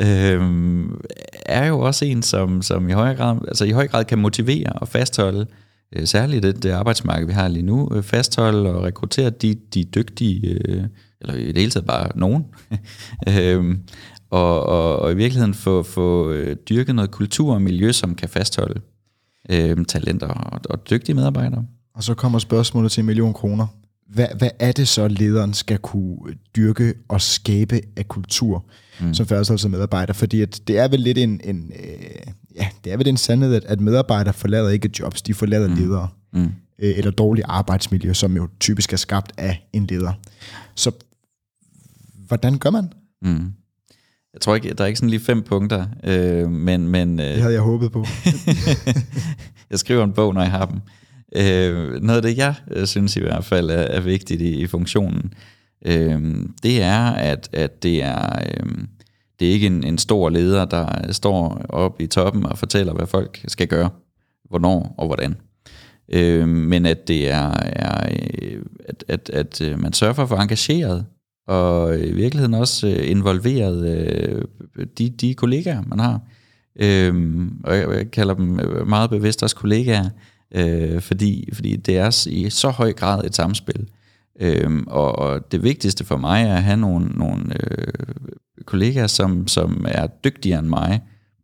øh, 0.01 0.41
er 1.45 1.65
jo 1.65 1.79
også 1.79 2.05
en, 2.05 2.21
som, 2.23 2.61
som 2.61 2.89
i, 2.89 2.91
høj 2.91 3.15
grad, 3.15 3.37
altså 3.47 3.65
i 3.65 3.71
høj 3.71 3.87
grad 3.87 4.05
kan 4.05 4.19
motivere 4.19 4.73
og 4.73 4.87
fastholde, 4.87 5.45
øh, 5.95 6.05
særligt 6.05 6.43
det, 6.43 6.63
det 6.63 6.71
arbejdsmarked, 6.71 7.27
vi 7.27 7.33
har 7.33 7.47
lige 7.47 7.65
nu, 7.65 7.89
øh, 7.95 8.03
fastholde 8.03 8.75
og 8.75 8.83
rekruttere 8.83 9.29
de, 9.29 9.55
de 9.73 9.83
dygtige, 9.83 10.47
øh, 10.47 10.83
eller 11.21 11.33
i 11.33 11.47
det 11.47 11.57
hele 11.57 11.71
taget 11.71 11.85
bare 11.85 12.09
nogen, 12.15 12.45
øh, 13.29 13.75
og, 14.29 14.63
og, 14.63 14.99
og 14.99 15.11
i 15.11 15.15
virkeligheden 15.15 15.53
få, 15.53 15.83
få 15.83 16.31
øh, 16.31 16.55
dyrket 16.69 16.95
noget 16.95 17.11
kultur 17.11 17.53
og 17.53 17.61
miljø, 17.61 17.91
som 17.91 18.15
kan 18.15 18.29
fastholde 18.29 18.81
øh, 19.49 19.85
talenter 19.85 20.27
og, 20.27 20.61
og 20.69 20.89
dygtige 20.89 21.15
medarbejdere. 21.15 21.65
Og 21.95 22.03
så 22.03 22.13
kommer 22.13 22.39
spørgsmålet 22.39 22.91
til 22.91 23.01
en 23.01 23.05
million 23.05 23.33
kroner. 23.33 23.67
Hvad, 24.09 24.27
hvad 24.37 24.49
er 24.59 24.71
det 24.71 24.87
så, 24.87 25.07
lederen 25.07 25.53
skal 25.53 25.77
kunne 25.77 26.33
dyrke 26.55 26.93
og 27.07 27.21
skabe 27.21 27.81
af 27.97 28.07
kultur 28.07 28.65
mm. 29.01 29.13
som 29.13 29.25
færdsels 29.25 29.67
medarbejder? 29.67 30.13
Fordi 30.13 30.41
at 30.41 30.61
det 30.67 30.77
er 30.77 30.87
vel 30.87 30.99
lidt 30.99 31.17
en, 31.17 31.41
en 31.43 31.71
øh, 31.83 32.33
ja, 32.55 32.67
det 32.83 32.93
er 32.93 32.97
vel 32.97 33.07
en 33.07 33.17
sandhed, 33.17 33.55
at, 33.55 33.65
at 33.65 33.81
medarbejdere 33.81 34.33
forlader 34.33 34.69
ikke 34.69 34.89
jobs, 34.99 35.21
de 35.21 35.33
forlader 35.33 35.67
mm. 35.67 35.73
ledere. 35.73 36.07
Mm. 36.33 36.51
Øh, 36.79 36.97
eller 36.97 37.11
dårlig 37.11 37.43
arbejdsmiljø, 37.47 38.13
som 38.13 38.35
jo 38.35 38.47
typisk 38.59 38.93
er 38.93 38.97
skabt 38.97 39.33
af 39.37 39.67
en 39.73 39.85
leder. 39.85 40.13
Så 40.75 40.91
hvordan 42.27 42.57
gør 42.57 42.69
man? 42.69 42.93
Mm. 43.21 43.53
Jeg 44.35 44.41
tror 44.41 44.55
ikke, 44.55 44.73
der 44.73 44.83
er 44.83 44.87
ikke 44.87 44.97
sådan 44.97 45.09
lige 45.09 45.19
fem 45.19 45.41
punkter, 45.41 45.85
øh, 46.03 46.51
men... 46.51 46.87
men 46.87 47.19
øh, 47.19 47.25
det 47.25 47.41
havde 47.41 47.53
jeg 47.53 47.61
håbet 47.61 47.91
på. 47.91 48.05
jeg 49.71 49.79
skriver 49.79 50.03
en 50.03 50.13
bog, 50.13 50.33
når 50.33 50.41
jeg 50.41 50.51
har 50.51 50.65
dem. 50.65 50.79
Øh, 51.35 52.01
noget 52.01 52.17
af 52.17 52.21
det, 52.21 52.37
jeg 52.37 52.53
øh, 52.71 52.87
synes 52.87 53.15
i 53.15 53.19
hvert 53.19 53.45
fald 53.45 53.69
er, 53.69 53.73
er 53.73 54.01
vigtigt 54.01 54.41
i, 54.41 54.49
i 54.49 54.67
funktionen, 54.67 55.33
øh, 55.85 56.35
det 56.63 56.81
er, 56.81 57.09
at, 57.09 57.49
at 57.53 57.83
det 57.83 58.03
er... 58.03 58.39
Øh, 58.39 58.65
det 59.39 59.47
er 59.47 59.51
ikke 59.51 59.67
en, 59.67 59.83
en 59.83 59.97
stor 59.97 60.29
leder, 60.29 60.65
der 60.65 61.11
står 61.11 61.61
oppe 61.69 62.03
i 62.03 62.07
toppen 62.07 62.45
og 62.45 62.57
fortæller, 62.57 62.93
hvad 62.93 63.07
folk 63.07 63.45
skal 63.47 63.67
gøre, 63.67 63.89
hvornår 64.49 64.95
og 64.97 65.05
hvordan. 65.07 65.35
Øh, 66.09 66.47
men 66.47 66.85
at 66.85 67.07
det 67.07 67.29
er, 67.29 67.53
er 67.59 68.09
øh, 68.41 68.61
at, 68.89 69.03
at, 69.07 69.29
at 69.29 69.61
øh, 69.61 69.79
man 69.79 69.93
sørger 69.93 70.13
for 70.13 70.23
at 70.23 70.29
få 70.29 70.35
engageret 70.35 71.05
og 71.47 71.99
i 71.99 72.11
virkeligheden 72.11 72.53
også 72.53 72.87
øh, 72.87 73.11
involveret 73.11 73.87
øh, 73.87 74.41
de, 74.97 75.09
de 75.09 75.33
kollegaer, 75.33 75.83
man 75.87 75.99
har. 75.99 76.19
Øhm, 76.79 77.61
og 77.63 77.77
jeg, 77.77 77.89
jeg 77.89 78.11
kalder 78.11 78.33
dem 78.33 78.59
øh, 78.59 78.87
meget 78.87 79.09
bevidst 79.09 79.43
også 79.43 79.55
kollegaer, 79.55 80.09
øh, 80.55 81.01
fordi, 81.01 81.49
fordi 81.53 81.75
det 81.75 81.97
er 81.97 82.27
i 82.29 82.49
så 82.49 82.69
høj 82.69 82.93
grad 82.93 83.23
et 83.23 83.35
samspil. 83.35 83.87
Øhm, 84.39 84.83
og, 84.87 85.19
og 85.19 85.51
det 85.51 85.63
vigtigste 85.63 86.05
for 86.05 86.17
mig 86.17 86.43
er 86.43 86.55
at 86.55 86.63
have 86.63 86.77
nogle, 86.77 87.05
nogle 87.05 87.43
øh, 87.43 87.93
kollegaer, 88.65 89.07
som, 89.07 89.47
som 89.47 89.85
er 89.87 90.07
dygtigere 90.07 90.59
end 90.59 90.67
mig 90.67 91.01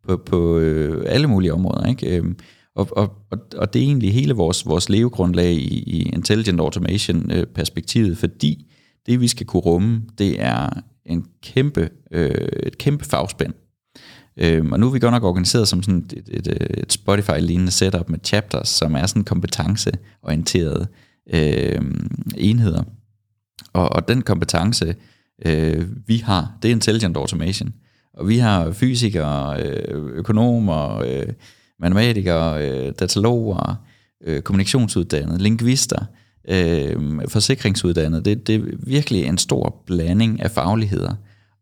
på, 0.07 0.17
på 0.17 0.57
øh, 0.57 1.03
alle 1.07 1.27
mulige 1.27 1.53
områder. 1.53 1.87
Ikke? 1.87 2.17
Øhm, 2.17 2.37
og, 2.75 2.87
og, 2.91 3.15
og 3.57 3.73
det 3.73 3.81
er 3.81 3.85
egentlig 3.85 4.13
hele 4.13 4.33
vores, 4.33 4.65
vores 4.65 4.89
levegrundlag 4.89 5.51
i, 5.51 5.83
i 5.87 6.01
Intelligent 6.01 6.59
Automation 6.59 7.31
øh, 7.31 7.45
perspektivet, 7.45 8.17
fordi 8.17 8.70
det 9.05 9.21
vi 9.21 9.27
skal 9.27 9.45
kunne 9.45 9.61
rumme, 9.61 10.01
det 10.17 10.41
er 10.41 10.69
en 11.05 11.25
kæmpe, 11.43 11.89
øh, 12.11 12.47
et 12.63 12.77
kæmpe 12.77 13.05
fagspænd. 13.05 13.53
Øhm, 14.37 14.71
og 14.71 14.79
nu 14.79 14.87
er 14.87 14.91
vi 14.91 14.99
godt 14.99 15.13
nok 15.13 15.23
organiseret 15.23 15.67
som 15.67 15.83
sådan 15.83 16.07
et, 16.11 16.23
et, 16.27 16.47
et 16.77 16.93
Spotify-lignende 16.93 17.71
setup 17.71 18.09
med 18.09 18.19
chapters, 18.23 18.69
som 18.69 18.95
er 18.95 19.05
sådan 19.05 19.23
kompetenceorienterede 19.23 20.87
øh, 21.33 21.81
enheder. 22.37 22.83
Og, 23.73 23.89
og 23.89 24.07
den 24.07 24.21
kompetence, 24.21 24.95
øh, 25.45 25.87
vi 26.07 26.17
har, 26.17 26.57
det 26.61 26.67
er 26.67 26.71
Intelligent 26.71 27.17
Automation. 27.17 27.73
Og 28.13 28.27
vi 28.27 28.37
har 28.37 28.71
fysikere, 28.71 29.63
øh, 29.63 30.05
økonomer, 30.13 30.97
øh, 30.97 31.33
matematikere, 31.79 32.69
øh, 32.69 32.93
dataloger, 32.99 33.75
øh, 34.23 34.41
kommunikationsuddannede, 34.41 35.43
lingvister, 35.43 36.05
øh, 36.49 36.95
forsikringsuddannet. 37.27 38.25
Det, 38.25 38.47
det 38.47 38.55
er 38.55 38.61
virkelig 38.79 39.25
en 39.25 39.37
stor 39.37 39.83
blanding 39.85 40.41
af 40.41 40.51
fagligheder. 40.51 41.15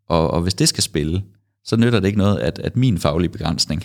Og, 0.10 0.32
og 0.32 0.42
hvis 0.42 0.54
det 0.54 0.70
skal 0.70 0.84
spille, 0.84 1.22
så 1.64 1.78
nytter 1.78 2.00
det 2.00 2.08
ikke 2.08 2.18
noget, 2.18 2.40
at, 2.40 2.60
at 2.60 2.76
min 2.76 2.98
faglige 2.98 3.30
begrænsning 3.30 3.84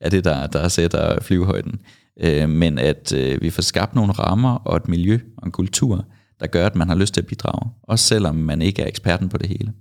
er 0.00 0.10
det, 0.10 0.24
der, 0.24 0.46
der 0.46 0.68
sætter 0.68 1.20
flyvehøjden. 1.22 1.80
Øh, 2.20 2.48
men 2.48 2.78
at 2.78 3.12
øh, 3.12 3.42
vi 3.42 3.50
får 3.50 3.62
skabt 3.62 3.94
nogle 3.94 4.12
rammer 4.12 4.54
og 4.54 4.76
et 4.76 4.88
miljø 4.88 5.18
og 5.36 5.46
en 5.46 5.52
kultur, 5.52 6.04
der 6.40 6.46
gør, 6.46 6.66
at 6.66 6.76
man 6.76 6.88
har 6.88 6.96
lyst 6.96 7.14
til 7.14 7.20
at 7.20 7.26
bidrage. 7.26 7.70
Også 7.82 8.04
selvom 8.04 8.34
man 8.34 8.62
ikke 8.62 8.82
er 8.82 8.86
eksperten 8.86 9.28
på 9.28 9.38
det 9.38 9.48
hele. 9.48 9.72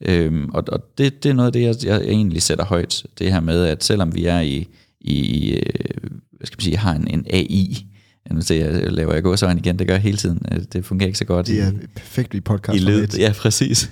Øhm, 0.00 0.50
og 0.54 0.64
og 0.68 0.80
det, 0.98 1.22
det 1.22 1.28
er 1.28 1.34
noget 1.34 1.46
af 1.46 1.52
det, 1.52 1.62
jeg, 1.62 1.74
jeg 1.84 2.00
egentlig 2.00 2.42
sætter 2.42 2.64
højt. 2.64 3.06
Det 3.18 3.32
her 3.32 3.40
med, 3.40 3.64
at 3.64 3.84
selvom 3.84 4.14
vi 4.14 4.24
er 4.24 4.40
i, 4.40 4.68
i 5.00 5.50
øh, 5.52 6.10
hvad 6.32 6.46
skal 6.46 6.56
man 6.56 6.64
sige, 6.64 6.76
har 6.76 6.94
en, 6.94 7.08
en 7.08 7.26
AI, 7.30 7.86
nu 8.34 8.42
ser 8.42 8.66
jeg, 8.66 8.92
laver 8.92 9.14
jeg 9.14 9.22
gåsøjne 9.22 9.60
igen, 9.60 9.78
det 9.78 9.86
gør 9.86 9.94
jeg 9.94 10.02
hele 10.02 10.16
tiden. 10.16 10.42
Øh, 10.52 10.58
det 10.72 10.84
fungerer 10.84 11.06
ikke 11.06 11.18
så 11.18 11.24
godt. 11.24 11.46
Det 11.46 11.62
er 11.62 11.72
i, 11.72 11.86
perfekt 11.96 12.34
i 12.34 12.40
podcast. 12.40 12.76
I 12.76 12.78
led, 12.78 13.08
ja, 13.18 13.32
præcis. 13.38 13.90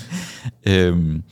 øhm, 0.66 1.22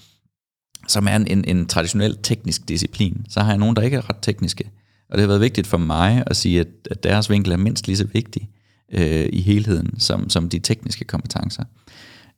som 0.88 1.08
er 1.08 1.16
en, 1.16 1.26
en, 1.26 1.44
en 1.48 1.66
traditionel 1.66 2.18
teknisk 2.22 2.68
disciplin. 2.68 3.26
Så 3.28 3.40
har 3.40 3.48
jeg 3.48 3.58
nogen, 3.58 3.76
der 3.76 3.82
ikke 3.82 3.96
er 3.96 4.10
ret 4.10 4.18
tekniske. 4.22 4.70
Og 5.10 5.18
det 5.18 5.20
har 5.20 5.26
været 5.26 5.40
vigtigt 5.40 5.66
for 5.66 5.78
mig 5.78 6.22
at 6.26 6.36
sige, 6.36 6.60
at, 6.60 6.68
at 6.90 7.02
deres 7.02 7.30
vinkel 7.30 7.52
er 7.52 7.56
mindst 7.56 7.86
lige 7.86 7.96
så 7.96 8.06
vigtig 8.12 8.48
øh, 8.92 9.26
i 9.32 9.40
helheden, 9.40 10.00
som, 10.00 10.30
som 10.30 10.48
de 10.48 10.58
tekniske 10.58 11.04
kompetencer. 11.04 11.64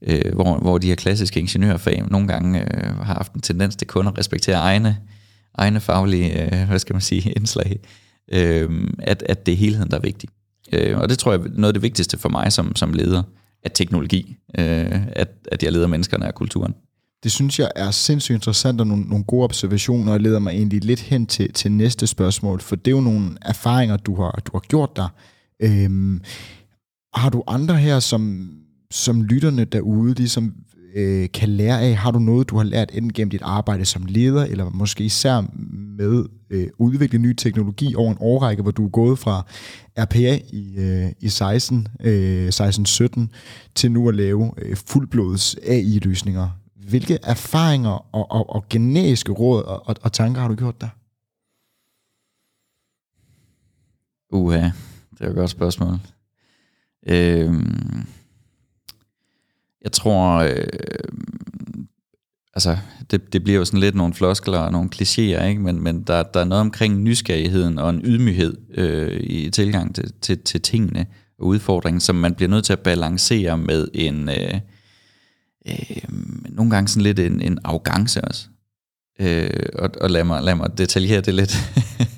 Øh, 0.02 0.34
hvor, 0.34 0.58
hvor 0.58 0.78
de 0.78 0.88
her 0.88 0.94
klassiske 0.94 1.40
ingeniørfag 1.40 2.04
nogle 2.10 2.28
gange 2.28 2.60
øh, 2.60 2.96
har 2.96 3.14
haft 3.14 3.32
en 3.32 3.40
tendens 3.40 3.76
til 3.76 3.86
kun 3.86 4.06
at 4.06 4.18
respektere 4.18 4.56
egne, 4.56 4.98
egne 5.54 5.80
faglige, 5.80 6.60
øh, 6.60 6.68
hvad 6.68 6.78
skal 6.78 6.94
man 6.94 7.02
sige, 7.02 7.32
indslag. 7.32 7.80
Øh, 8.32 8.88
at, 8.98 9.22
at 9.26 9.46
det 9.46 9.52
er 9.52 9.56
helheden, 9.56 9.90
der 9.90 9.96
er 9.96 10.00
vigtig. 10.00 10.28
Øh, 10.72 10.98
og 10.98 11.08
det 11.08 11.18
tror 11.18 11.32
jeg 11.32 11.40
er 11.40 11.44
noget 11.44 11.68
af 11.68 11.72
det 11.72 11.82
vigtigste 11.82 12.18
for 12.18 12.28
mig 12.28 12.52
som, 12.52 12.76
som 12.76 12.92
leder 12.92 13.22
af 13.62 13.70
teknologi, 13.74 14.36
øh, 14.58 15.06
at, 15.06 15.28
at 15.52 15.62
jeg 15.62 15.72
leder 15.72 15.86
menneskerne 15.86 16.26
af 16.26 16.34
kulturen. 16.34 16.74
Det 17.22 17.32
synes 17.32 17.58
jeg 17.58 17.70
er 17.76 17.90
sindssygt 17.90 18.34
interessant 18.34 18.80
og 18.80 18.86
nogle, 18.86 19.04
nogle 19.04 19.24
gode 19.24 19.44
observationer, 19.44 20.12
og 20.12 20.20
leder 20.20 20.38
mig 20.38 20.50
egentlig 20.50 20.84
lidt 20.84 21.00
hen 21.00 21.26
til, 21.26 21.52
til 21.52 21.72
næste 21.72 22.06
spørgsmål, 22.06 22.60
for 22.60 22.76
det 22.76 22.86
er 22.86 22.96
jo 22.96 23.00
nogle 23.00 23.36
erfaringer, 23.42 23.96
du 23.96 24.14
har, 24.14 24.42
du 24.46 24.50
har 24.52 24.60
gjort 24.60 24.96
der. 24.96 25.08
Øhm, 25.62 26.20
har 27.14 27.30
du 27.30 27.42
andre 27.46 27.76
her, 27.76 28.00
som, 28.00 28.50
som 28.90 29.22
lytterne 29.22 29.64
derude 29.64 30.14
ligesom, 30.14 30.54
øh, 30.96 31.28
kan 31.34 31.48
lære 31.48 31.80
af? 31.80 31.96
Har 31.96 32.10
du 32.10 32.18
noget, 32.18 32.50
du 32.50 32.56
har 32.56 32.64
lært 32.64 32.90
enten 32.92 33.12
gennem 33.12 33.30
dit 33.30 33.42
arbejde 33.42 33.84
som 33.84 34.06
leder, 34.06 34.44
eller 34.44 34.70
måske 34.70 35.04
især 35.04 35.44
med 35.98 36.24
øh, 36.50 36.68
udvikle 36.78 37.18
ny 37.18 37.34
teknologi 37.34 37.94
over 37.94 38.10
en 38.10 38.18
årrække, 38.20 38.62
hvor 38.62 38.70
du 38.70 38.84
er 38.84 38.90
gået 38.90 39.18
fra 39.18 39.46
RPA 39.98 40.40
i, 40.52 40.76
øh, 40.78 41.12
i 41.20 41.28
16, 41.28 41.88
øh, 42.00 42.48
16-17 42.48 43.28
til 43.74 43.92
nu 43.92 44.08
at 44.08 44.14
lave 44.14 44.52
øh, 44.58 44.76
fuldblods 44.76 45.56
AI-løsninger? 45.66 46.48
Hvilke 46.88 47.18
erfaringer 47.22 48.14
og, 48.14 48.30
og, 48.30 48.50
og 48.50 48.68
generiske 48.68 49.32
råd 49.32 49.62
og, 49.62 49.88
og, 49.88 49.96
og 50.02 50.12
tanker 50.12 50.40
har 50.40 50.48
du 50.48 50.54
gjort 50.54 50.80
der? 50.80 50.88
Uha, 54.36 54.70
det 55.18 55.20
er 55.20 55.28
et 55.28 55.34
godt 55.34 55.50
spørgsmål. 55.50 55.98
Øhm, 57.06 58.06
jeg 59.86 59.92
tror, 59.92 60.36
øh, 60.36 60.66
altså 62.54 62.76
det, 63.10 63.32
det 63.32 63.44
bliver 63.44 63.58
jo 63.58 63.64
sådan 63.64 63.80
lidt 63.80 63.94
nogle 63.94 64.14
floskler 64.14 64.58
og 64.58 64.72
nogle 64.72 64.90
klichéer, 64.94 65.44
ikke? 65.44 65.60
men, 65.60 65.82
men 65.82 66.02
der, 66.02 66.22
der 66.22 66.40
er 66.40 66.44
noget 66.44 66.60
omkring 66.60 67.02
nysgerrigheden 67.02 67.78
og 67.78 67.90
en 67.90 68.00
ydmyghed 68.04 68.56
øh, 68.74 69.20
i 69.20 69.50
tilgang 69.50 69.94
til, 69.94 70.12
til, 70.20 70.38
til 70.38 70.62
tingene 70.62 71.06
og 71.38 71.46
udfordringen, 71.46 72.00
som 72.00 72.16
man 72.16 72.34
bliver 72.34 72.48
nødt 72.48 72.64
til 72.64 72.72
at 72.72 72.80
balancere 72.80 73.58
med 73.58 73.88
en, 73.94 74.28
øh, 74.28 74.60
øh, 75.68 76.02
nogle 76.48 76.70
gange 76.70 76.88
sådan 76.88 77.02
lidt 77.02 77.18
en, 77.18 77.40
en 77.40 77.58
arrogance 77.64 78.24
også. 78.24 78.46
Øh, 79.20 79.50
og, 79.74 79.90
og 80.00 80.10
lad 80.10 80.24
mig, 80.24 80.42
lad 80.42 80.54
mig 80.54 80.78
detaljere 80.78 81.20
det 81.20 81.34
lidt. 81.34 81.56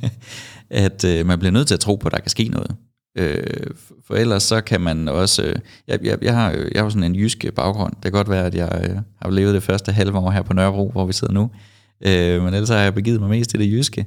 at 0.71 1.05
øh, 1.05 1.27
man 1.27 1.39
bliver 1.39 1.53
nødt 1.53 1.67
til 1.67 1.75
at 1.75 1.81
tro 1.81 1.97
på, 1.97 2.09
at 2.09 2.13
der 2.13 2.21
kan 2.21 2.31
ske 2.31 2.45
noget. 2.45 2.77
Øh, 3.19 3.67
for 4.07 4.15
ellers 4.15 4.43
så 4.43 4.61
kan 4.61 4.81
man 4.81 5.09
også... 5.09 5.43
Øh, 5.43 5.55
jeg, 5.89 5.99
jeg, 6.05 6.19
jeg, 6.23 6.35
har, 6.35 6.51
jeg 6.75 6.83
har 6.83 6.89
sådan 6.89 7.05
en 7.05 7.17
jysk 7.17 7.45
baggrund. 7.57 7.93
Det 7.93 8.03
kan 8.03 8.13
godt 8.13 8.31
være, 8.31 8.47
at 8.47 8.55
jeg 8.55 8.81
øh, 8.85 8.97
har 9.23 9.31
levet 9.31 9.55
det 9.55 9.63
første 9.63 9.93
halve 9.93 10.19
år 10.19 10.31
her 10.31 10.43
på 10.43 10.53
Nørrebro, 10.53 10.91
hvor 10.91 11.07
vi 11.07 11.13
sidder 11.13 11.35
nu. 11.35 11.51
Øh, 12.07 12.43
men 12.43 12.55
ellers 12.55 12.69
har 12.69 12.79
jeg 12.79 12.95
begivet 12.95 13.21
mig 13.21 13.31
mest 13.31 13.55
i 13.55 13.59
det 13.59 13.73
jyske. 13.73 14.07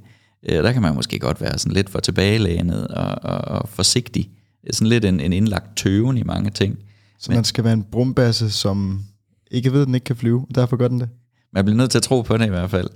Øh, 0.50 0.64
der 0.64 0.72
kan 0.72 0.82
man 0.82 0.96
måske 0.96 1.20
godt 1.20 1.42
være 1.42 1.58
sådan 1.58 1.74
lidt 1.74 1.90
for 1.90 2.00
tilbagelænet 2.00 2.88
og, 2.88 3.16
og, 3.24 3.38
og 3.38 3.70
forsigtig. 3.70 4.30
Sådan 4.72 4.88
lidt 4.88 5.06
en, 5.06 5.20
en 5.20 5.34
indlagt 5.34 5.78
tøven 5.78 6.18
i 6.18 6.24
mange 6.24 6.50
ting. 6.50 6.78
Så 7.20 7.32
men, 7.32 7.38
man 7.38 7.44
skal 7.44 7.64
være 7.64 7.74
en 7.74 7.86
brumbasse, 7.92 8.52
som 8.52 9.02
ikke 9.52 9.74
ved, 9.74 9.82
at 9.82 9.88
den 9.88 9.96
ikke 9.96 10.06
kan 10.06 10.16
flyve, 10.16 10.46
og 10.50 10.56
derfor 10.56 10.78
gør 10.78 10.88
den 10.88 11.00
det? 11.00 11.10
Man 11.54 11.66
bliver 11.66 11.78
nødt 11.78 11.92
til 11.92 11.98
at 11.98 12.04
tro 12.04 12.22
på 12.22 12.38
det 12.38 12.46
i 12.46 12.50
hvert 12.50 12.70
fald. 12.70 12.90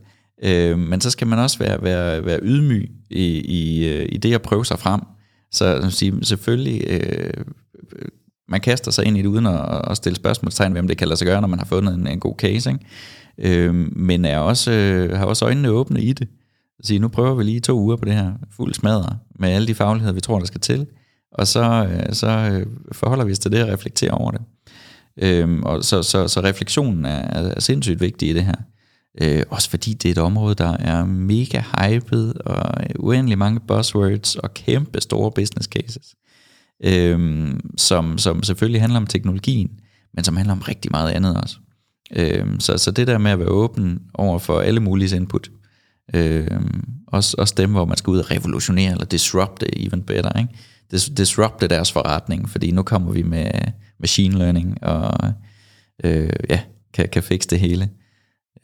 Øh, 0.43 0.79
men 0.79 1.01
så 1.01 1.09
skal 1.09 1.27
man 1.27 1.39
også 1.39 1.59
være, 1.59 1.83
være, 1.83 2.25
være 2.25 2.39
ydmyg 2.41 2.91
i, 3.09 3.25
i, 3.37 3.87
øh, 3.87 4.09
i 4.11 4.17
det 4.17 4.33
at 4.33 4.41
prøve 4.41 4.65
sig 4.65 4.79
frem. 4.79 5.01
Så 5.55 5.75
øh, 5.75 5.91
sige, 5.91 6.25
selvfølgelig, 6.25 6.83
øh, 6.87 7.29
øh, 7.91 8.07
man 8.47 8.61
kaster 8.61 8.91
sig 8.91 9.05
ind 9.05 9.17
i 9.17 9.21
det 9.21 9.27
uden 9.27 9.45
at, 9.45 9.91
at 9.91 9.97
stille 9.97 10.15
spørgsmålstegn 10.15 10.73
ved, 10.73 10.81
om 10.81 10.87
det 10.87 10.97
kan 10.97 11.07
lade 11.07 11.17
sig 11.17 11.25
gøre, 11.25 11.41
når 11.41 11.47
man 11.47 11.59
har 11.59 11.65
fundet 11.65 11.93
en, 11.93 12.07
en 12.07 12.19
god 12.19 12.35
case. 12.37 12.71
Ikke? 12.71 13.59
Øh, 13.67 13.75
men 13.95 14.25
er 14.25 14.37
også, 14.37 14.71
øh, 14.71 15.17
har 15.17 15.25
også 15.25 15.45
øjnene 15.45 15.69
åbne 15.69 16.01
i 16.01 16.13
det. 16.13 16.27
Så 16.81 16.87
sige, 16.87 16.99
nu 16.99 17.07
prøver 17.07 17.35
vi 17.35 17.43
lige 17.43 17.59
to 17.59 17.79
uger 17.79 17.95
på 17.95 18.05
det 18.05 18.13
her 18.13 18.31
fuld 18.55 18.73
smadre, 18.73 19.17
med 19.39 19.49
alle 19.49 19.67
de 19.67 19.75
fagligheder, 19.75 20.13
vi 20.13 20.21
tror, 20.21 20.39
der 20.39 20.45
skal 20.45 20.61
til. 20.61 20.87
Og 21.31 21.47
så, 21.47 21.87
øh, 21.91 22.13
så 22.13 22.27
øh, 22.27 22.65
forholder 22.91 23.25
vi 23.25 23.31
os 23.31 23.39
til 23.39 23.51
det 23.51 23.63
og 23.63 23.69
reflekterer 23.69 24.11
over 24.11 24.31
det. 24.31 24.41
Øh, 25.21 25.59
og 25.59 25.83
så, 25.83 26.03
så, 26.03 26.27
så 26.27 26.41
refleksionen 26.41 27.05
er, 27.05 27.19
er 27.19 27.59
sindssygt 27.59 28.01
vigtig 28.01 28.29
i 28.29 28.33
det 28.33 28.45
her. 28.45 28.55
Øh, 29.21 29.43
også 29.49 29.69
fordi 29.69 29.93
det 29.93 30.09
er 30.09 30.11
et 30.11 30.17
område, 30.17 30.55
der 30.55 30.77
er 30.77 31.05
mega 31.05 31.61
hyped, 31.61 32.33
og 32.45 32.85
uendelig 32.99 33.37
mange 33.37 33.59
buzzwords, 33.59 34.35
og 34.35 34.53
kæmpe 34.53 35.01
store 35.01 35.31
business 35.31 35.67
cases, 35.67 36.15
øh, 36.83 37.49
som, 37.77 38.17
som 38.17 38.43
selvfølgelig 38.43 38.81
handler 38.81 38.99
om 38.99 39.07
teknologien, 39.07 39.71
men 40.13 40.23
som 40.23 40.37
handler 40.37 40.53
om 40.53 40.61
rigtig 40.61 40.91
meget 40.91 41.11
andet 41.11 41.37
også. 41.37 41.57
Øh, 42.15 42.45
så, 42.59 42.77
så 42.77 42.91
det 42.91 43.07
der 43.07 43.17
med 43.17 43.31
at 43.31 43.39
være 43.39 43.47
åben 43.47 43.99
over 44.13 44.39
for 44.39 44.59
alle 44.59 44.79
mulige 44.79 45.15
input, 45.15 45.51
øh, 46.13 46.47
også, 47.07 47.35
også 47.37 47.53
dem, 47.57 47.71
hvor 47.71 47.85
man 47.85 47.97
skal 47.97 48.11
ud 48.11 48.19
og 48.19 48.31
revolutionere, 48.31 48.91
eller 48.91 49.05
disrupte 49.05 49.79
even 49.79 50.03
better, 50.03 50.39
ikke? 50.39 50.49
Dis, 50.91 51.09
disrupte 51.09 51.67
deres 51.67 51.91
forretning, 51.91 52.49
fordi 52.49 52.71
nu 52.71 52.83
kommer 52.83 53.11
vi 53.11 53.21
med 53.23 53.51
machine 53.99 54.37
learning, 54.37 54.83
og 54.83 55.33
øh, 56.03 56.29
ja, 56.49 56.59
kan, 56.93 57.09
kan 57.09 57.23
fikse 57.23 57.49
det 57.49 57.59
hele. 57.59 57.89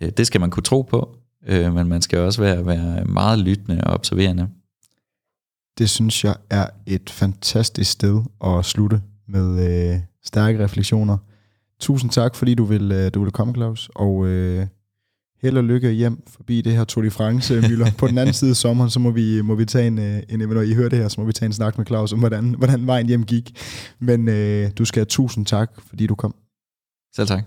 Øh, 0.02 0.10
det 0.10 0.28
skal 0.28 0.42
man 0.42 0.50
kunne 0.50 0.64
tro 0.64 0.82
på, 0.82 1.18
øh, 1.48 1.74
men 1.74 1.88
man 1.88 2.02
skal 2.02 2.20
også 2.20 2.42
være, 2.42 2.66
være 2.66 3.06
meget 3.06 3.40
lyttende 3.40 3.84
og 3.84 3.94
observerende. 3.94 4.48
Det 5.78 5.90
synes 5.90 6.24
jeg 6.24 6.36
er 6.50 6.68
et 6.86 7.10
fantastisk 7.10 7.92
sted 7.92 8.22
at 8.44 8.66
slutte 8.66 9.02
med 9.28 9.70
øh, 9.94 10.00
stærke 10.24 10.64
refleksioner. 10.64 11.18
Tusind 11.80 12.12
tak, 12.12 12.36
fordi 12.36 12.54
du 12.54 12.64
vil, 12.64 12.92
øh, 12.92 13.12
du 13.14 13.24
vil 13.24 13.32
komme, 13.32 13.54
Claus, 13.54 13.90
og 13.96 14.28
øh, 14.28 14.68
held 15.42 15.58
og 15.58 15.64
lykke 15.64 15.92
hjem 15.92 16.24
forbi 16.28 16.62
det 16.62 16.74
her 16.74 16.84
Tour 16.84 17.04
de 17.04 17.12
France, 17.12 17.62
Møller. 17.62 17.92
På 17.98 18.08
den 18.08 18.18
anden 18.18 18.34
side 18.40 18.50
af 18.50 18.56
sommeren, 18.56 18.90
så 18.90 19.00
må 19.00 19.12
vi, 19.12 19.42
må 19.42 19.56
vi 19.56 19.66
tage 19.66 19.88
en, 19.88 20.00
øh, 20.00 20.24
en, 20.30 20.40
når 20.40 20.62
I 20.62 20.74
hører 20.74 20.90
det 20.90 21.00
her, 21.00 21.08
så 21.08 21.22
må 21.22 21.28
vi 21.28 21.34
tage 21.34 21.48
en 21.48 21.54
snak 21.54 21.78
med 21.78 21.86
Claus 21.86 22.14
om, 22.14 22.20
hvordan, 22.20 22.56
hvordan 22.58 22.88
vejen 22.88 23.08
hjem 23.08 23.24
gik. 23.24 23.60
Men 24.00 24.28
øh, 24.28 24.72
du 24.78 24.86
skal 24.86 25.00
have 25.00 25.06
tusind 25.06 25.46
tak, 25.46 25.72
fordi 25.88 26.08
du 26.08 26.16
kom. 26.16 26.36
Selv 27.16 27.28
tak. 27.28 27.44